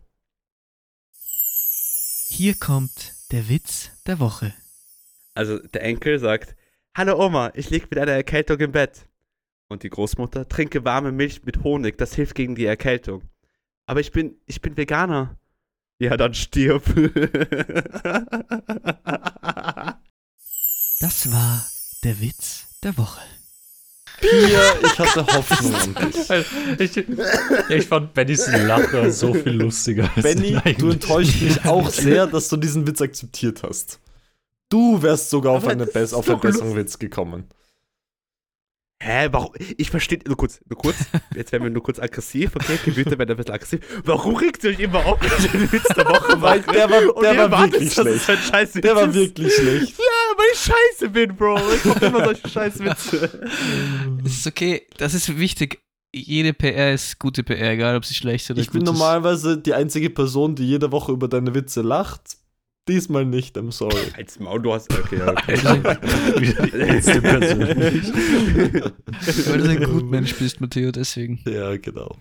Hier 2.28 2.54
kommt 2.54 3.12
der 3.30 3.48
Witz 3.48 3.90
der 4.06 4.18
Woche. 4.18 4.52
Also 5.34 5.58
der 5.58 5.82
Enkel 5.82 6.18
sagt, 6.18 6.56
Hallo 6.96 7.24
Oma, 7.24 7.52
ich 7.54 7.70
lieg 7.70 7.88
mit 7.90 7.98
einer 7.98 8.12
Erkältung 8.12 8.58
im 8.58 8.72
Bett. 8.72 9.06
Und 9.68 9.84
die 9.84 9.90
Großmutter, 9.90 10.48
trinke 10.48 10.84
warme 10.84 11.12
Milch 11.12 11.44
mit 11.44 11.62
Honig, 11.62 11.96
das 11.96 12.14
hilft 12.14 12.34
gegen 12.34 12.56
die 12.56 12.64
Erkältung. 12.64 13.22
Aber 13.86 14.00
ich 14.00 14.10
bin, 14.10 14.36
ich 14.46 14.60
bin 14.60 14.76
Veganer. 14.76 15.38
Ja, 15.98 16.16
dann 16.16 16.34
stirb. 16.34 16.84
Das 21.02 21.32
war 21.32 21.66
der 22.04 22.20
Witz 22.20 22.78
der 22.82 22.98
Woche. 22.98 23.22
Pia, 24.20 24.60
ich 24.84 24.98
hatte 24.98 25.26
Hoffnung 25.26 25.74
an 25.74 25.94
dich. 26.78 26.96
Ich, 26.96 27.04
ich 27.70 27.86
fand 27.86 28.12
Bennys 28.14 28.46
Lacher 28.46 29.10
so 29.10 29.32
viel 29.34 29.52
lustiger 29.52 30.10
als 30.14 30.22
Benny, 30.22 30.58
du 30.78 30.90
enttäuscht 30.90 31.40
mich 31.40 31.64
auch 31.64 31.88
sehr, 31.88 32.26
dass 32.26 32.48
du 32.48 32.56
diesen 32.56 32.86
Witz 32.86 33.00
akzeptiert 33.00 33.62
hast. 33.62 33.98
Du 34.68 35.02
wärst 35.02 35.30
sogar 35.30 35.52
auf, 35.52 35.66
eine 35.66 35.86
Bess 35.86 36.12
auf 36.14 36.28
einen 36.28 36.40
besseren. 36.40 36.76
Witz 36.76 36.98
gekommen. 36.98 37.44
Hä, 39.02 39.28
warum? 39.32 39.54
Ich 39.78 39.90
verstehe, 39.90 40.18
nur 40.26 40.36
kurz, 40.36 40.60
nur 40.68 40.76
kurz. 40.78 40.96
Jetzt 41.34 41.52
werden 41.52 41.62
wir 41.64 41.70
nur 41.70 41.82
kurz 41.82 41.98
aggressiv, 41.98 42.54
okay? 42.54 42.78
Gemüter 42.84 43.18
werden 43.18 43.30
ein 43.30 43.36
bisschen 43.38 43.54
aggressiv. 43.54 43.80
Warum 44.04 44.36
regt 44.36 44.62
ihr 44.62 44.70
euch 44.72 44.78
immer 44.80 45.06
auf, 45.06 45.18
wenn 45.22 45.44
ich 45.46 45.50
den 45.50 45.72
Witz 45.72 45.88
der 45.96 46.06
Woche 46.06 46.38
Weil 46.42 46.60
mache? 46.60 46.72
der 46.72 46.90
war- 46.90 47.22
der 47.22 47.50
war 47.50 47.62
wirklich 47.72 47.92
schlecht. 47.94 48.84
Der 48.84 48.94
war 48.94 49.14
wirklich 49.14 49.54
schlecht. 49.54 49.94
Ja, 50.30 50.38
weil 50.38 50.46
ich 50.52 50.60
scheiße 50.60 51.10
bin, 51.10 51.36
Bro. 51.36 51.58
Ich 51.74 51.84
mach 51.84 52.02
immer 52.02 52.24
solche 52.24 52.48
Scheißwitze. 52.48 53.40
Es 54.24 54.32
ist 54.38 54.46
okay, 54.46 54.82
das 54.98 55.14
ist 55.14 55.38
wichtig. 55.38 55.80
Jede 56.14 56.52
PR 56.52 56.92
ist 56.92 57.18
gute 57.18 57.42
PR, 57.42 57.70
egal 57.72 57.96
ob 57.96 58.04
sie 58.04 58.14
schlecht 58.14 58.50
oder 58.50 58.60
Ich 58.60 58.66
gut 58.66 58.74
bin 58.74 58.82
ist. 58.82 58.88
normalerweise 58.88 59.58
die 59.58 59.74
einzige 59.74 60.10
Person, 60.10 60.54
die 60.56 60.66
jede 60.66 60.90
Woche 60.92 61.12
über 61.12 61.28
deine 61.28 61.54
Witze 61.54 61.82
lacht. 61.82 62.36
Diesmal 62.88 63.24
nicht, 63.24 63.56
I'm 63.56 63.70
sorry. 63.70 63.96
Als 64.16 64.38
Maul, 64.40 64.60
du 64.62 64.72
hast. 64.72 64.92
Okay, 64.92 65.18
ja, 65.18 65.30
okay. 65.30 65.56
Wieder 66.40 66.66
die 66.66 66.76
letzte 66.76 67.22
persönlich. 67.22 68.12
Weil 69.48 69.58
du 69.58 69.68
ein 69.70 69.84
Gutmensch 69.84 70.34
bist, 70.34 70.60
Matteo, 70.60 70.90
deswegen. 70.90 71.40
Ja, 71.46 71.76
genau. 71.76 72.16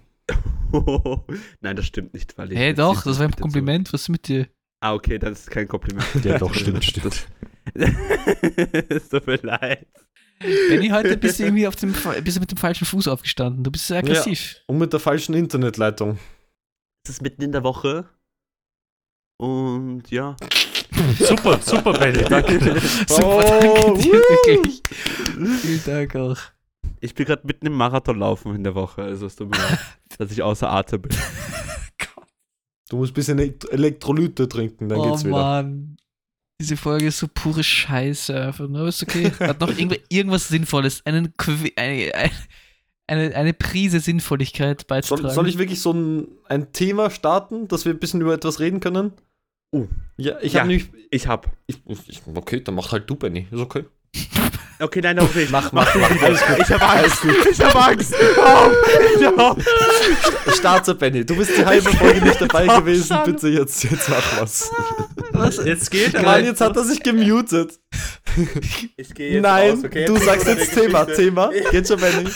Nein, 1.62 1.76
das 1.76 1.86
stimmt 1.88 2.14
nicht, 2.14 2.38
weil 2.38 2.52
ich. 2.52 2.58
Hey, 2.58 2.74
doch, 2.76 3.04
das 3.04 3.18
war 3.18 3.26
ein 3.26 3.36
Kompliment. 3.36 3.92
Was 3.94 4.02
ist 4.04 4.10
mit 4.10 4.28
dir? 4.28 4.48
Ah, 4.82 4.94
okay, 4.94 5.20
das 5.20 5.42
ist 5.42 5.52
kein 5.52 5.68
Kompliment. 5.68 6.08
Ja, 6.24 6.38
doch, 6.38 6.54
stimmt, 6.54 6.84
stimmt. 6.84 7.28
Es 7.74 9.10
tut 9.10 9.28
mir 9.28 9.40
leid. 9.42 9.86
Benny, 10.40 10.88
heute 10.90 11.18
bist 11.18 11.40
du 11.40 11.44
irgendwie 11.44 11.68
auf 11.68 11.76
dem, 11.76 11.94
bist 12.24 12.38
du 12.38 12.40
mit 12.40 12.50
dem 12.50 12.58
falschen 12.58 12.86
Fuß 12.86 13.10
aufgestanden. 13.10 13.64
Du 13.64 13.72
bist 13.72 13.88
sehr 13.88 13.98
aggressiv. 13.98 14.62
Und 14.68 14.78
mit 14.78 14.94
der 14.94 15.02
falschen 15.02 15.36
Internetleitung. 15.36 16.18
Es 17.06 17.12
ist 17.12 17.22
mitten 17.22 17.42
in 17.42 17.52
der 17.52 17.64
Woche. 17.64 18.06
Und 19.38 20.10
ja. 20.10 20.38
Super, 21.20 21.60
super, 21.62 21.94
Benny, 21.94 22.24
danke. 22.24 22.60
Super, 23.08 23.60
danke 23.62 24.02
dir, 24.02 24.14
wirklich. 24.14 24.82
Vielen 25.62 25.84
Dank 25.86 26.16
auch. 26.16 26.38
Ich 27.00 27.14
bin 27.16 27.26
gerade 27.26 27.48
mitten 27.48 27.68
im 27.68 27.74
Marathonlaufen 27.74 28.56
in 28.56 28.64
der 28.64 28.76
Woche, 28.76 29.04
also 29.04 29.28
es 29.28 29.36
tut 29.36 29.50
mir 29.50 29.58
leid, 29.58 29.80
dass 30.18 30.32
ich 30.32 30.42
außer 30.42 30.70
Atem 30.70 31.04
bin. 31.04 31.12
Du 32.90 32.98
musst 32.98 33.12
ein 33.12 33.16
bisschen 33.16 33.40
Elekt- 33.40 33.70
Elektrolyte 33.72 34.50
trinken, 34.50 34.90
dann 34.90 35.00
oh 35.00 35.10
geht's 35.10 35.24
wieder. 35.24 35.32
Mann. 35.38 35.96
Diese 36.62 36.76
Folge 36.76 37.08
ist 37.08 37.20
so 37.20 37.28
pure 37.34 37.64
Scheiße 37.64 38.36
einfach. 38.48 38.68
Ne? 38.68 38.88
Ist 38.88 39.02
okay. 39.04 39.32
Hat 39.40 39.62
noch 39.62 39.70
irgendw 39.70 39.98
irgendwas 40.10 40.50
Sinnvolles. 40.50 41.06
Einen, 41.06 41.34
eine, 41.78 42.12
eine, 43.08 43.36
eine 43.36 43.54
Prise 43.54 44.00
Sinnvolligkeit 44.02 44.86
beizutragen. 44.88 45.24
Soll, 45.30 45.36
soll 45.36 45.48
ich 45.50 45.58
wirklich 45.58 45.80
so 45.80 45.94
ein, 45.94 46.28
ein 46.50 46.74
Thema 46.74 47.10
starten, 47.12 47.68
dass 47.70 47.86
wir 47.86 47.94
ein 47.94 48.00
bisschen 48.00 48.20
über 48.22 48.34
etwas 48.34 48.60
reden 48.60 48.80
können? 48.82 49.14
Oh. 49.72 49.88
Ja, 50.18 50.38
ich 50.42 50.54
Ja. 50.54 50.62
habe 50.62 50.70
nämlich. 50.70 50.90
Ich 51.12 51.28
hab. 51.28 51.56
Ich, 51.68 51.82
ich, 52.08 52.22
okay, 52.34 52.60
dann 52.62 52.76
mach 52.76 52.92
halt 52.92 53.10
du, 53.10 53.16
Benny. 53.16 53.48
Ist 53.52 53.60
okay. 53.60 53.86
Okay, 54.82 55.02
nein, 55.02 55.20
auch 55.20 55.34
nicht. 55.36 55.52
Mach, 55.52 55.74
mach, 55.74 55.94
mach. 55.94 56.22
Alles 56.22 56.42
gut. 56.42 56.58
Ich 56.60 56.72
hab 56.72 56.96
Angst. 56.96 57.26
Ich 57.52 57.60
hab 57.60 57.76
Angst. 57.76 58.16
Oh, 58.38 58.72
ich 59.20 59.26
hab 59.26 60.56
Starte, 60.56 60.96
Benny. 60.96 61.26
Du 61.26 61.36
bist 61.36 61.52
die 61.58 61.66
halbe 61.66 61.90
Folge 61.90 62.22
nicht 62.22 62.40
dabei 62.40 62.66
gewesen. 62.66 63.18
Bitte 63.26 63.50
jetzt, 63.50 63.84
jetzt 63.84 64.10
mach 64.10 64.42
was. 64.42 64.72
Was? 65.34 65.58
Jetzt 65.66 65.92
geht 65.92 66.14
Mann, 66.22 66.46
jetzt 66.46 66.62
hat 66.62 66.78
er 66.78 66.84
sich 66.86 67.04
gemutet. 67.04 67.78
Ich 68.96 69.14
gehe 69.14 69.34
jetzt 69.34 69.42
Nein, 69.42 69.72
raus, 69.72 69.80
okay? 69.84 70.06
du 70.06 70.16
Jetzt 70.16 70.26
sagst 70.26 70.48
jetzt 70.48 70.74
Thema. 70.74 71.04
Geschichte. 71.04 71.24
Thema. 71.24 71.50
Geht 71.72 71.88
schon, 71.88 72.00
Benny. 72.00 72.30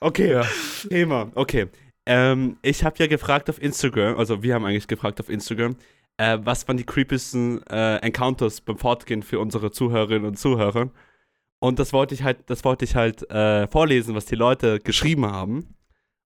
Okay, 0.00 0.42
Thema. 0.88 1.30
Okay. 1.34 1.68
Ähm, 2.04 2.56
ich 2.62 2.84
habe 2.84 2.96
ja 2.98 3.06
gefragt 3.06 3.48
auf 3.48 3.62
Instagram, 3.62 4.18
also 4.18 4.42
wir 4.42 4.54
haben 4.54 4.64
eigentlich 4.64 4.88
gefragt 4.88 5.20
auf 5.20 5.28
Instagram, 5.28 5.76
äh, 6.22 6.38
was 6.44 6.66
waren 6.68 6.76
die 6.76 6.84
creepiesten 6.86 7.62
äh, 7.66 7.96
Encounters 7.98 8.60
beim 8.60 8.78
Fortgehen 8.78 9.22
für 9.22 9.40
unsere 9.40 9.70
Zuhörerinnen 9.70 10.26
und 10.26 10.38
Zuhörer. 10.38 10.90
Und 11.60 11.78
das 11.78 11.92
wollte 11.92 12.14
ich 12.14 12.22
halt, 12.22 12.48
das 12.50 12.64
wollte 12.64 12.84
ich 12.84 12.96
halt 12.96 13.28
äh, 13.30 13.66
vorlesen, 13.68 14.14
was 14.14 14.26
die 14.26 14.34
Leute 14.34 14.78
geschrieben 14.80 15.26
haben. 15.26 15.74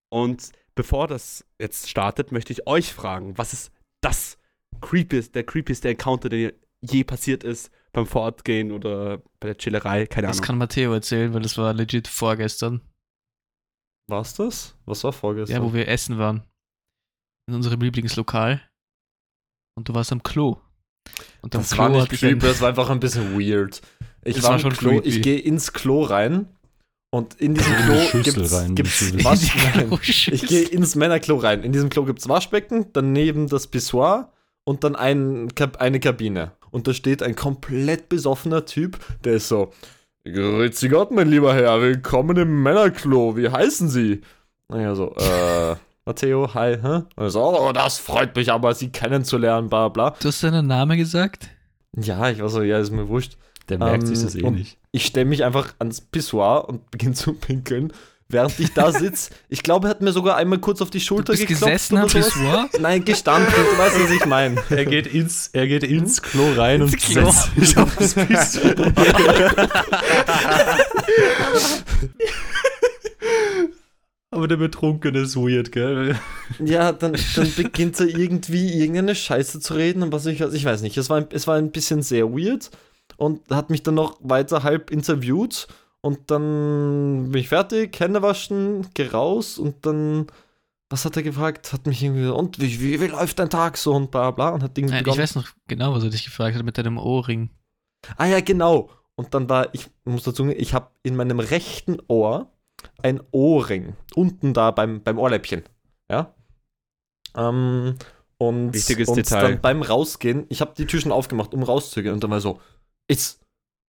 Und 0.09 0.51
bevor 0.75 1.07
das 1.07 1.45
jetzt 1.59 1.89
startet, 1.89 2.31
möchte 2.31 2.53
ich 2.53 2.67
euch 2.67 2.93
fragen, 2.93 3.37
was 3.37 3.53
ist 3.53 3.71
das 4.01 4.37
creepiest, 4.81 5.35
der 5.35 5.43
creepieste 5.43 5.89
Encounter, 5.89 6.29
der 6.29 6.53
je 6.81 7.03
passiert 7.03 7.43
ist 7.43 7.71
beim 7.91 8.05
Fortgehen 8.05 8.71
oder 8.71 9.17
bei 9.39 9.47
der 9.47 9.57
Chillerei, 9.57 10.05
keine 10.05 10.27
Das 10.27 10.37
Ahnung. 10.37 10.45
kann 10.45 10.57
Matteo 10.59 10.93
erzählen, 10.93 11.33
weil 11.33 11.41
das 11.41 11.57
war 11.57 11.73
legit 11.73 12.07
vorgestern. 12.07 12.81
War's 14.07 14.35
das? 14.35 14.75
Was 14.85 15.03
war 15.03 15.13
vorgestern? 15.13 15.57
Ja, 15.57 15.63
wo 15.63 15.73
wir 15.73 15.87
essen 15.87 16.17
waren. 16.17 16.43
In 17.47 17.55
unserem 17.55 17.81
Lieblingslokal. 17.81 18.61
Und 19.77 19.87
du 19.87 19.93
warst 19.93 20.11
am 20.11 20.23
Klo. 20.23 20.57
Und 21.41 21.53
am 21.53 21.61
das 21.61 21.69
Klo 21.69 21.83
war 21.83 21.89
nicht 21.89 22.09
creepy, 22.09 22.39
das 22.39 22.61
war 22.61 22.69
einfach 22.69 22.89
ein 22.89 22.99
bisschen 22.99 23.39
weird. 23.39 23.79
Ich 24.23 24.37
Es 24.37 24.43
war, 24.43 24.49
war 24.49 24.55
im 24.57 24.61
schon 24.61 24.73
Klo, 24.73 24.89
creepy. 24.89 25.07
ich 25.07 25.21
gehe 25.21 25.37
ins 25.37 25.71
Klo 25.71 26.01
rein 26.01 26.47
und 27.11 27.35
in 27.35 27.53
diesem 27.53 27.73
In 27.73 27.79
Klo 27.85 27.99
Schüssel 27.99 28.33
gibt's, 28.33 28.53
rein, 28.53 28.75
gibt's 28.75 29.01
willst 29.01 29.19
du 29.19 29.23
was? 29.23 29.43
In 29.43 29.49
die 29.49 29.77
Nein. 29.77 29.87
Kloschüssel. 29.89 30.33
Ich 30.33 30.47
gehe 30.47 30.63
ins 30.63 30.95
Männerklo 30.95 31.37
rein. 31.37 31.61
In 31.61 31.73
diesem 31.73 31.89
Klo 31.89 32.05
gibt's 32.05 32.27
Waschbecken, 32.27 32.87
daneben 32.91 33.47
das 33.47 33.67
Pissoir 33.67 34.33
und 34.63 34.83
dann 34.83 34.95
ein, 34.95 35.49
eine 35.77 35.99
Kabine. 35.99 36.53
Und 36.71 36.87
da 36.87 36.93
steht 36.95 37.21
ein 37.21 37.35
komplett 37.35 38.09
besoffener 38.09 38.65
Typ, 38.65 38.97
der 39.23 39.33
ist 39.33 39.47
so, 39.47 39.71
Grüezi 40.25 40.89
Gott, 40.89 41.11
mein 41.11 41.29
lieber 41.29 41.53
Herr, 41.53 41.79
willkommen 41.81 42.35
im 42.37 42.63
Männerklo, 42.63 43.37
wie 43.37 43.49
heißen 43.49 43.89
Sie? 43.89 44.21
Naja, 44.69 44.95
so, 44.95 45.15
äh, 45.15 45.75
Matteo, 46.11 46.53
hi, 46.53 46.77
hä? 46.81 46.87
Und 47.17 47.23
er 47.25 47.29
so, 47.29 47.41
oh, 47.43 47.73
das 47.73 47.97
freut 47.99 48.33
mich 48.37 48.49
aber, 48.49 48.73
Sie 48.73 48.87
kennenzulernen, 48.89 49.67
bla 49.67 49.89
bla. 49.89 50.11
Du 50.21 50.29
hast 50.29 50.41
deinen 50.41 50.65
Namen 50.65 50.97
gesagt? 50.97 51.49
Ja, 51.97 52.29
ich 52.29 52.39
war 52.39 52.47
so, 52.47 52.61
ja, 52.61 52.79
ist 52.79 52.91
mir 52.91 53.09
wurscht. 53.09 53.33
Der 53.67 53.77
merkt 53.77 54.03
Ähm, 54.03 54.15
sich 54.15 54.23
das 54.23 54.33
eh 54.35 54.49
nicht. 54.49 54.77
Ich 54.93 55.05
stelle 55.05 55.25
mich 55.25 55.43
einfach 55.43 55.73
ans 55.79 55.99
Pissoir 55.99 56.69
und 56.69 56.89
beginne 56.91 57.13
zu 57.13 57.33
pinkeln, 57.33 57.91
während 58.29 58.57
ich 58.57 58.73
da 58.73 58.93
sitze. 58.93 59.31
Ich 59.49 59.63
glaube, 59.63 59.87
er 59.87 59.89
hat 59.89 60.01
mir 60.01 60.13
sogar 60.13 60.37
einmal 60.37 60.59
kurz 60.59 60.81
auf 60.81 60.89
die 60.89 60.99
Du 60.99 61.03
Schulter 61.03 61.33
bist 61.33 61.45
geklopft 61.45 61.73
gesessen 61.73 61.97
am. 61.97 62.07
Pissoir? 62.07 62.69
Nein, 62.79 63.03
gestanden, 63.03 63.51
du 63.53 63.77
weißt, 63.77 63.99
was 64.01 64.11
ich 64.11 64.25
meine. 64.25 64.63
Er 64.69 64.85
geht 64.85 65.07
ins, 65.07 65.49
er 65.51 65.67
geht 65.67 65.83
ins 65.83 66.21
Klo 66.21 66.53
rein 66.55 66.83
und 66.83 66.87
setzt 66.89 67.07
sich 67.57 67.77
auf 67.77 67.95
das 67.97 68.13
Pissoir. 68.25 68.93
Aber 74.29 74.47
der 74.47 74.57
Betrunkene 74.57 75.19
ist 75.19 75.37
weird, 75.37 75.71
gell? 75.71 76.17
Ja, 76.59 76.91
dann, 76.91 77.15
dann 77.35 77.51
beginnt 77.55 77.99
er 77.99 78.07
irgendwie 78.07 78.73
irgendeine 78.79 79.15
Scheiße 79.15 79.59
zu 79.61 79.73
reden 79.73 80.03
und 80.03 80.11
was 80.11 80.25
ich, 80.25 80.41
also 80.43 80.55
ich 80.55 80.65
weiß 80.65 80.81
nicht. 80.81 80.97
Es 80.97 81.09
war, 81.09 81.17
ein- 81.17 81.27
es 81.31 81.47
war 81.47 81.55
ein 81.55 81.71
bisschen 81.71 82.01
sehr 82.01 82.25
weird 82.31 82.69
und 83.15 83.49
hat 83.49 83.69
mich 83.69 83.83
dann 83.83 83.95
noch 83.95 84.17
weiter 84.21 84.63
halb 84.63 84.91
interviewt 84.91 85.67
und 86.01 86.29
dann 86.29 87.29
bin 87.31 87.39
ich 87.41 87.49
fertig, 87.49 87.97
Hände 87.99 88.21
waschen, 88.21 88.87
geh 88.93 89.07
raus 89.07 89.57
und 89.57 89.85
dann, 89.85 90.27
was 90.89 91.05
hat 91.05 91.15
er 91.15 91.23
gefragt? 91.23 91.71
Hat 91.71 91.85
mich 91.87 92.03
irgendwie, 92.03 92.27
und 92.27 92.59
wie, 92.59 92.79
wie, 92.81 92.99
wie 92.99 93.07
läuft 93.07 93.39
dein 93.39 93.49
Tag 93.49 93.77
so 93.77 93.93
und 93.93 94.11
bla 94.11 94.31
bla 94.31 94.49
und 94.49 94.61
hat 94.61 94.77
irgendwie 94.77 94.91
Nein, 94.93 94.99
ich 94.99 95.05
begonnen. 95.05 95.21
weiß 95.23 95.35
noch 95.35 95.47
genau, 95.67 95.93
was 95.93 96.03
er 96.03 96.09
dich 96.09 96.25
gefragt 96.25 96.55
hat 96.57 96.63
mit 96.65 96.77
deinem 96.77 96.97
Ohrring. 96.97 97.49
Ah 98.17 98.25
ja, 98.25 98.41
genau. 98.41 98.89
Und 99.15 99.33
dann 99.33 99.49
war, 99.49 99.73
ich 99.73 99.87
muss 100.05 100.23
dazu 100.23 100.43
sagen, 100.43 100.55
ich 100.57 100.73
habe 100.73 100.89
in 101.03 101.15
meinem 101.15 101.39
rechten 101.39 101.97
Ohr 102.07 102.51
ein 103.01 103.21
Ohrring. 103.31 103.95
Unten 104.15 104.53
da 104.53 104.71
beim, 104.71 105.01
beim 105.03 105.17
Ohrläppchen. 105.17 105.63
Ja. 106.09 106.33
Ähm, 107.35 107.95
und, 108.37 108.73
Wichtiges 108.73 109.09
und 109.09 109.17
Detail. 109.17 109.41
dann 109.41 109.61
beim 109.61 109.81
Rausgehen, 109.81 110.45
ich 110.49 110.61
habe 110.61 110.73
die 110.77 110.85
Tür 110.85 111.01
schon 111.01 111.11
aufgemacht, 111.11 111.53
um 111.53 111.63
rauszugehen. 111.63 112.13
Und 112.13 112.23
dann 112.23 112.31
war 112.31 112.41
so, 112.41 112.59
ist, 113.07 113.41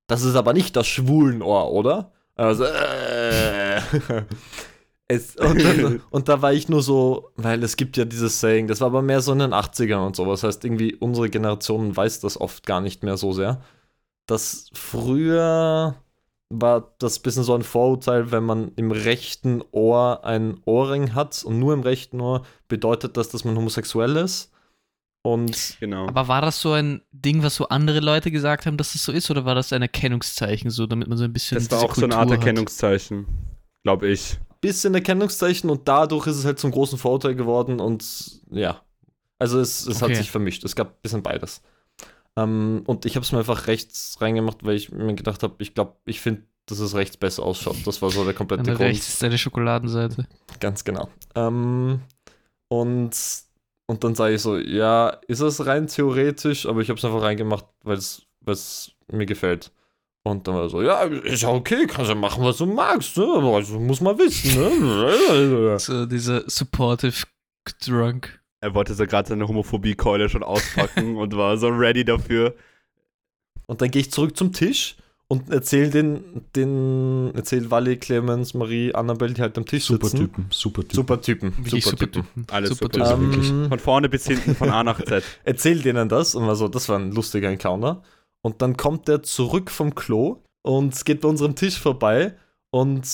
das 0.07 0.23
ist 0.23 0.37
aber 0.37 0.53
nicht 0.53 0.75
das 0.77 0.87
Schwulenohr, 0.87 1.71
oder? 1.71 2.13
Also, 2.35 2.65
äh, 2.65 3.79
es, 5.09 5.37
und, 5.37 5.63
dann, 5.63 6.03
und 6.11 6.29
da 6.29 6.41
war 6.41 6.53
ich 6.53 6.69
nur 6.69 6.83
so, 6.83 7.31
weil 7.37 7.63
es 7.63 7.77
gibt 7.77 7.97
ja 7.97 8.05
dieses 8.05 8.41
Saying, 8.41 8.69
das 8.69 8.81
war 8.81 8.87
aber 8.87 9.03
mehr 9.03 9.21
so 9.21 9.33
in 9.33 9.41
den 9.41 9.53
80ern 9.53 10.07
und 10.07 10.17
so. 10.17 10.25
Das 10.25 10.45
heißt, 10.45 10.65
irgendwie 10.65 10.95
unsere 10.95 11.29
Generation 11.29 11.95
weiß 11.97 12.21
das 12.21 12.41
oft 12.41 12.65
gar 12.65 12.81
nicht 12.81 13.03
mehr 13.03 13.17
so 13.17 13.33
sehr. 13.33 13.61
Dass 14.27 14.71
früher 14.73 15.97
war 16.51 16.95
das 16.99 17.19
bisschen 17.19 17.43
so 17.43 17.55
ein 17.55 17.63
Vorurteil, 17.63 18.31
wenn 18.33 18.45
man 18.45 18.73
im 18.77 18.91
rechten 18.91 19.63
Ohr 19.71 20.25
ein 20.25 20.59
Ohrring 20.65 21.15
hat 21.15 21.45
und 21.45 21.59
nur 21.59 21.75
im 21.75 21.83
rechten 21.83 22.21
Ohr 22.21 22.43
bedeutet 22.69 23.17
das, 23.17 23.29
dass 23.29 23.45
man 23.45 23.57
homosexuell 23.57 24.17
ist. 24.17 24.51
Und 25.23 25.77
Genau. 25.81 26.07
Aber 26.09 26.29
war 26.29 26.41
das 26.41 26.61
so 26.61 26.73
ein 26.73 27.03
Ding, 27.13 27.43
was 27.43 27.57
so 27.57 27.69
andere 27.69 28.01
Leute 28.01 28.31
gesagt 28.31 28.65
haben, 28.67 28.77
dass 28.79 28.95
es 28.95 29.05
so 29.05 29.13
ist, 29.13 29.31
oder 29.31 29.45
war 29.45 29.55
das 29.55 29.73
ein 29.73 29.83
Erkennungszeichen, 29.83 30.71
so 30.71 30.87
damit 30.87 31.09
man 31.09 31.19
so 31.19 31.25
ein 31.25 31.33
bisschen. 31.33 31.57
Das 31.59 31.71
war 31.71 31.81
diese 31.81 31.91
auch 31.91 31.95
so 31.95 32.05
eine 32.05 32.15
Art 32.17 32.29
Kultur 32.29 32.41
hat? 32.41 32.47
Erkennungszeichen, 32.47 33.27
glaube 33.83 34.09
ich. 34.09 34.39
bisschen 34.61 34.95
Erkennungszeichen 34.95 35.69
und 35.69 35.87
dadurch 35.87 36.27
ist 36.29 36.37
es 36.37 36.45
halt 36.45 36.59
zum 36.59 36.71
großen 36.71 36.99
Vorurteil 36.99 37.35
geworden 37.35 37.79
und 37.79 38.41
ja. 38.51 38.81
Also 39.39 39.61
es, 39.61 39.87
es 39.87 40.01
hat 40.01 40.07
Okay. 40.11 40.17
sich 40.17 40.31
vermischt. 40.31 40.65
Es 40.65 40.75
gab 40.75 40.89
ein 40.89 41.03
bisschen 41.03 41.23
beides. 41.23 41.63
Ähm, 42.39 42.83
und 42.87 43.05
ich 43.07 43.17
habe 43.17 43.25
es 43.25 43.33
mir 43.33 43.39
einfach 43.39 43.67
rechts 43.67 44.17
reingemacht, 44.21 44.65
weil 44.65 44.77
ich 44.77 44.91
mir 44.93 45.15
gedacht 45.15 45.43
habe, 45.43 45.55
ich 45.59 45.75
glaube, 45.75 45.97
ich 46.05 46.21
finde, 46.21 46.43
dass 46.67 46.79
es 46.79 46.95
rechts 46.95 47.17
besser 47.17 47.43
ausschaut. 47.43 47.77
Das 47.85 48.03
war 48.03 48.11
so 48.11 48.25
der 48.25 48.35
komplette 48.35 48.65
Grund. 48.65 48.81
rechts 48.81 49.09
ist 49.09 49.23
deine 49.23 49.39
Schokoladenseite. 49.39 50.27
Ganz 50.61 50.85
genau. 50.85 51.09
Ähm, 51.35 52.01
und, 52.69 53.11
und 53.87 54.05
dann 54.05 54.15
sage 54.15 54.35
ich 54.35 54.43
so, 54.43 54.57
ja, 54.59 55.09
ist 55.27 55.41
es 55.41 55.65
rein 55.67 55.87
theoretisch, 55.87 56.67
aber 56.67 56.81
ich 56.81 56.91
habe 56.91 56.99
es 56.99 57.05
einfach 57.05 57.23
reingemacht, 57.23 57.65
weil 57.83 57.97
es 57.97 58.93
mir 59.11 59.27
gefällt. 59.27 59.73
Und 60.25 60.47
dann 60.47 60.57
war 60.57 60.63
er 60.65 60.69
so, 60.69 60.83
ja, 60.83 61.03
ist 61.05 61.43
ja 61.43 61.49
okay, 61.49 61.87
kannst 61.87 62.11
ja 62.11 62.15
machen, 62.15 62.45
was 62.45 62.59
du 62.59 62.67
magst, 62.67 63.17
ne? 63.17 63.25
Aber 63.35 63.57
Also 63.57 63.81
muss 63.81 64.03
man 64.03 64.19
wissen, 64.19 64.61
ne? 64.61 65.79
So 65.79 66.05
dieser 66.05 66.49
supportive 66.51 67.25
Drunk. 67.85 68.38
Er 68.61 68.75
wollte 68.75 68.95
so 68.95 69.07
gerade 69.07 69.29
seine 69.29 69.47
Homophobie-Keule 69.47 70.29
schon 70.29 70.43
auspacken 70.43 71.17
und 71.19 71.37
war 71.37 71.57
so 71.57 71.69
ready 71.69 72.05
dafür. 72.05 72.55
Und 73.67 73.81
dann 73.81 73.91
gehe 73.91 74.01
ich 74.01 74.11
zurück 74.11 74.37
zum 74.37 74.53
Tisch 74.53 74.97
und 75.31 75.51
erzähl 75.51 75.91
den, 75.91 76.43
den, 76.57 77.33
erzähl 77.35 77.71
Wally, 77.71 77.99
Clemens, 77.99 78.55
Marie, 78.55 78.95
Annabelle, 78.95 79.35
die 79.35 79.43
halt 79.43 79.59
am 79.59 79.67
Tisch 79.67 79.85
Super 79.85 80.07
sitzen. 80.07 80.19
Typen, 80.21 80.47
super 80.51 80.83
Typen. 80.83 80.95
Super 80.95 81.21
Typen. 81.21 81.59
Wirklich 81.59 81.85
super 81.85 81.99
super 81.99 82.13
Typen. 82.13 82.29
Typen. 82.29 82.47
Alles 82.51 82.71
super 82.71 82.89
Typen. 82.89 83.03
Also 83.03 83.21
wirklich. 83.21 83.51
Ähm, 83.51 83.69
Von 83.69 83.79
vorne 83.79 84.09
bis 84.09 84.27
hinten, 84.27 84.55
von 84.55 84.71
A 84.71 84.83
nach 84.83 85.05
Z. 85.05 85.23
erzähl 85.45 85.83
denen 85.83 86.09
das 86.09 86.35
und 86.35 86.47
war 86.47 86.57
so, 86.57 86.69
das 86.69 86.89
war 86.89 86.99
ein 86.99 87.13
lustiger 87.13 87.51
Encounter. 87.51 88.03
Und 88.41 88.63
dann 88.63 88.79
kommt 88.79 89.07
der 89.07 89.23
zurück 89.23 89.71
vom 89.71 89.95
Klo 89.95 90.39
und 90.63 91.05
geht 91.05 91.21
bei 91.21 91.29
unserem 91.29 91.55
Tisch 91.55 91.79
vorbei 91.79 92.35
und 92.71 93.07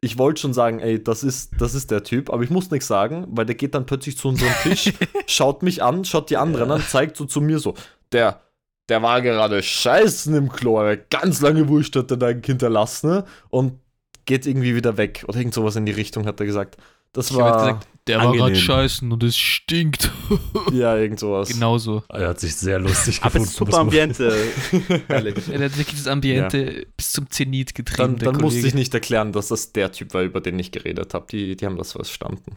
ich 0.00 0.18
wollte 0.18 0.40
schon 0.40 0.52
sagen, 0.52 0.78
ey, 0.80 1.02
das 1.02 1.22
ist, 1.22 1.52
das 1.58 1.74
ist 1.74 1.90
der 1.90 2.04
Typ, 2.04 2.30
aber 2.30 2.42
ich 2.42 2.50
muss 2.50 2.70
nichts 2.70 2.86
sagen, 2.86 3.26
weil 3.30 3.46
der 3.46 3.54
geht 3.54 3.74
dann 3.74 3.86
plötzlich 3.86 4.16
zu 4.16 4.28
unserem 4.28 4.52
Tisch, 4.62 4.92
schaut 5.26 5.62
mich 5.62 5.82
an, 5.82 6.04
schaut 6.04 6.30
die 6.30 6.36
anderen 6.36 6.70
an, 6.70 6.82
zeigt 6.82 7.16
so 7.16 7.24
zu 7.24 7.40
mir 7.40 7.58
so, 7.58 7.74
der, 8.12 8.40
der 8.88 9.02
war 9.02 9.22
gerade 9.22 9.62
scheißen 9.62 10.34
im 10.34 10.50
Klo, 10.50 10.78
aber 10.78 10.96
ganz 10.96 11.40
lange 11.40 11.68
Wurst 11.68 11.96
hat 11.96 12.10
er 12.10 12.16
da 12.18 12.28
hinterlassen 12.28 13.10
ne? 13.10 13.24
und 13.48 13.80
geht 14.26 14.46
irgendwie 14.46 14.74
wieder 14.74 14.96
weg 14.96 15.24
oder 15.28 15.38
irgend 15.38 15.54
sowas 15.54 15.76
in 15.76 15.86
die 15.86 15.92
Richtung, 15.92 16.26
hat 16.26 16.40
er 16.40 16.46
gesagt. 16.46 16.76
Das 17.12 17.30
Ich 17.30 17.36
war, 17.36 17.52
gesagt, 17.52 17.88
der 18.06 18.18
war 18.18 18.26
angenehm. 18.26 18.46
gerade 18.46 18.56
scheißen 18.56 19.10
und 19.10 19.22
es 19.22 19.36
stinkt. 19.36 20.10
ja, 20.72 20.96
irgend 20.96 21.18
sowas. 21.20 21.48
Genauso. 21.48 22.02
Er 22.08 22.28
hat 22.28 22.40
sich 22.40 22.54
sehr 22.54 22.78
lustig 22.78 23.18
Aber 23.22 23.28
es 23.28 23.32
gefunden. 23.34 23.48
ist 23.48 23.56
super 23.56 23.78
Ambiente. 23.78 24.36
Er 25.08 25.64
hat 25.64 25.76
wirklich 25.78 25.96
das 25.96 26.06
Ambiente 26.06 26.86
bis 26.96 27.12
zum 27.12 27.28
Zenit 27.30 27.74
getrieben. 27.74 28.16
Dann, 28.18 28.32
dann 28.34 28.40
musste 28.42 28.66
ich 28.66 28.74
nicht 28.74 28.94
erklären, 28.94 29.32
dass 29.32 29.48
das 29.48 29.72
der 29.72 29.90
Typ 29.92 30.14
war, 30.14 30.22
über 30.22 30.40
den 30.40 30.58
ich 30.58 30.70
geredet 30.72 31.14
habe. 31.14 31.26
Die, 31.30 31.56
die 31.56 31.66
haben 31.66 31.76
das 31.76 31.92
verstanden. 31.92 32.56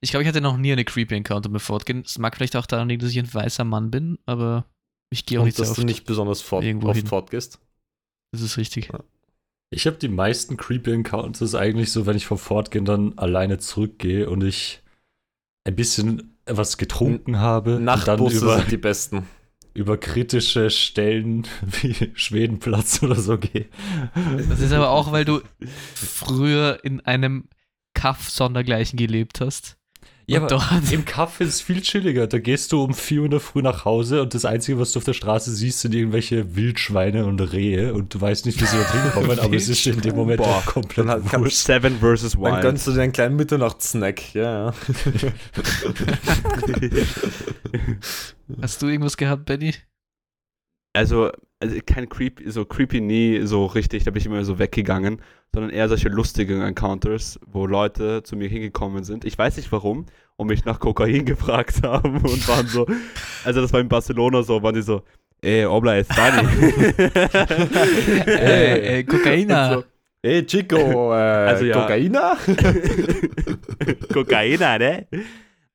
Ich 0.00 0.10
glaube, 0.10 0.22
ich 0.22 0.28
hatte 0.28 0.40
noch 0.40 0.56
nie 0.56 0.72
eine 0.72 0.84
creepy 0.84 1.14
Encounter 1.14 1.48
mit 1.48 1.62
Fortgehen. 1.62 2.02
Es 2.04 2.18
mag 2.18 2.34
vielleicht 2.36 2.56
auch 2.56 2.66
daran 2.66 2.88
liegen, 2.88 3.00
dass 3.00 3.10
ich 3.10 3.18
ein 3.18 3.32
weißer 3.32 3.64
Mann 3.64 3.90
bin, 3.90 4.18
aber 4.26 4.66
ich 5.10 5.26
gehe 5.26 5.38
auch 5.38 5.42
Und 5.42 5.46
nicht 5.48 5.56
so 5.56 5.62
dass 5.62 5.70
oft. 5.70 5.78
du 5.80 5.84
nicht 5.84 6.04
besonders 6.04 6.40
fort, 6.40 6.64
oft 6.64 6.96
hin. 6.96 7.06
fortgehst. 7.06 7.58
Das 8.32 8.40
ist 8.40 8.56
richtig. 8.56 8.88
Ich 9.72 9.86
habe 9.86 9.96
die 9.96 10.08
meisten 10.08 10.56
creepy 10.56 10.92
Encounters 10.92 11.54
eigentlich 11.54 11.90
so, 11.90 12.06
wenn 12.06 12.16
ich 12.16 12.26
vom 12.26 12.38
Fortgehen 12.38 12.84
dann 12.84 13.16
alleine 13.16 13.58
zurückgehe 13.58 14.28
und 14.28 14.44
ich 14.44 14.82
ein 15.64 15.74
bisschen 15.74 16.36
was 16.46 16.76
getrunken 16.76 17.38
habe 17.38 17.76
und 17.76 17.86
dann 17.86 17.98
Nachtbusse 17.98 18.36
über, 18.36 18.58
sind 18.58 18.70
die 18.70 18.76
besten. 18.76 19.26
über 19.74 19.96
kritische 19.96 20.68
Stellen 20.68 21.46
wie 21.62 22.12
Schwedenplatz 22.14 23.02
oder 23.02 23.14
so 23.14 23.38
gehe. 23.38 23.66
Das 24.48 24.60
ist 24.60 24.72
aber 24.72 24.90
auch, 24.90 25.12
weil 25.12 25.24
du 25.24 25.40
früher 25.94 26.80
in 26.82 27.00
einem 27.00 27.48
Kaff 27.94 28.28
sondergleichen 28.28 28.98
gelebt 28.98 29.40
hast. 29.40 29.78
Ja, 30.26 30.40
Und 30.40 30.52
aber 30.52 30.68
dort, 30.70 30.92
im 30.92 31.04
Kaff 31.04 31.40
ist 31.40 31.48
es 31.48 31.60
viel 31.60 31.82
chilliger. 31.82 32.26
Da 32.26 32.38
gehst 32.38 32.72
du 32.72 32.82
um 32.84 32.94
4 32.94 33.18
Uhr 33.20 33.24
in 33.24 33.30
der 33.32 33.40
Früh 33.40 33.60
nach 33.60 33.84
Hause 33.84 34.22
und 34.22 34.34
das 34.34 34.44
Einzige, 34.44 34.78
was 34.78 34.92
du 34.92 34.98
auf 34.98 35.04
der 35.04 35.14
Straße 35.14 35.52
siehst, 35.52 35.80
sind 35.80 35.94
irgendwelche 35.94 36.54
Wildschweine 36.54 37.26
und 37.26 37.40
Rehe 37.40 37.92
und 37.92 38.14
du 38.14 38.20
weißt 38.20 38.46
nicht, 38.46 38.60
wie 38.60 38.66
sie 38.66 38.76
da 38.76 38.92
hinkommen, 38.92 39.38
aber 39.40 39.56
es 39.56 39.68
ist 39.68 39.84
in 39.86 40.00
dem 40.00 40.14
Moment 40.14 40.38
Boah, 40.38 40.58
auch 40.58 40.66
komplett 40.66 41.08
dann 41.08 41.24
halt 41.24 41.40
wurscht. 41.40 41.56
Seven 41.56 41.98
versus 41.98 42.32
Dann 42.32 42.42
Wild. 42.42 42.62
gönnst 42.62 42.86
du 42.86 42.92
dir 42.92 43.02
einen 43.02 43.12
kleinen 43.12 43.36
Mitternachtssnack. 43.36 44.34
Ja, 44.34 44.66
ja. 44.66 44.74
hast 48.62 48.82
du 48.82 48.86
irgendwas 48.86 49.16
gehabt, 49.16 49.44
Benny? 49.46 49.74
also, 50.94 51.30
also 51.62 51.76
kein 51.86 52.08
Creep, 52.08 52.42
so 52.46 52.64
creepy 52.64 53.00
nie 53.00 53.40
so 53.44 53.66
richtig, 53.66 54.02
da 54.04 54.10
bin 54.10 54.20
ich 54.20 54.26
immer 54.26 54.44
so 54.44 54.58
weggegangen, 54.58 55.22
sondern 55.54 55.70
eher 55.70 55.88
solche 55.88 56.08
lustigen 56.08 56.60
Encounters, 56.60 57.38
wo 57.46 57.66
Leute 57.66 58.24
zu 58.24 58.36
mir 58.36 58.48
hingekommen 58.48 59.04
sind. 59.04 59.24
Ich 59.24 59.38
weiß 59.38 59.56
nicht 59.56 59.70
warum 59.70 60.06
und 60.36 60.48
mich 60.48 60.64
nach 60.64 60.80
Kokain 60.80 61.24
gefragt 61.24 61.82
haben 61.84 62.16
und 62.16 62.48
waren 62.48 62.66
so, 62.66 62.86
also 63.44 63.60
das 63.60 63.72
war 63.72 63.80
in 63.80 63.88
Barcelona 63.88 64.42
so, 64.42 64.60
waren 64.62 64.74
die 64.74 64.82
so, 64.82 65.02
ey, 65.40 65.64
Obla 65.64 65.98
ist 65.98 66.12
funny. 66.12 66.48
äh, 68.26 68.98
äh, 68.98 69.04
Kokaina. 69.04 69.74
So, 69.74 69.84
Hey 70.24 70.44
Chico, 70.44 71.12
äh, 71.14 71.16
Also 71.48 71.64
ja. 71.64 71.80
Kokaina? 71.80 72.36
Kokaina, 74.12 74.78
ne? 74.78 75.06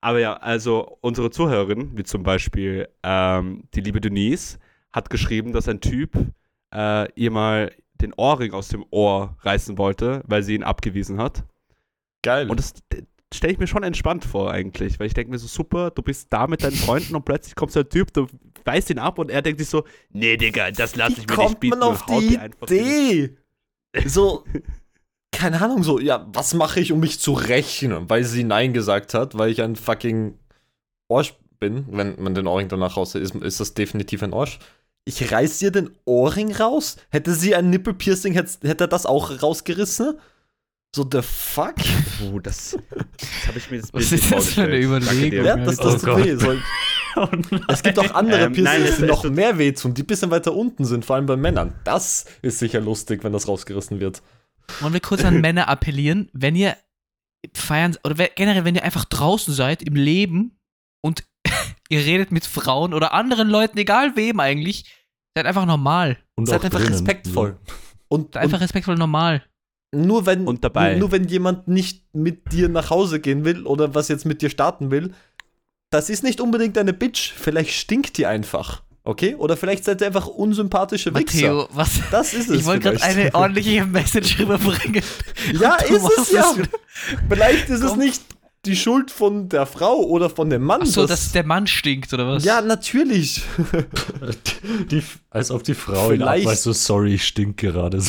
Aber 0.02 0.20
ja, 0.20 0.34
also 0.34 0.98
unsere 1.02 1.32
Zuhörerin, 1.32 1.92
wie 1.96 2.04
zum 2.04 2.24
Beispiel 2.24 2.88
ähm, 3.04 3.64
die 3.74 3.82
liebe 3.82 4.02
Denise, 4.02 4.58
hat 4.94 5.10
geschrieben, 5.10 5.54
dass 5.54 5.68
ein 5.68 5.82
Typ 5.82 6.12
äh, 6.74 7.12
ihr 7.14 7.32
mal 7.32 7.72
den 8.02 8.14
Ohrring 8.14 8.54
aus 8.54 8.68
dem 8.70 8.86
Ohr 8.92 9.36
reißen 9.42 9.78
wollte, 9.78 10.24
weil 10.28 10.44
sie 10.44 10.56
ihn 10.56 10.64
abgewiesen 10.64 11.20
hat. 11.20 11.44
Geil. 12.24 12.50
Und 12.50 12.60
das 12.60 12.74
stelle 13.34 13.54
ich 13.54 13.60
mir 13.60 13.68
schon 13.68 13.84
entspannt 13.84 14.26
vor 14.26 14.52
eigentlich, 14.52 15.00
weil 15.00 15.08
ich 15.08 15.14
denke 15.14 15.32
mir 15.32 15.38
so, 15.38 15.48
super, 15.48 15.92
du 15.92 16.02
bist 16.02 16.28
da 16.32 16.48
mit 16.48 16.64
deinen 16.64 16.76
Freunden 16.76 17.16
und 17.16 17.26
plötzlich 17.26 17.56
kommt 17.56 17.72
so 17.72 17.80
ein 17.80 17.90
Typ, 17.90 18.14
du 18.14 18.28
weist 18.64 18.90
ihn 18.90 19.00
ab 19.00 19.20
und 19.20 19.30
er 19.30 19.42
denkt 19.42 19.60
sich 19.60 19.70
so, 19.70 19.84
nee, 20.12 20.38
Digga, 20.38 20.72
das 20.72 20.96
lasse 20.96 21.14
ich 21.14 21.18
mir 21.20 21.26
nicht 21.28 21.36
kommt 21.36 21.60
bieten 21.60 21.80
man 21.80 21.90
auf 21.90 22.06
die 22.06 22.40
Idee? 22.64 23.38
So, 24.06 24.44
keine 25.32 25.62
Ahnung, 25.62 25.84
so, 25.84 26.00
ja, 26.00 26.28
was 26.34 26.54
mache 26.54 26.80
ich, 26.80 26.92
um 26.92 27.00
mich 27.00 27.20
zu 27.20 27.34
rächen? 27.34 28.10
Weil 28.10 28.24
sie 28.24 28.44
Nein 28.44 28.74
gesagt 28.74 29.14
hat, 29.14 29.38
weil 29.38 29.50
ich 29.50 29.62
ein 29.62 29.76
fucking 29.76 30.38
Orsch 31.10 31.34
bin. 31.60 31.86
Wenn 31.90 32.22
man 32.22 32.34
den 32.36 32.48
Ohrring 32.48 32.68
danach 32.70 32.98
raus 32.98 33.16
ist, 33.16 33.36
ist 33.36 33.60
das 33.60 33.74
definitiv 33.74 34.24
ein 34.24 34.34
Orsch. 34.34 34.60
Ich 35.06 35.32
reiß 35.32 35.62
ihr 35.62 35.72
den 35.72 35.90
Ohrring 36.06 36.54
raus? 36.54 36.98
Hätte 37.10 37.34
sie 37.34 37.56
ein 37.56 37.70
Nippelpiercing, 37.70 38.34
hätte, 38.34 38.68
hätte 38.68 38.86
er 38.86 38.88
das 38.88 39.06
auch 39.06 39.42
rausgerissen? 39.42 40.20
So, 40.96 41.08
the 41.10 41.22
fuck? 41.22 41.76
Puh, 42.18 42.40
das, 42.40 42.72
das 43.18 43.48
habe 43.48 43.58
ich 43.58 43.70
mir 43.72 43.82
das 43.82 43.94
Was 43.94 44.12
ist 44.12 44.32
das 44.32 44.54
für 44.54 44.64
eine. 44.64 44.78
Überlegung? 44.80 45.46
Ja, 45.46 45.58
das, 45.58 45.80
Oh 45.80 45.84
das 45.84 46.04
Gott. 46.04 46.24
weh. 46.26 46.36
So, 47.18 47.28
es 47.68 47.82
gibt 47.82 47.98
auch 47.98 48.14
andere 48.14 48.42
Ähm, 48.42 48.54
Piercings, 48.54 48.90
nein, 48.90 48.96
die 49.00 49.06
noch 49.06 49.24
mehr 49.24 49.58
wehtun, 49.58 49.96
die 49.96 50.04
ein 50.04 50.06
bisschen 50.06 50.30
weiter 50.30 50.54
unten 50.54 50.86
sind, 50.86 51.04
vor 51.04 51.16
allem 51.16 51.26
bei 51.26 51.36
Männern. 51.36 51.74
Das 51.84 52.26
ist 52.44 52.60
sicher 52.60 52.80
lustig, 52.80 53.24
wenn 53.24 53.34
das 53.34 53.48
rausgerissen 53.48 54.00
wird. 54.00 54.22
Wollen 54.82 54.94
wir 54.94 55.00
kurz 55.00 55.24
an 55.26 55.42
Männer 55.42 55.68
appellieren, 55.68 56.30
wenn 56.34 56.56
ihr 56.56 56.78
feiern 57.56 57.98
oder 58.04 58.28
generell, 58.36 58.66
wenn 58.66 58.76
ihr 58.76 58.84
einfach 58.84 59.06
draußen 59.06 59.52
seid 59.52 59.82
im 59.82 59.96
Leben 59.96 60.60
und 61.02 61.24
ihr 61.90 62.00
redet 62.00 62.32
mit 62.32 62.46
Frauen 62.46 62.94
oder 62.94 63.14
anderen 63.14 63.50
Leuten, 63.50 63.78
egal 63.78 64.16
wem 64.16 64.40
eigentlich, 64.40 64.86
seid 65.36 65.46
einfach 65.46 65.66
normal. 65.66 66.18
Und 66.36 66.48
Seid 66.48 66.60
auch 66.62 66.66
einfach 66.66 66.80
drinnen. 66.80 66.94
respektvoll. 66.94 67.58
Und, 68.08 68.34
Seid 68.34 68.44
einfach 68.44 68.62
respektvoll 68.62 68.96
normal. 68.96 69.44
nur 69.94 70.26
wenn 70.26 70.48
Und 70.48 70.64
dabei. 70.64 70.92
Nur, 70.92 71.00
nur 71.00 71.12
wenn 71.12 71.28
jemand 71.28 71.68
nicht 71.68 72.04
mit 72.14 72.52
dir 72.52 72.70
nach 72.70 72.90
Hause 72.90 73.20
gehen 73.20 73.46
will 73.46 73.66
oder 73.66 73.94
was 73.96 74.08
jetzt 74.08 74.26
mit 74.26 74.42
dir 74.42 74.50
starten 74.50 74.92
will, 74.92 75.14
das 75.90 76.10
ist 76.10 76.24
nicht 76.24 76.42
unbedingt 76.42 76.78
eine 76.78 76.94
Bitch. 76.94 77.32
Vielleicht 77.34 77.72
stinkt 77.72 78.18
die 78.18 78.26
einfach. 78.26 78.84
Okay? 79.04 79.36
Oder 79.36 79.56
vielleicht 79.56 79.86
seid 79.86 80.02
ihr 80.02 80.08
einfach 80.08 80.28
unsympathische 80.28 81.16
Wichser. 81.16 81.54
Matteo, 81.54 81.70
was? 81.72 82.02
Das 82.12 82.34
ist 82.34 82.50
es. 82.50 82.60
Ich 82.60 82.66
wollte 82.66 82.92
gerade 82.92 83.02
eine 83.04 83.34
ordentliche 83.34 83.86
Message 83.86 84.38
rüberbringen. 84.40 85.02
Ja, 85.54 85.76
ist 85.76 86.18
es 86.20 86.32
ja. 86.34 86.54
Vielleicht 87.30 87.70
ist 87.70 87.82
es 87.84 87.92
Komm. 87.92 88.00
nicht 88.00 88.22
die 88.68 88.76
Schuld 88.76 89.10
von 89.12 89.50
der 89.50 89.66
Frau 89.66 89.96
oder 90.04 90.30
von 90.30 90.50
dem 90.50 90.64
Mann. 90.64 90.82
Ach 90.84 90.88
so, 90.88 91.02
dass- 91.02 91.10
dass 91.26 91.32
der 91.32 91.46
Mann 91.46 91.66
stinkt, 91.68 92.14
oder 92.14 92.28
was? 92.28 92.44
ja, 92.44 92.62
natürlich. 92.62 93.42
Die, 94.92 95.04
als 95.30 95.52
ob 95.52 95.64
die 95.64 95.74
Frau 95.74 96.12
ihn 96.12 96.18
Vielleicht- 96.18 96.46
abweist, 96.46 96.64
so 96.64 96.74
sorry, 96.74 97.16
ich 97.16 97.26
stink 97.26 97.58
gerade. 97.58 98.02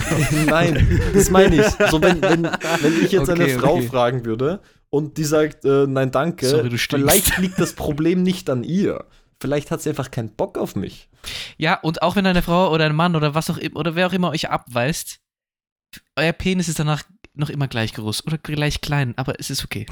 Nein, 0.46 1.00
das 1.14 1.30
meine 1.30 1.56
ich. 1.56 1.66
So, 1.90 2.00
wenn, 2.02 2.20
wenn, 2.22 2.44
wenn 2.44 3.04
ich 3.04 3.12
jetzt 3.12 3.28
Okay, 3.28 3.42
eine 3.44 3.58
Frau 3.58 3.74
okay. 3.76 3.86
fragen 3.88 4.24
würde 4.24 4.60
und 4.90 5.16
die 5.18 5.24
sagt, 5.24 5.64
äh, 5.64 5.86
nein, 5.86 6.10
danke, 6.10 6.46
Sorry, 6.48 6.76
vielleicht 6.76 7.38
liegt 7.38 7.58
das 7.58 7.74
Problem 7.74 8.22
nicht 8.22 8.50
an 8.50 8.64
ihr. 8.64 9.04
Vielleicht 9.40 9.70
hat 9.70 9.80
sie 9.82 9.88
einfach 9.90 10.10
keinen 10.10 10.34
Bock 10.34 10.58
auf 10.58 10.74
mich. 10.76 11.08
Ja, 11.56 11.74
und 11.80 12.02
auch 12.02 12.16
wenn 12.16 12.26
eine 12.26 12.42
Frau 12.42 12.72
oder 12.72 12.86
ein 12.86 12.94
Mann 12.94 13.16
oder 13.16 13.34
was 13.34 13.48
auch 13.50 13.58
immer, 13.58 13.76
oder 13.78 13.94
wer 13.94 14.06
auch 14.08 14.12
immer 14.12 14.30
euch 14.30 14.50
abweist, 14.50 15.20
euer 16.16 16.32
Penis 16.32 16.68
ist 16.68 16.78
danach 16.78 17.02
noch 17.40 17.50
immer 17.50 17.66
gleich 17.66 17.94
groß 17.94 18.26
oder 18.26 18.38
gleich 18.38 18.80
klein, 18.80 19.14
aber 19.16 19.40
es 19.40 19.50
ist 19.50 19.64
okay. 19.64 19.86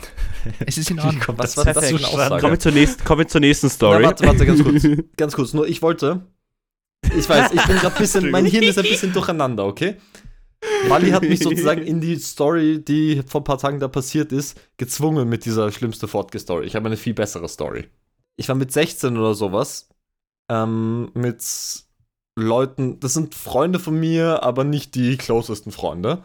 Es 0.65 0.79
ist 0.79 0.91
in 0.91 1.01
Ordnung. 1.01 1.37
Was 1.37 1.57
war 1.57 1.65
das 1.65 1.89
für 1.89 1.97
eine. 1.97 2.07
Aussage? 2.07 2.41
Kommen 2.41 2.53
wir 2.53 2.61
zur 2.61 2.73
nächsten, 2.73 3.05
kommen 3.05 3.19
wir 3.21 3.29
zur 3.29 3.41
nächsten 3.41 3.69
Story. 3.69 4.03
Na, 4.03 4.09
warte, 4.09 4.27
warte, 4.27 4.47
ganz 4.47 4.63
kurz. 4.63 4.87
Ganz 5.17 5.35
kurz, 5.35 5.53
nur 5.55 5.67
ich 5.67 5.83
wollte. 5.83 6.27
Ich 7.17 7.29
weiß, 7.29 7.53
ich 7.53 7.65
bin 7.65 7.77
gerade 7.77 7.95
ein 7.95 8.01
bisschen, 8.01 8.31
mein 8.31 8.45
Hirn 8.45 8.65
ist 8.65 8.79
ein 8.79 8.85
bisschen 8.85 9.13
durcheinander, 9.13 9.65
okay? 9.65 9.97
Mali 10.89 11.11
hat 11.11 11.23
mich 11.23 11.41
sozusagen 11.41 11.83
in 11.83 12.01
die 12.01 12.17
Story, 12.17 12.83
die 12.85 13.23
vor 13.27 13.41
ein 13.41 13.45
paar 13.45 13.59
Tagen 13.59 13.79
da 13.81 13.89
passiert 13.89 14.33
ist, 14.33 14.61
gezwungen 14.77 15.29
mit 15.29 15.45
dieser 15.45 15.71
schlimmste 15.71 16.09
Fortge-Story. 16.09 16.67
Ich 16.67 16.75
habe 16.75 16.87
eine 16.87 16.97
viel 16.97 17.15
bessere 17.15 17.49
Story. 17.49 17.87
Ich 18.37 18.49
war 18.49 18.57
mit 18.57 18.73
16 18.73 19.17
oder 19.17 19.35
sowas 19.35 19.89
ähm, 20.49 21.11
mit 21.15 21.45
Leuten, 22.37 23.01
das 23.01 23.15
sind 23.15 23.35
Freunde 23.35 23.79
von 23.79 23.99
mir, 23.99 24.43
aber 24.43 24.65
nicht 24.65 24.95
die 24.95 25.17
closesten 25.17 25.73
Freunde. 25.73 26.23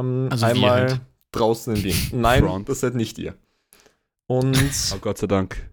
Ähm, 0.00 0.28
Also 0.30 0.46
einmal 0.46 0.70
halt. 0.88 1.00
draußen 1.32 1.76
in 1.76 1.84
Wien. 1.84 1.96
Nein, 2.20 2.44
Front. 2.44 2.68
das 2.68 2.80
seid 2.80 2.94
nicht 2.94 3.18
ihr. 3.18 3.34
Und 4.26 4.56
Oh 4.94 4.98
Gott 5.00 5.18
sei 5.18 5.26
Dank. 5.26 5.70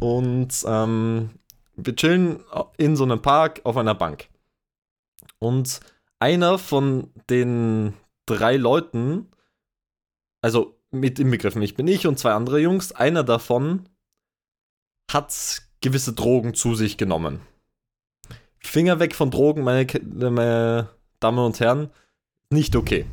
und 0.00 0.48
ähm, 0.66 1.30
wir 1.76 1.96
chillen 1.96 2.40
in 2.78 2.96
so 2.96 3.04
einem 3.04 3.20
Park 3.20 3.60
auf 3.64 3.76
einer 3.76 3.94
Bank. 3.94 4.28
Und 5.38 5.80
einer 6.20 6.58
von 6.58 7.10
den 7.28 7.94
drei 8.26 8.56
Leuten, 8.56 9.26
also 10.40 10.78
mit 10.90 11.18
inbegriffen, 11.18 11.60
ich 11.62 11.74
bin 11.74 11.88
ich 11.88 12.06
und 12.06 12.18
zwei 12.18 12.32
andere 12.32 12.60
Jungs, 12.60 12.92
einer 12.92 13.24
davon 13.24 13.88
hat 15.10 15.62
gewisse 15.80 16.12
Drogen 16.14 16.54
zu 16.54 16.74
sich 16.74 16.96
genommen. 16.96 17.40
Finger 18.58 19.00
weg 19.00 19.14
von 19.14 19.30
Drogen, 19.30 19.62
meine, 19.64 19.86
meine 20.30 20.88
Damen 21.20 21.38
und 21.40 21.60
Herren. 21.60 21.90
Nicht 22.50 22.76
okay. 22.76 23.04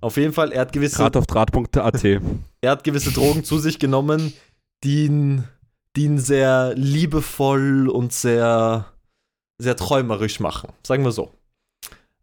Auf 0.00 0.16
jeden 0.16 0.32
Fall, 0.32 0.52
er 0.52 0.62
hat 0.62 0.72
gewisse, 0.72 0.96
Draht 0.96 1.16
auf 1.16 1.26
Draht.at. 1.26 2.04
er 2.60 2.70
hat 2.70 2.84
gewisse 2.84 3.12
Drogen 3.12 3.44
zu 3.44 3.58
sich 3.58 3.78
genommen, 3.78 4.32
die 4.82 5.04
ihn, 5.06 5.44
die 5.96 6.04
ihn 6.04 6.18
sehr 6.18 6.74
liebevoll 6.74 7.88
und 7.88 8.12
sehr, 8.12 8.86
sehr 9.58 9.76
träumerisch 9.76 10.40
machen. 10.40 10.72
Sagen 10.86 11.04
wir 11.04 11.12
so. 11.12 11.32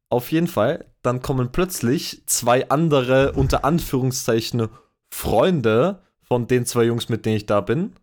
Auf 0.10 0.32
jeden 0.32 0.48
Fall, 0.48 0.86
dann 1.02 1.22
kommen 1.22 1.52
plötzlich 1.52 2.24
zwei 2.26 2.70
andere, 2.70 3.34
unter 3.34 3.64
Anführungszeichen, 3.66 4.70
Freunde 5.14 6.02
von 6.24 6.48
den 6.48 6.66
zwei 6.66 6.86
Jungs, 6.86 7.10
mit 7.10 7.26
denen 7.26 7.38
ich 7.38 7.46
da 7.46 7.62
bin, 7.62 7.94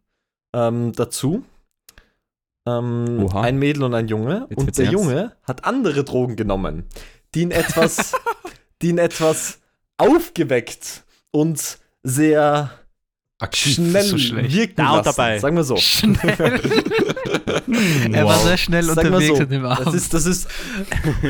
ähm, 0.55 0.93
dazu. 0.93 1.45
Ähm, 2.67 3.29
ein 3.35 3.59
Mädel 3.59 3.83
und 3.83 3.95
ein 3.95 4.09
Junge. 4.09 4.47
Jetzt 4.49 4.59
und 4.59 4.79
der 4.79 4.87
ernst. 4.87 4.93
Junge 4.93 5.37
hat 5.43 5.65
andere 5.65 6.05
Drogen 6.05 6.37
genommen, 6.37 6.85
die 7.35 7.43
ihn 7.43 7.51
etwas, 7.51 8.15
die 8.83 8.89
ihn 8.89 8.99
etwas 8.99 9.61
aufgeweckt 9.99 11.05
und 11.31 11.79
sehr 12.03 12.71
Aktiv. 13.41 13.75
schnell 13.75 14.03
so 14.05 14.17
wirken 14.19 14.75
Da 14.77 14.97
lassen. 14.97 15.05
dabei. 15.05 15.39
Sagen 15.39 15.57
wir 15.57 15.65
so. 15.65 15.77
Schnell. 15.77 16.17
er 18.13 18.25
war 18.27 18.39
sehr 18.39 18.57
schnell 18.57 18.83
Sagen 18.85 19.09
unterwegs 19.09 19.37
so, 19.37 19.43
an 19.43 19.49
dem 19.49 19.63
Das 19.63 19.81
Abend. 19.81 19.95
ist, 19.95 20.15
das 20.15 20.27
ist 20.27 20.49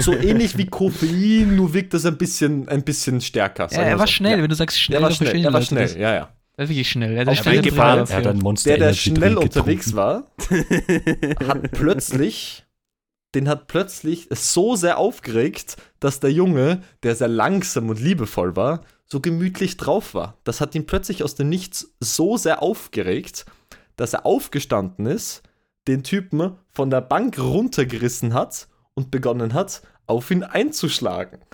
so 0.01 0.12
ähnlich 0.17 0.57
wie 0.59 0.67
Koffein, 0.67 1.57
nur 1.57 1.73
wirkt 1.75 1.95
das 1.95 2.05
ein 2.07 2.17
bisschen, 2.19 2.69
ein 2.69 2.83
bisschen 2.83 3.21
stärker. 3.21 3.69
ja, 3.71 3.79
er 3.83 3.99
war 3.99 4.07
so. 4.07 4.12
schnell, 4.12 4.37
Ja. 4.39 4.43
wenn 4.43 4.49
du 4.51 4.55
sagst 4.55 4.81
schnell, 4.81 4.99
Er 4.99 5.03
war 5.03 5.11
schnell, 5.11 5.45
er 5.45 5.53
war 5.53 5.62
schnell, 5.62 5.83
das. 5.85 5.95
ja, 5.95 6.15
ja. 6.15 6.29
Er 6.57 6.65
war 6.65 6.69
wirklich 6.69 6.89
schnell. 6.91 7.17
Er 7.17 7.27
Fall. 7.73 8.05
Er 8.09 8.17
hat 8.17 8.27
ein 8.29 8.39
Monster 8.39 8.71
Der, 8.71 8.79
der 8.89 8.95
schnell 8.95 9.37
unterwegs 9.37 9.87
getrunken. 9.87 9.97
war, 9.97 11.49
hat 11.49 11.73
plötzlich, 11.73 12.64
den 13.35 13.49
hat 13.49 13.66
plötzlich 13.66 14.28
so 14.30 14.76
sehr 14.76 14.99
aufgeregt, 14.99 15.76
dass 16.01 16.20
der 16.20 16.32
Junge, 16.32 16.82
der 17.03 17.14
sehr 17.16 17.28
langsam 17.28 17.89
und 17.89 18.01
liebevoll 18.01 18.57
war, 18.57 18.82
so 19.05 19.20
gemütlich 19.20 19.76
drauf 19.76 20.14
war. 20.14 20.39
Das 20.45 20.61
hat 20.61 20.74
ihn 20.74 20.87
plötzlich 20.87 21.22
aus 21.22 21.35
dem 21.35 21.49
Nichts 21.49 21.95
so 22.01 22.37
sehr 22.37 22.62
aufgeregt, 22.62 23.45
dass 23.97 24.12
er 24.12 24.26
aufgestanden 24.26 25.07
ist, 25.07 25.43
den 25.87 26.03
Typen 26.03 26.57
von 26.70 26.91
der 26.91 27.01
Bank 27.01 27.39
runtergerissen 27.39 28.35
hat 28.35 28.68
und 28.95 29.11
begonnen 29.11 29.53
hat, 29.53 29.82
auf 30.07 30.31
ihn 30.31 30.43
einzuschlagen. 30.43 31.41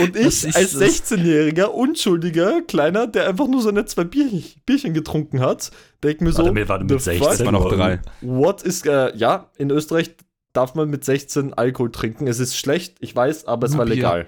Und 0.00 0.16
ich 0.16 0.56
als 0.56 0.72
das? 0.72 1.12
16-jähriger, 1.12 1.66
unschuldiger, 1.66 2.62
kleiner, 2.62 3.06
der 3.06 3.28
einfach 3.28 3.46
nur 3.46 3.62
seine 3.62 3.84
zwei 3.84 4.04
Bierchen, 4.04 4.44
Bierchen 4.64 4.94
getrunken 4.94 5.40
hat, 5.40 5.70
denk 6.02 6.20
mir 6.20 6.32
so, 6.32 6.38
Warte, 6.38 6.52
mir 6.52 6.68
war 6.68 6.80
mit 6.80 6.90
the 6.90 6.98
16. 6.98 7.22
fuck? 7.22 7.30
Das 7.30 7.44
waren 7.44 7.54
noch 7.54 7.72
drei. 7.72 8.00
What 8.20 8.62
is, 8.62 8.84
äh, 8.84 9.16
ja, 9.16 9.50
in 9.58 9.70
Österreich 9.70 10.16
darf 10.52 10.74
man 10.74 10.90
mit 10.90 11.04
16 11.04 11.54
Alkohol 11.54 11.92
trinken. 11.92 12.26
Es 12.26 12.40
ist 12.40 12.56
schlecht, 12.56 12.96
ich 13.00 13.14
weiß, 13.14 13.46
aber 13.46 13.66
es 13.66 13.72
Nur 13.72 13.80
war 13.80 13.86
Bier. 13.86 14.26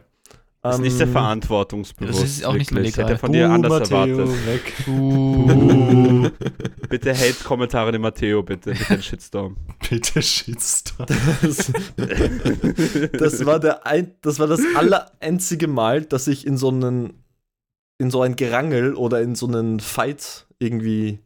Das 0.69 0.77
ist 0.77 0.83
nicht 0.83 0.97
sehr 0.97 1.07
Ähm, 1.07 1.13
verantwortungsbewusst. 1.13 2.23
Das 2.23 2.29
ist 2.31 2.45
auch 2.45 2.55
nicht 2.55 2.73
wirklich. 2.73 2.97
legal. 2.97 3.11
Hätte 3.11 3.19
von 3.19 3.33
dir 3.33 3.51
anders 3.51 3.91
erwartet. 3.91 4.47
weg. 4.47 4.75
Uh. 4.89 6.29
Bitte 6.89 7.15
Hate-Kommentare 7.15 7.93
den 7.93 8.01
Matteo, 8.01 8.43
bitte. 8.43 8.73
Bitte 8.73 8.85
den 8.95 9.03
Shitstorm. 9.03 9.57
Bitte 9.91 10.23
Shitstorm. 10.23 11.07
Das, 11.43 11.73
das 13.13 13.47
war 13.47 13.61
der 13.61 13.87
ein, 13.87 14.13
das 14.23 14.39
war 14.39 14.47
das 14.47 14.61
aller 14.75 15.11
einzige 15.21 15.69
Mal, 15.69 16.03
dass 16.03 16.27
ich 16.27 16.47
in 16.47 16.57
so 16.57 16.69
einen 16.69 17.25
in 17.99 18.11
so 18.11 18.23
ein 18.23 18.37
Gerangel 18.37 18.95
oder 18.95 19.21
in 19.21 19.35
so 19.35 19.47
einen 19.47 19.81
Fight 19.81 20.47
irgendwie 20.61 21.19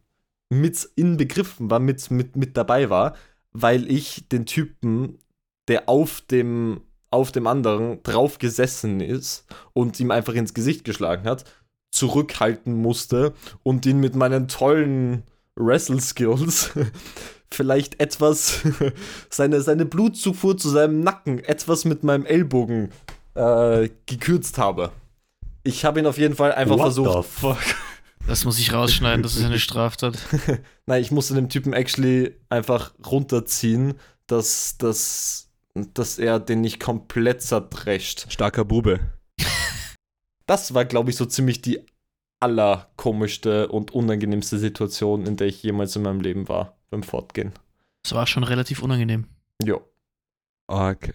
mit 0.49 0.89
inbegriffen 0.95 1.69
war, 1.69 1.79
mit, 1.79 2.09
mit, 2.11 2.35
mit 2.35 2.57
dabei 2.57 2.89
war, 2.89 3.15
weil 3.51 3.89
ich 3.89 4.27
den 4.29 4.45
Typen, 4.45 5.19
der 5.67 5.87
auf 5.87 6.21
dem 6.21 6.81
auf 7.13 7.31
dem 7.31 7.47
anderen 7.47 8.01
drauf 8.03 8.39
gesessen 8.39 8.99
ist 8.99 9.45
und 9.73 9.99
ihm 9.99 10.11
einfach 10.11 10.33
ins 10.33 10.53
Gesicht 10.53 10.83
geschlagen 10.83 11.27
hat, 11.27 11.45
zurückhalten 11.91 12.73
musste 12.73 13.33
und 13.61 13.85
ihn 13.85 13.99
mit 13.99 14.15
meinen 14.15 14.47
tollen 14.47 15.23
Wrestle-Skills 15.55 16.71
vielleicht 17.53 17.99
etwas 17.99 18.61
seine, 19.29 19.61
seine 19.61 19.85
Blutzufuhr 19.85 20.57
zu 20.57 20.69
seinem 20.69 21.01
Nacken 21.01 21.39
etwas 21.43 21.85
mit 21.85 22.03
meinem 22.03 22.25
Ellbogen 22.25 22.89
äh, 23.35 23.89
gekürzt 24.05 24.57
habe. 24.57 24.91
Ich 25.63 25.85
habe 25.85 25.99
ihn 25.99 26.07
auf 26.07 26.17
jeden 26.17 26.35
Fall 26.35 26.51
einfach 26.51 26.75
What 26.75 26.81
versucht. 26.81 27.23
the 27.23 27.29
fuck? 27.39 27.57
Das 28.27 28.45
muss 28.45 28.57
ich 28.57 28.73
rausschneiden, 28.73 29.21
das 29.21 29.35
ist 29.35 29.43
eine 29.43 29.59
Straftat. 29.59 30.17
Nein, 30.85 31.01
ich 31.01 31.11
musste 31.11 31.33
dem 31.33 31.49
Typen 31.49 31.73
actually 31.73 32.35
einfach 32.49 32.93
runterziehen, 33.05 33.95
dass, 34.27 34.77
dass, 34.77 35.42
dass 35.75 36.19
er 36.19 36.39
den 36.39 36.61
nicht 36.61 36.79
komplett 36.79 37.41
zerdrescht. 37.41 38.31
Starker 38.31 38.65
Bube. 38.65 38.99
Das 40.45 40.73
war, 40.73 40.85
glaube 40.85 41.09
ich, 41.09 41.15
so 41.15 41.25
ziemlich 41.25 41.61
die 41.61 41.85
allerkomischste 42.39 43.69
und 43.69 43.91
unangenehmste 43.91 44.57
Situation, 44.57 45.25
in 45.25 45.37
der 45.37 45.47
ich 45.47 45.63
jemals 45.63 45.95
in 45.95 46.01
meinem 46.01 46.19
Leben 46.19 46.49
war 46.49 46.77
beim 46.89 47.03
Fortgehen. 47.03 47.53
Das 48.03 48.13
war 48.13 48.27
schon 48.27 48.43
relativ 48.43 48.83
unangenehm. 48.83 49.27
Jo. 49.63 49.81
Okay, 50.67 51.13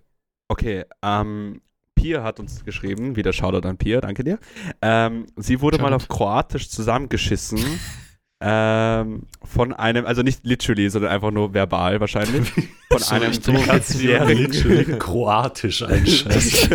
okay 0.49 0.85
ähm, 1.03 1.61
Pia 1.95 2.23
hat 2.23 2.41
uns 2.41 2.65
geschrieben, 2.65 3.17
wieder 3.17 3.33
Shoutout 3.33 3.69
an 3.69 3.77
Pia, 3.77 4.01
danke 4.01 4.25
dir. 4.25 4.39
Ähm, 4.81 5.27
sie 5.37 5.61
wurde 5.61 5.79
mal 5.79 5.89
Shoutout. 5.89 5.97
auf 5.97 6.09
Kroatisch 6.09 6.71
zusammengeschissen. 6.71 7.59
ähm, 8.41 9.23
von 9.43 9.73
einem, 9.73 10.07
also 10.07 10.23
nicht 10.23 10.47
literally, 10.47 10.89
sondern 10.91 11.11
einfach 11.11 11.33
nur 11.33 11.53
verbal 11.55 11.99
wahrscheinlich. 12.01 12.53
Von 12.91 13.01
So 13.01 13.15
einem 13.15 13.33
literally 13.33 13.65
45-jährigen. 13.65 14.99
kroatisch 14.99 15.83
einschätzen. 15.87 16.71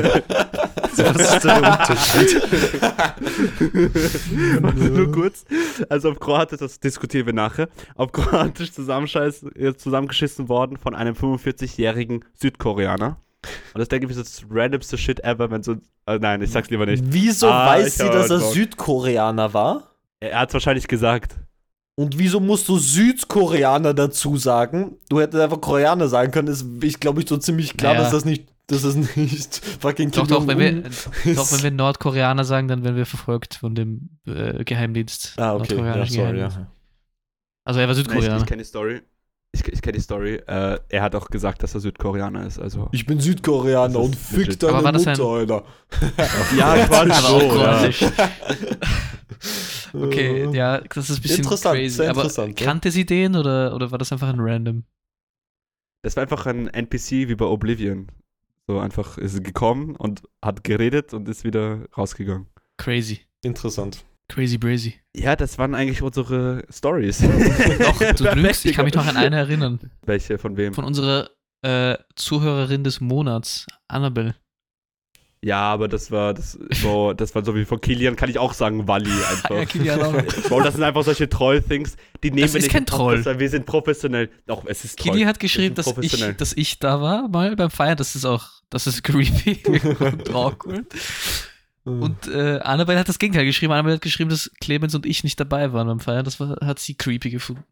Was 0.97 1.33
ist 1.33 1.43
der 1.43 1.57
Unterschied? 1.57 2.41
Nur 4.91 5.11
kurz. 5.11 5.45
Also 5.89 6.11
auf 6.11 6.19
Kroatisch, 6.19 6.59
das 6.59 6.79
diskutieren 6.79 7.25
wir 7.25 7.33
nachher, 7.33 7.69
auf 7.95 8.11
Kroatisch 8.11 8.69
äh, 8.69 9.73
zusammengeschissen 9.73 10.49
worden 10.49 10.77
von 10.77 10.93
einem 10.95 11.15
45-jährigen 11.15 12.25
Südkoreaner. 12.35 13.17
Und 13.73 13.79
das 13.79 13.87
denke 13.87 14.05
ich 14.05 14.15
ist 14.15 14.19
das 14.19 14.43
randomste 14.49 14.97
Shit 14.97 15.23
ever, 15.23 15.49
wenn 15.51 15.63
so. 15.63 15.77
Äh, 16.05 16.19
nein, 16.19 16.41
ich 16.41 16.51
sag's 16.51 16.69
lieber 16.69 16.85
nicht. 16.85 17.03
Wieso 17.07 17.47
Ah, 17.47 17.67
weiß 17.67 17.97
sie, 17.97 18.09
dass 18.09 18.29
er 18.29 18.39
Bock. 18.39 18.53
Südkoreaner 18.53 19.53
war? 19.53 19.83
Er, 20.19 20.31
er 20.31 20.39
hat's 20.41 20.53
wahrscheinlich 20.53 20.87
gesagt. 20.87 21.37
Und 21.95 22.17
wieso 22.17 22.39
musst 22.39 22.67
du 22.69 22.77
Südkoreaner 22.79 23.93
dazu 23.93 24.35
sagen? 24.37 24.97
Du 25.09 25.19
hättest 25.19 25.41
einfach 25.43 25.61
Koreaner 25.61 26.07
sagen 26.07 26.31
können. 26.31 26.47
Ist, 26.47 26.65
ich 26.81 26.99
glaube, 26.99 27.21
ich 27.21 27.29
so 27.29 27.37
ziemlich 27.37 27.77
klar, 27.77 27.93
Naja. 27.93 28.03
dass 28.05 28.11
das 28.13 28.25
nicht, 28.25 28.47
dass 28.67 28.81
das 28.81 28.95
nicht 28.95 29.55
fucking 29.79 30.09
Doch, 30.11 30.21
Kim 30.27 30.27
doch, 30.35 30.47
wenn 30.47 30.57
wir, 30.57 30.71
Jong-un 30.71 31.35
doch, 31.35 31.51
wenn 31.51 31.63
wir 31.63 31.71
Nordkoreaner 31.71 32.45
sagen, 32.45 32.67
dann 32.67 32.83
werden 32.83 32.95
wir 32.95 33.05
verfolgt 33.05 33.55
von 33.55 33.75
dem 33.75 34.09
äh, 34.25 34.63
Geheimdienst. 34.63 35.33
Ah, 35.37 35.53
okay. 35.55 35.75
Ja, 35.77 35.93
sorry, 36.05 36.07
Geheimdienst. 36.09 36.57
ja. 36.57 36.71
Also 37.65 37.79
er 37.79 37.87
war 37.87 37.93
Nein, 37.93 38.01
ich 38.03 38.07
Südkoreaner. 38.09 38.37
ich 38.37 38.45
kenne 38.47 38.61
die 38.63 38.67
Story. 38.67 39.01
Ich, 39.55 39.67
ich 39.67 39.81
kenne 39.83 39.97
die 39.97 40.01
Story. 40.03 40.35
Äh, 40.47 40.79
er 40.89 41.01
hat 41.03 41.13
auch 41.15 41.27
gesagt, 41.29 41.61
dass 41.61 41.75
er 41.75 41.79
Südkoreaner 41.79 42.45
ist. 42.47 42.57
Also. 42.59 42.89
Ich 42.91 43.05
bin 43.05 43.19
Südkoreaner 43.19 43.99
und 43.99 44.15
fick 44.15 44.47
legit. 44.47 44.63
deine 44.63 44.77
Aber 44.77 44.91
Mutter, 44.91 45.11
ein- 45.11 45.21
Alter. 45.21 45.63
Ja, 46.57 46.85
Quatsch, 46.87 47.11
Aber 47.11 47.39
so, 47.39 47.59
ja. 47.59 47.89
Okay, 49.93 50.49
ja, 50.55 50.79
das 50.81 51.09
ist 51.09 51.19
ein 51.19 51.21
bisschen 51.21 51.37
Interessant, 51.43 51.75
crazy. 51.77 51.95
sehr 51.97 52.09
Aber 52.09 52.21
interessant, 52.21 52.59
ja. 52.59 52.65
kannte 52.65 52.89
sie 52.91 53.05
den 53.05 53.35
oder, 53.35 53.75
oder 53.75 53.91
war 53.91 53.97
das 53.99 54.11
einfach 54.11 54.29
ein 54.29 54.39
random? 54.39 54.83
Das 56.01 56.15
war 56.15 56.23
einfach 56.23 56.45
ein 56.47 56.67
NPC 56.67 57.27
wie 57.29 57.35
bei 57.35 57.45
Oblivion. 57.45 58.07
So 58.65 58.79
einfach 58.79 59.17
ist 59.17 59.35
er 59.35 59.41
gekommen 59.41 59.95
und 59.95 60.23
hat 60.41 60.63
geredet 60.63 61.13
und 61.13 61.27
ist 61.29 61.43
wieder 61.43 61.85
rausgegangen. 61.97 62.47
Crazy. 62.77 63.19
Interessant. 63.43 64.03
Crazy 64.33 64.57
brazy. 64.57 64.95
Ja, 65.15 65.35
das 65.35 65.59
waren 65.59 65.75
eigentlich 65.75 66.01
unsere 66.01 66.63
Stories. 66.71 67.19
Doch, 67.79 67.99
du 68.15 68.33
lügst, 68.33 68.65
ich 68.65 68.75
kann 68.75 68.85
mich 68.85 68.95
noch 68.95 69.05
an 69.05 69.15
eine 69.15 69.35
erinnern. 69.35 69.79
Welche, 70.05 70.39
von 70.39 70.57
wem? 70.57 70.73
Von 70.73 70.85
unserer 70.85 71.29
äh, 71.61 71.97
Zuhörerin 72.15 72.83
des 72.83 72.99
Monats, 72.99 73.67
Annabelle. 73.87 74.35
Ja, 75.43 75.59
aber 75.59 75.87
das 75.87 76.09
war 76.09 76.33
das, 76.33 76.57
so, 76.71 77.13
das 77.13 77.35
war 77.35 77.45
so 77.45 77.53
wie 77.53 77.65
von 77.65 77.79
Kilian, 77.79 78.15
kann 78.15 78.29
ich 78.29 78.39
auch 78.39 78.53
sagen, 78.53 78.87
Wally 78.87 79.11
einfach. 79.29 79.51
Ja, 79.51 79.65
Kilian 79.65 80.01
auch. 80.01 80.13
Bro, 80.47 80.61
das 80.63 80.73
sind 80.73 80.83
einfach 80.83 81.03
solche 81.03 81.29
Troll-Things, 81.29 81.95
die 82.23 82.31
nehmen 82.31 82.41
Das 82.43 82.53
wir 82.53 82.59
ist 82.59 82.63
nicht 82.65 82.73
kein 82.73 82.85
Podcast, 82.85 83.25
Troll. 83.25 83.39
wir 83.39 83.49
sind 83.49 83.65
professionell. 83.67 84.31
Doch, 84.47 84.65
es 84.65 84.83
ist 84.83 84.97
Troll. 84.97 85.11
Kili 85.13 85.25
hat 85.25 85.39
geschrieben, 85.39 85.75
dass 85.75 85.95
ich, 85.99 86.37
dass 86.37 86.53
ich 86.53 86.79
da 86.79 87.01
war, 87.01 87.27
mal 87.27 87.55
beim 87.55 87.69
Feiern. 87.69 87.97
Das 87.97 88.15
ist 88.15 88.25
auch, 88.25 88.47
das 88.71 88.87
ist 88.87 89.03
creepy 89.03 89.61
und 89.99 90.33
awkward. 90.33 90.85
Und 91.85 92.27
äh, 92.27 92.59
Annabelle 92.59 92.99
hat 92.99 93.09
das 93.09 93.19
Gegenteil 93.19 93.45
geschrieben. 93.45 93.73
Annabelle 93.73 93.95
hat 93.95 94.01
geschrieben, 94.01 94.29
dass 94.29 94.49
Clemens 94.61 94.95
und 94.95 95.05
ich 95.05 95.23
nicht 95.23 95.39
dabei 95.39 95.73
waren 95.73 95.87
beim 95.87 95.99
Feiern. 95.99 96.23
Das 96.23 96.39
war, 96.39 96.57
hat 96.65 96.79
sie 96.79 96.95
creepy 96.95 97.29
gefunden. 97.29 97.63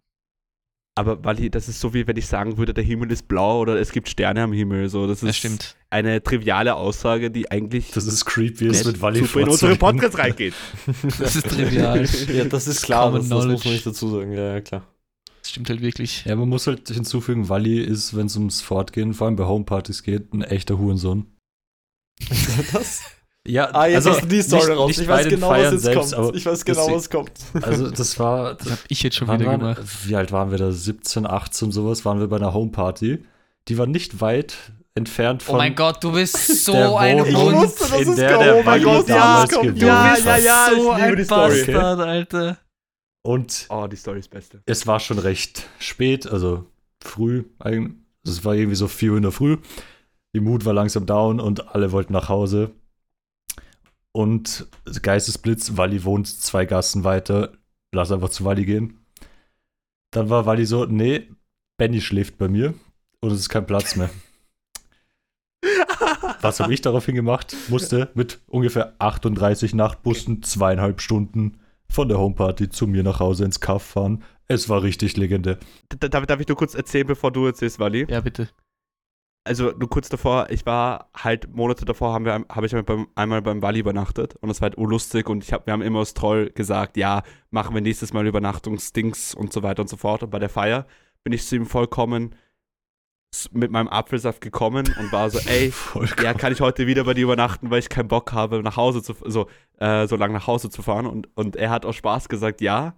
Aber 0.96 1.24
Wally, 1.24 1.50
das 1.50 1.70
ist 1.70 1.80
so 1.80 1.94
wie 1.94 2.06
wenn 2.06 2.18
ich 2.18 2.28
sagen 2.28 2.58
würde, 2.58 2.74
der 2.74 2.84
Himmel 2.84 3.10
ist 3.12 3.30
blau 3.30 3.62
oder 3.62 3.80
es 3.80 3.94
gibt 3.94 4.10
Sterne 4.10 4.44
am 4.44 4.52
Himmel. 4.52 4.90
So, 4.90 5.08
das 5.08 5.24
ist 5.24 5.30
Das 5.30 5.38
stimmt. 5.38 5.78
eine 5.90 6.22
triviale 6.22 6.76
Aussage, 6.76 7.32
die 7.32 7.50
eigentlich 7.50 7.92
Das 7.92 8.06
ist 8.06 8.26
creepy, 8.26 8.68
es 8.68 8.80
nicht 8.80 8.86
mit 8.88 9.02
Wally 9.02 9.22
super 9.22 9.40
in 9.40 9.50
unsere. 9.50 9.76
Podcast 9.78 10.18
reingeht. 10.18 10.54
Das 11.20 11.38
ist 11.38 11.48
trivial. 11.48 12.06
ja, 12.34 12.44
das 12.44 12.68
ist 12.68 12.82
klar, 12.82 13.10
das, 13.14 13.30
das 13.30 13.46
muss 13.48 13.64
man 13.64 13.74
nicht 13.74 13.86
dazu 13.86 14.10
sagen. 14.10 14.34
Ja, 14.34 14.56
ja, 14.56 14.62
klar. 14.62 14.86
stimmt 15.42 15.70
halt 15.70 15.82
wirklich. 15.82 16.26
Ja, 16.26 16.36
man 16.36 16.50
muss 16.50 16.68
halt 16.68 16.90
hinzufügen, 16.90 17.48
Wally 17.48 17.80
ist, 17.82 18.18
wenn 18.18 18.26
es 18.26 18.36
ums 18.36 18.60
Fortgehen, 18.62 19.14
vor 19.14 19.28
allem 19.28 19.38
bei 19.38 19.46
Homepartys 19.46 20.04
geht, 20.04 20.34
ein 20.34 20.42
echter 20.42 20.78
Hurensohn. 20.78 21.26
das? 22.74 23.04
Ja, 23.48 23.70
Ah, 23.74 23.88
jetzt 23.88 23.96
also 24.08 24.12
hast 24.12 24.22
du 24.24 24.28
die 24.28 24.42
Story 24.44 24.68
nicht- 24.70 24.78
raus. 24.78 24.88
nicht 24.90 25.02
ich 25.02 25.08
weiß 25.08 25.28
genau, 25.30 25.48
Feiern 25.50 25.66
was 25.66 25.72
jetzt 25.74 25.84
selbst, 25.84 26.14
kommt. 26.16 26.36
Ich 26.36 26.46
weiß 26.46 26.66
genau, 26.66 26.92
was 26.94 27.10
kommt. 27.10 27.32
Also 27.62 27.90
das 27.90 28.20
war, 28.20 28.54
Das 28.58 28.70
habe 28.70 28.80
ich 28.88 29.02
jetzt 29.02 29.16
schon 29.16 29.28
wieder 29.28 29.46
waren- 29.48 29.60
gemacht. 29.60 29.82
wie 30.06 30.16
alt 30.16 30.32
waren 30.32 30.52
wir 30.52 30.60
da? 30.60 30.72
17, 30.72 31.26
18 31.26 31.72
sowas, 31.72 32.06
waren 32.06 32.20
wir 32.20 32.28
bei 32.28 32.36
einer 32.38 32.54
Homeparty. 32.54 33.24
Die 33.68 33.78
war 33.80 33.88
nicht 33.88 34.22
weit 34.22 34.56
entfernt 34.94 35.42
von 35.42 35.56
Oh 35.56 35.58
mein 35.58 35.74
Gott, 35.74 36.04
du 36.04 36.12
bist 36.12 36.66
so 36.66 36.74
ein 36.98 37.18
Wohnung, 37.18 37.28
Ich 37.30 37.36
Hund. 37.36 37.56
wusste, 37.58 37.84
dass 37.90 38.02
in 38.02 38.10
es 38.10 38.16
der 38.18 38.32
kommt. 38.34 38.46
der 38.46 38.56
Oh 38.58 38.64
mein 38.64 38.84
Gott, 38.84 39.08
ja, 39.08 39.46
kommt. 39.52 39.78
Ja, 39.82 40.18
ja, 40.18 40.38
ja, 40.38 40.66
so 40.70 40.76
ich 40.76 40.82
liebe 40.82 40.94
ein 41.08 41.16
die 41.16 41.24
Story. 41.24 41.64
Bastard, 41.66 42.00
Alter. 42.02 42.58
Und 43.24 43.66
Oh, 43.70 43.88
die 43.88 43.96
Story 43.96 44.20
ist 44.20 44.30
beste. 44.30 44.62
es 44.66 44.86
war 44.86 45.00
schon 45.00 45.18
recht 45.20 45.64
spät, 45.80 46.28
also 46.32 46.66
früh. 47.04 47.44
Es 48.24 48.44
war 48.46 48.54
irgendwie 48.56 48.76
so 48.76 48.88
4 48.88 49.12
Uhr 49.12 49.18
in 49.18 49.24
der 49.24 49.32
Früh. 49.32 49.58
Die 50.36 50.40
Mut 50.40 50.66
war 50.66 50.74
langsam 50.74 51.06
down 51.08 51.40
und 51.40 51.74
alle 51.74 51.92
wollten 51.92 52.14
nach 52.14 52.30
Hause. 52.30 52.72
Und 54.14 54.68
Geistesblitz, 55.02 55.78
Wally 55.78 56.04
wohnt 56.04 56.28
zwei 56.28 56.66
Gassen 56.66 57.04
weiter, 57.04 57.54
lass 57.94 58.12
einfach 58.12 58.30
zu 58.30 58.44
Wally 58.44 58.66
gehen. 58.66 59.00
Dann 60.12 60.30
war 60.30 60.46
Wally 60.46 60.66
so, 60.66 60.86
nee, 60.86 61.30
Benny 61.78 62.02
schläft 62.02 62.38
bei 62.38 62.48
mir 62.50 62.74
und 63.22 63.32
es 63.32 63.40
ist 63.40 63.50
kein 63.50 63.66
Platz 63.66 63.96
mehr. 63.96 64.10
Was 66.42 66.60
habe 66.60 66.74
ich 66.74 66.82
daraufhin 66.82 67.16
gemacht? 67.16 67.56
Musste 67.70 68.10
mit 68.14 68.42
ungefähr 68.48 68.96
38 69.00 69.74
Nachtbussen 69.74 70.44
zweieinhalb 70.44 71.02
Stunden 71.02 71.60
von 71.90 72.08
der 72.08 72.20
Homeparty 72.20 72.70
zu 72.70 72.88
mir 72.88 73.04
nach 73.04 73.20
Hause 73.20 73.46
ins 73.46 73.60
Kaff 73.60 73.84
fahren. 73.84 74.24
Es 74.48 74.68
war 74.68 74.84
richtig 74.84 75.18
legendär. 75.18 75.58
D 75.94 76.10
darf, 76.10 76.26
darf 76.26 76.40
ich 76.40 76.48
nur 76.48 76.58
kurz 76.58 76.74
erzählen, 76.74 77.08
bevor 77.08 77.32
du 77.32 77.46
erzählst, 77.46 77.80
Wally? 77.80 78.06
Ja, 78.10 78.22
bitte. 78.22 78.50
Also 79.44 79.72
nur 79.72 79.90
kurz 79.90 80.08
davor, 80.10 80.52
ich 80.52 80.68
war 80.68 81.10
halt 81.18 81.56
Monate 81.56 81.84
davor, 81.84 82.14
haben 82.14 82.26
wir, 82.26 82.46
habe 82.48 82.66
ich 82.68 82.86
beim, 82.86 83.08
einmal 83.16 83.42
beim 83.42 83.64
Wally 83.64 83.80
übernachtet 83.80 84.36
und 84.36 84.50
das 84.50 84.62
war 84.62 84.70
halt 84.70 84.78
urlustig 84.78 85.30
und 85.30 85.44
ich 85.44 85.52
hab, 85.52 85.66
wir 85.66 85.74
haben 85.74 85.82
immer 85.82 86.00
aus 86.00 86.14
Troll 86.14 86.52
gesagt, 86.52 86.96
ja, 86.96 87.24
machen 87.50 87.74
wir 87.74 87.82
nächstes 87.82 88.14
Mal 88.14 88.28
Übernachtungsdings 88.28 89.34
und 89.34 89.52
so 89.52 89.64
weiter 89.64 89.82
und 89.82 89.88
so 89.88 89.98
fort. 89.98 90.22
Und 90.22 90.30
bei 90.30 90.38
der 90.38 90.50
Feier 90.50 90.86
bin 91.24 91.34
ich 91.34 91.46
zu 91.48 91.56
ihm 91.56 91.66
vollkommen 91.66 92.36
mit 93.52 93.72
meinem 93.72 93.88
Apfelsaft 93.88 94.42
gekommen 94.42 94.94
und 95.00 95.12
war 95.12 95.30
so, 95.30 95.40
ey, 95.50 95.74
ja, 96.22 96.34
kann 96.34 96.54
ich 96.54 96.62
heute 96.62 96.88
wieder 96.88 97.04
bei 97.04 97.14
dir 97.14 97.24
übernachten, 97.24 97.72
weil 97.72 97.80
ich 97.80 97.90
keinen 97.90 98.10
Bock 98.10 98.34
habe, 98.34 98.62
nach 98.62 98.78
Hause 98.78 99.02
zu, 99.02 99.16
so, 99.26 99.48
äh, 99.80 100.08
so 100.08 100.16
lange 100.18 100.34
nach 100.34 100.48
Hause 100.48 100.70
zu 100.70 100.82
fahren. 100.82 101.06
Und, 101.06 101.30
und 101.36 101.56
er 101.56 101.70
hat 101.70 101.86
aus 101.86 101.96
Spaß 101.96 102.30
gesagt, 102.30 102.62
ja. 102.62 102.96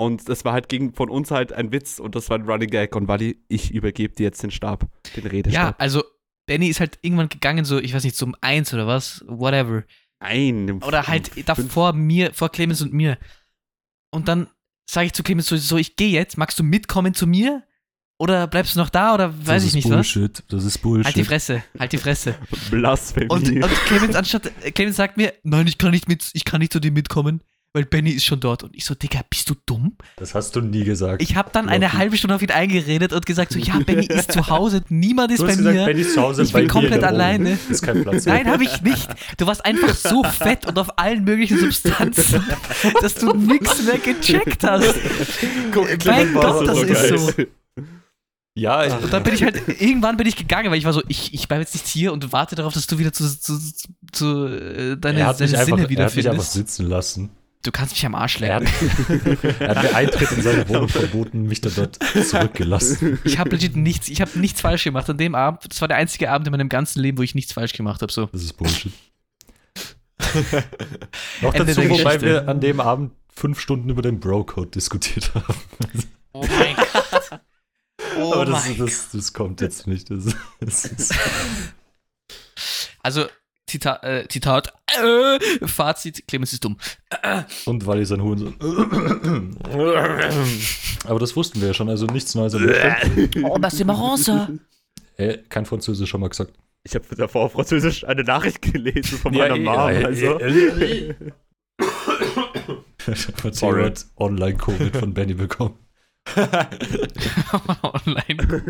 Und 0.00 0.28
das 0.28 0.44
war 0.44 0.52
halt 0.52 0.68
gegen 0.68 0.94
von 0.94 1.10
uns 1.10 1.30
halt 1.32 1.52
ein 1.52 1.72
Witz 1.72 1.98
und 1.98 2.14
das 2.14 2.30
war 2.30 2.38
ein 2.38 2.48
Running 2.48 2.70
Gag. 2.70 2.94
Und 2.94 3.08
Wally, 3.08 3.42
ich 3.48 3.72
übergebe 3.74 4.14
dir 4.14 4.22
jetzt 4.24 4.42
den 4.42 4.50
Stab, 4.52 4.86
den 5.16 5.24
Ja, 5.24 5.30
Redestab. 5.30 5.74
also 5.78 6.04
Benny 6.46 6.68
ist 6.68 6.78
halt 6.80 6.98
irgendwann 7.02 7.28
gegangen, 7.28 7.64
so, 7.64 7.78
ich 7.78 7.92
weiß 7.94 8.04
nicht, 8.04 8.16
zum 8.16 8.34
Eins 8.40 8.72
oder 8.72 8.86
was, 8.86 9.24
whatever. 9.26 9.82
Nein. 10.20 10.68
im 10.68 10.82
Oder 10.82 11.06
halt 11.08 11.28
fünf- 11.28 11.46
davor 11.46 11.92
mir, 11.94 12.32
vor 12.32 12.48
Clemens 12.50 12.80
und 12.80 12.92
mir. 12.92 13.18
Und 14.10 14.28
dann 14.28 14.46
sage 14.88 15.06
ich 15.06 15.12
zu 15.12 15.22
Clemens 15.22 15.46
so, 15.48 15.56
so 15.56 15.76
ich 15.76 15.96
gehe 15.96 16.10
jetzt, 16.10 16.38
magst 16.38 16.58
du 16.58 16.62
mitkommen 16.62 17.12
zu 17.12 17.26
mir? 17.26 17.64
Oder 18.20 18.46
bleibst 18.48 18.74
du 18.74 18.80
noch 18.80 18.88
da 18.90 19.14
oder 19.14 19.32
weiß 19.36 19.62
das 19.62 19.64
ich 19.64 19.74
nicht 19.74 19.84
was? 19.86 19.92
Bullshit. 20.12 20.42
Das 20.48 20.64
ist 20.64 20.78
Bullshit. 20.78 21.04
Halt 21.06 21.16
die 21.16 21.24
Fresse, 21.24 21.62
halt 21.78 21.92
die 21.92 21.98
Fresse. 21.98 22.34
Blasphemie. 22.70 23.26
Und, 23.28 23.48
und 23.48 23.70
Clemens 23.86 24.16
anstatt, 24.16 24.50
Clemens 24.74 24.96
sagt 24.96 25.16
mir, 25.16 25.34
nein, 25.42 25.66
ich 25.66 25.76
kann 25.78 25.90
nicht 25.90 26.08
mit, 26.08 26.28
ich 26.32 26.44
kann 26.44 26.60
nicht 26.60 26.72
zu 26.72 26.80
dir 26.80 26.90
mitkommen, 26.92 27.42
weil 27.78 27.84
Benny 27.84 28.10
ist 28.10 28.24
schon 28.24 28.40
dort. 28.40 28.64
Und 28.64 28.74
ich 28.74 28.84
so, 28.84 28.96
Digga, 28.96 29.20
bist 29.30 29.48
du 29.48 29.54
dumm? 29.64 29.96
Das 30.16 30.34
hast 30.34 30.56
du 30.56 30.60
nie 30.60 30.82
gesagt. 30.82 31.22
Ich 31.22 31.36
habe 31.36 31.50
dann 31.52 31.66
Glaub 31.66 31.76
eine 31.76 31.92
halbe 31.92 32.16
Stunde 32.16 32.34
auf 32.34 32.42
ihn 32.42 32.50
eingeredet 32.50 33.12
und 33.12 33.24
gesagt 33.24 33.52
so, 33.52 33.60
ja, 33.60 33.78
Benny 33.86 34.06
ist 34.06 34.32
zu 34.32 34.48
Hause, 34.48 34.82
niemand 34.88 35.30
ist 35.30 35.40
bei 35.40 35.54
gesagt, 35.54 35.76
mir. 35.76 35.84
Benny 35.84 36.00
ist 36.00 36.14
zu 36.14 36.20
Hause 36.22 36.42
Ich 36.42 36.52
bin 36.52 36.66
komplett 36.66 37.04
alleine. 37.04 37.56
Ist 37.70 37.82
kein 37.82 38.02
Platz. 38.02 38.26
Nein, 38.26 38.50
habe 38.50 38.64
ich 38.64 38.82
nicht. 38.82 39.08
Du 39.36 39.46
warst 39.46 39.64
einfach 39.64 39.94
so 39.94 40.24
fett 40.38 40.66
und 40.66 40.76
auf 40.76 40.98
allen 40.98 41.22
möglichen 41.22 41.56
Substanzen, 41.58 42.42
dass 43.00 43.14
du 43.14 43.32
nichts 43.32 43.84
mehr 43.84 43.98
gecheckt 43.98 44.64
hast. 44.64 44.94
Guck, 45.72 45.86
Mein 46.04 46.34
Gott, 46.34 46.66
das 46.66 46.82
ist 46.82 47.08
so. 47.08 47.44
Ja, 48.56 48.84
ich, 48.84 48.92
Und 48.92 49.12
dann 49.12 49.22
bin 49.22 49.34
ich 49.34 49.44
halt, 49.44 49.62
irgendwann 49.80 50.16
bin 50.16 50.26
ich 50.26 50.34
gegangen, 50.34 50.72
weil 50.72 50.78
ich 50.78 50.84
war 50.84 50.92
so, 50.92 51.00
ich, 51.06 51.32
ich 51.32 51.46
bleibe 51.46 51.62
jetzt 51.62 51.74
nicht 51.74 51.86
hier 51.86 52.12
und 52.12 52.32
warte 52.32 52.56
darauf, 52.56 52.74
dass 52.74 52.88
du 52.88 52.98
wieder 52.98 53.12
zu, 53.12 53.24
zu, 53.38 53.56
zu 54.10 54.46
äh, 54.46 54.96
deine, 54.96 54.96
deine 54.96 55.26
einfach, 55.26 55.36
Sinne 55.36 55.52
er 55.96 56.04
hat 56.06 56.16
mich 56.16 56.28
einfach 56.28 56.42
sitzen 56.42 56.86
lassen. 56.86 57.30
Du 57.62 57.72
kannst 57.72 57.92
mich 57.92 58.06
am 58.06 58.14
Arsch 58.14 58.38
lecken. 58.38 58.68
er 59.58 59.74
hat 59.74 59.82
mir 59.82 59.94
Eintritt 59.94 60.30
in 60.32 60.42
seine 60.42 60.68
Wohnung 60.68 60.88
verboten, 60.88 61.42
mich 61.42 61.60
dann 61.60 61.74
dort 61.74 61.98
zurückgelassen. 62.24 63.18
Ich 63.24 63.38
habe 63.38 63.50
legit 63.50 63.74
nichts, 63.76 64.08
ich 64.08 64.20
habe 64.20 64.38
nichts 64.38 64.60
falsch 64.60 64.84
gemacht 64.84 65.10
an 65.10 65.18
dem 65.18 65.34
Abend. 65.34 65.64
Das 65.68 65.80
war 65.80 65.88
der 65.88 65.96
einzige 65.96 66.30
Abend 66.30 66.46
in 66.46 66.52
meinem 66.52 66.68
ganzen 66.68 67.00
Leben, 67.00 67.18
wo 67.18 67.22
ich 67.22 67.34
nichts 67.34 67.52
falsch 67.52 67.72
gemacht 67.72 68.00
habe. 68.00 68.12
So. 68.12 68.26
Das 68.26 68.42
ist 68.42 68.52
Bullshit. 68.56 68.92
Noch 71.42 71.54
Ende 71.54 71.74
dazu, 71.74 71.88
wobei 71.90 72.20
wir 72.20 72.48
an 72.48 72.60
dem 72.60 72.80
Abend 72.80 73.12
fünf 73.34 73.60
Stunden 73.60 73.90
über 73.90 74.02
den 74.02 74.20
Bro-Code 74.20 74.70
diskutiert 74.70 75.34
haben. 75.34 75.54
Oh 76.32 76.46
mein 76.46 76.76
Gott. 76.76 77.40
Oh 78.16 78.32
Aber 78.32 78.46
das, 78.46 78.66
mein 78.66 78.78
das, 78.78 79.10
das 79.12 79.32
kommt 79.32 79.60
jetzt 79.60 79.86
nicht. 79.86 80.10
Das, 80.10 80.34
das 80.60 80.84
ist, 80.86 81.14
Also, 83.02 83.26
Zita 83.68 84.00
äh, 84.02 84.26
Zitat, 84.28 84.72
äh, 85.00 85.38
Fazit, 85.66 86.26
Clemens 86.26 86.52
ist 86.52 86.64
dumm. 86.64 86.76
und 87.66 87.86
weil 87.86 88.02
ich 88.02 88.08
sein 88.08 88.22
Hurensohn. 88.22 88.54
Aber 91.04 91.18
das 91.20 91.36
wussten 91.36 91.60
wir 91.60 91.68
ja 91.68 91.74
schon, 91.74 91.88
also 91.88 92.06
nichts 92.06 92.34
Neues 92.34 92.54
an. 92.54 92.68
Oh, 93.44 93.56
was 93.60 93.74
ist 93.74 93.84
Maranza? 93.84 94.48
Äh, 95.16 95.38
kein 95.48 95.66
Französisch 95.66 96.08
schon 96.10 96.20
mal 96.20 96.28
gesagt. 96.28 96.52
Ich 96.84 96.94
habe 96.94 97.04
davor 97.16 97.42
auf 97.44 97.52
Französisch 97.52 98.04
eine 98.04 98.24
Nachricht 98.24 98.62
gelesen 98.62 99.18
von 99.18 99.34
Ja, 99.34 99.48
meiner 99.48 99.56
eh, 99.56 99.60
Mom. 99.60 99.74
ja, 99.74 100.06
also. 100.06 100.38
Sorry. 103.52 103.92
Online-Covid 104.16 104.96
von 104.96 105.14
Benny 105.14 105.34
bekommen. 105.34 105.78
Online. 107.82 108.62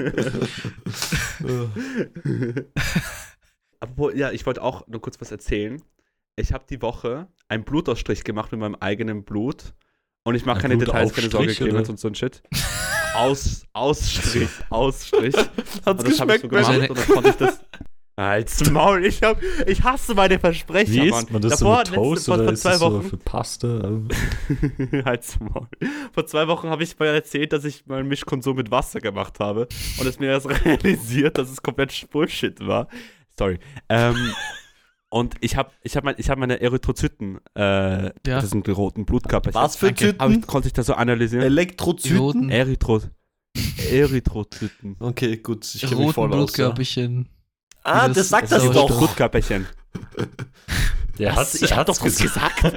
Aber 3.81 4.15
ja, 4.15 4.31
ich 4.33 4.45
wollte 4.47 4.63
auch 4.63 4.87
nur 4.87 5.01
kurz 5.01 5.21
was 5.21 5.31
erzählen. 5.31 5.83
Ich 6.37 6.53
habe 6.53 6.65
die 6.69 6.83
Woche 6.83 7.29
einen 7.49 7.65
Blutausstrich 7.65 8.25
gemacht 8.25 8.53
mit 8.53 8.61
meinem 8.61 8.77
eigenen 8.77 9.25
Blut. 9.25 9.75
Und 10.25 10.35
ich 10.35 10.45
mache 10.45 10.59
Ein 10.59 10.63
keine 10.63 10.79
Details, 10.79 11.13
keine 11.13 11.31
Sorge, 11.31 11.55
Clemens 11.55 11.89
und 11.89 11.99
so 11.99 12.09
ein 12.09 12.15
Shit. 12.15 12.43
Aus, 13.15 13.65
Ausstrich, 13.73 14.49
Ausstrich. 14.71 15.35
Hat's 15.37 15.87
Und 15.87 16.07
das 16.07 16.21
hab 16.21 16.29
ich 16.31 16.43
geschmeckt, 16.43 16.43
so 16.43 16.49
gemacht 16.49 16.91
und 16.91 16.99
dann 16.99 17.09
konnte 17.09 17.31
ich 17.31 17.37
das. 17.37 17.61
Halt's 18.19 18.69
Maul, 18.71 19.07
ich, 19.07 19.23
hab, 19.23 19.41
ich 19.65 19.81
hasse 19.85 20.13
meine 20.13 20.41
Versprecher, 20.41 20.91
Wie 20.91 21.09
isst 21.09 21.31
man 21.31 21.41
das 21.41 21.61
Davor, 21.61 21.85
so 21.87 21.93
mit 21.93 21.95
Toast 21.95 22.27
letzte, 22.27 22.31
vor, 22.33 22.35
oder 22.35 22.45
vor 22.45 22.53
ist 22.53 22.61
zwei 22.63 22.71
das 22.71 22.79
so 22.81 22.93
Wochen, 22.93 23.09
für 23.09 23.17
Pasta? 23.17 24.01
Halt's 25.05 25.39
Maul. 25.39 25.69
Vor 26.13 26.27
zwei 26.27 26.49
Wochen 26.49 26.69
habe 26.69 26.83
ich 26.83 26.99
mal 26.99 27.07
erzählt, 27.07 27.53
dass 27.53 27.65
ich 27.65 27.87
meinen 27.87 28.09
Mischkonsum 28.09 28.57
mit 28.57 28.73
Wasser 28.73 29.01
gemacht 29.01 29.39
habe 29.39 29.69
und 29.99 30.07
es 30.07 30.19
mir 30.19 30.31
erst 30.31 30.49
realisiert, 30.65 31.39
dass 31.39 31.49
es 31.49 31.63
komplett 31.63 32.11
Bullshit 32.11 32.59
war. 32.67 32.89
Sorry. 33.39 33.59
Ähm, 33.89 34.33
und 35.11 35.35
ich 35.41 35.57
habe 35.57 35.71
ich 35.83 35.97
hab 35.97 36.05
mein, 36.05 36.15
ich 36.19 36.29
hab 36.29 36.39
meine 36.39 36.61
Erythrozyten, 36.61 37.39
äh, 37.55 38.11
das 38.25 38.51
sind 38.51 38.67
die 38.67 38.71
roten 38.73 39.05
Blutkörperchen. 39.07 39.61
Was 39.61 39.77
für 39.77 39.87
Danke. 39.93 40.17
Hab 40.19 40.29
ich, 40.31 40.35
Zyten? 40.37 40.47
konnte 40.47 40.69
ich 40.69 40.75
das 40.75 40.87
so 40.87 40.95
analysieren? 40.95 41.45
Elektrozyten? 41.45 42.51
Erythro 42.51 43.01
Erythrozyten. 43.91 44.97
Okay, 45.01 45.37
gut. 45.39 45.65
Ich 45.75 45.81
kenne 45.81 45.97
mich 45.97 46.05
roten 46.07 46.13
voll 46.15 46.29
aus. 46.29 46.35
Ja. 46.35 46.45
Blutkörperchen. 46.45 47.29
Ah, 47.85 48.09
Das- 48.09 48.17
das 48.19 48.29
sagt 48.29 48.53
das 48.53 48.65
das 48.65 48.73
doch. 48.75 48.99
Blutkörperchen. 48.99 49.67
Der 51.19 51.31
Was? 51.31 51.37
hat's, 51.39 51.63
ich 51.63 51.75
hab 51.75 51.87
doch 51.87 52.01
was 52.01 52.17
gesagt. 52.19 52.57
gesagt. 52.63 52.77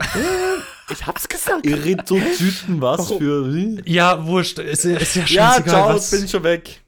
ich 0.90 1.06
hab's 1.06 1.28
gesagt. 1.28 1.66
Erythrozyten, 1.66 2.82
was 2.82 3.00
Warum? 3.10 3.20
für. 3.20 3.54
Wie? 3.54 3.82
Ja, 3.86 4.26
wurscht. 4.26 4.58
Ist, 4.60 4.86
ja- 4.86 4.98
ist 4.98 5.16
ja 5.16 5.22
Ja, 5.24 5.28
scheißegal, 5.28 5.70
ciao, 5.70 5.90
was. 5.96 6.10
bin 6.12 6.28
schon 6.28 6.44
weg. 6.44 6.82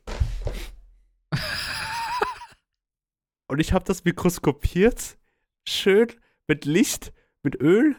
Und 3.54 3.60
ich 3.60 3.72
habe 3.72 3.86
das 3.86 4.04
mikroskopiert, 4.04 5.20
schön 5.70 6.08
mit 6.48 6.66
Licht, 6.66 7.14
mit 7.44 7.62
Öl. 7.62 7.96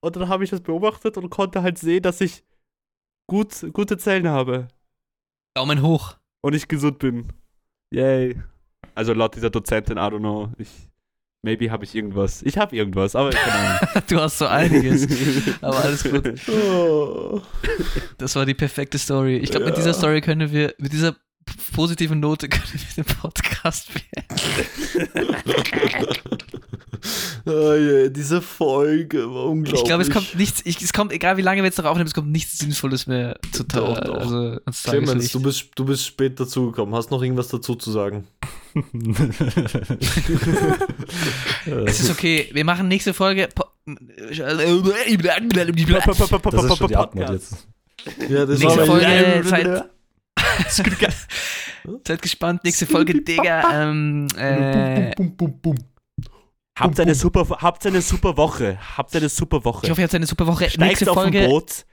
Und 0.00 0.16
dann 0.16 0.30
habe 0.30 0.44
ich 0.44 0.48
das 0.48 0.62
beobachtet 0.62 1.18
und 1.18 1.28
konnte 1.28 1.62
halt 1.62 1.76
sehen, 1.76 2.02
dass 2.02 2.22
ich 2.22 2.42
gut, 3.26 3.66
gute 3.74 3.98
Zellen 3.98 4.28
habe 4.28 4.68
Daumen 5.52 5.82
hoch. 5.82 6.16
und 6.40 6.54
ich 6.54 6.68
gesund 6.68 7.00
bin. 7.00 7.28
Yay. 7.90 8.40
Also 8.94 9.12
laut 9.12 9.36
dieser 9.36 9.50
Dozentin, 9.50 9.98
I 9.98 10.00
don't 10.00 10.20
know. 10.20 10.50
Ich, 10.56 10.70
maybe 11.42 11.70
habe 11.70 11.84
ich 11.84 11.94
irgendwas. 11.94 12.40
Ich 12.40 12.56
habe 12.56 12.74
irgendwas, 12.74 13.14
aber 13.14 13.28
keine 13.28 13.52
Ahnung. 13.52 14.02
Du 14.08 14.18
hast 14.18 14.38
so 14.38 14.46
einiges. 14.46 15.06
Aber 15.60 15.80
alles 15.84 16.02
gut. 16.02 16.32
Oh. 16.48 17.42
Das 18.16 18.34
war 18.36 18.46
die 18.46 18.54
perfekte 18.54 18.96
Story. 18.96 19.36
Ich 19.36 19.50
glaube, 19.50 19.66
mit 19.66 19.74
Ja. 19.74 19.82
dieser 19.82 19.92
Story 19.92 20.22
können 20.22 20.50
wir, 20.50 20.74
mit 20.78 20.94
dieser 20.94 21.14
p- 21.48 21.72
positiven 21.74 22.20
Note 22.20 22.48
können 22.48 22.64
wir 22.72 23.04
den 23.04 23.14
Podcast 23.16 23.88
beenden. 23.92 25.34
Oh, 27.46 27.50
yeah, 27.74 28.08
diese 28.08 28.42
Folge 28.42 29.18
war 29.32 29.44
unglaublich. 29.46 29.80
Ich 29.80 29.86
glaube, 29.86 30.02
es 30.02 30.10
kommt 30.10 30.34
nichts, 30.34 30.60
ich, 30.64 30.82
es 30.82 30.92
kommt, 30.92 31.12
egal 31.12 31.36
wie 31.36 31.42
lange 31.42 31.62
wir 31.62 31.66
jetzt 31.66 31.78
noch 31.78 31.84
aufnehmen, 31.84 32.08
es 32.08 32.14
kommt 32.14 32.30
nichts 32.30 32.58
Sinnvolles 32.58 33.06
mehr 33.06 33.38
zu 33.52 33.62
Doch, 33.64 34.00
doch. 34.00 34.14
Also, 34.14 34.58
Clemens, 34.84 35.30
du 35.32 35.40
bist, 35.40 35.70
du 35.76 35.84
bist 35.84 36.04
spät 36.06 36.38
dazugekommen. 36.40 36.94
Hast 36.94 37.10
noch 37.10 37.22
irgendwas 37.22 37.48
dazu 37.48 37.74
zu 37.76 37.90
sagen? 37.92 38.26
Es 41.86 42.00
ist 42.00 42.10
okay, 42.10 42.48
wir 42.52 42.64
machen 42.64 42.88
nächste 42.88 43.14
Folge. 43.14 43.48
Das 43.56 44.30
ist 44.30 44.36
schon 46.76 46.88
die 46.88 46.96
Antwort 46.96 47.30
jetzt. 47.30 47.66
Ja, 48.28 48.46
das 48.46 48.58
Nächste 48.58 48.86
Folge, 48.86 49.42
seid, 49.44 49.90
seid 52.06 52.22
gespannt, 52.22 52.64
nächste 52.64 52.86
Folge, 52.86 53.20
Digga. 53.22 53.82
Ähm, 53.82 54.28
äh, 54.36 55.12
Bum, 55.16 55.36
bum, 55.36 55.60
bum. 55.60 55.76
Habt 56.78 57.00
eine 57.00 57.14
super, 57.14 57.46
habt 57.60 57.86
eine 57.86 58.00
super 58.00 58.36
Woche. 58.36 58.78
Habt 58.96 59.14
eine 59.16 59.28
super 59.28 59.64
Woche. 59.64 59.86
ich 59.86 59.90
hoffe, 59.90 60.00
ihr 60.00 60.04
habt 60.04 60.14
eine 60.14 60.26
super 60.26 60.46
Woche. 60.46 60.70
Steigt 60.70 60.78
nächste 60.78 61.10
auf 61.10 61.18
ein 61.18 61.32
Folge, 61.32 61.48
Boot 61.48 61.84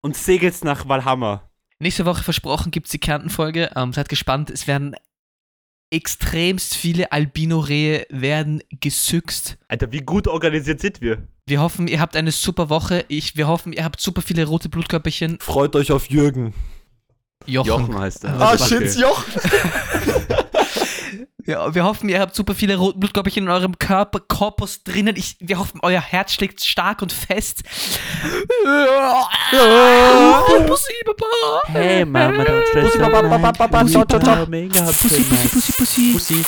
und 0.00 0.16
segelt 0.16 0.62
nach 0.64 0.88
Valhammer. 0.88 1.50
nächste 1.80 2.04
Woche 2.06 2.22
versprochen 2.22 2.70
gibt 2.70 2.86
es 2.86 2.92
die 2.92 2.98
Kärnten-Folge. 2.98 3.72
Ähm, 3.74 3.92
seid 3.92 4.08
gespannt, 4.08 4.50
es 4.50 4.66
werden 4.68 4.94
extremst 5.90 6.76
viele 6.76 7.10
Albino-Rehe 7.12 8.06
werden 8.10 8.62
gesüchst. 8.80 9.58
Alter, 9.68 9.90
wie 9.90 10.00
gut 10.02 10.28
organisiert 10.28 10.80
sind 10.80 11.00
wir? 11.00 11.26
Wir 11.46 11.60
hoffen, 11.60 11.88
ihr 11.88 11.98
habt 11.98 12.14
eine 12.14 12.30
super 12.30 12.68
Woche. 12.68 13.06
Ich, 13.08 13.36
wir 13.36 13.48
hoffen, 13.48 13.72
ihr 13.72 13.84
habt 13.84 14.00
super 14.00 14.22
viele 14.22 14.44
rote 14.44 14.68
Blutkörperchen. 14.68 15.38
Freut 15.40 15.74
euch 15.74 15.90
auf 15.90 16.10
Jürgen. 16.10 16.52
Jochen. 17.46 17.68
Jochen 17.68 17.98
heißt 17.98 18.24
er. 18.24 18.40
Ah, 18.40 18.52
Okay. 18.54 18.68
shit, 18.88 18.96
Jochen. 18.96 19.32
Ja, 21.46 21.74
wir 21.74 21.82
hoffen, 21.84 22.10
ihr 22.10 22.20
habt 22.20 22.34
super 22.34 22.54
viele 22.54 22.76
rote 22.76 22.98
Blutkörperchen 22.98 23.44
in 23.44 23.48
eurem 23.48 23.78
Körper, 23.78 24.20
Korpus 24.20 24.82
drinnen. 24.84 25.16
Ich, 25.16 25.36
wir 25.40 25.58
hoffen, 25.58 25.80
euer 25.82 26.02
Herz 26.02 26.34
schlägt 26.34 26.62
stark 26.62 27.00
und 27.00 27.10
fest. 27.10 27.62
Pussy, 30.66 30.92
Papa. 31.06 31.62
Hey, 31.68 32.04
Mama, 32.04 32.42
don't 32.42 32.66
stress 32.68 32.84
Pussy, 32.92 32.98
Papa. 32.98 33.22
Papa, 33.22 33.52
Papa, 33.52 33.82
Pussy, 33.82 33.98
Pussy. 34.04 35.48
Pussy, 35.48 35.72
Pussy. 35.72 36.12
Pussy. 36.12 36.44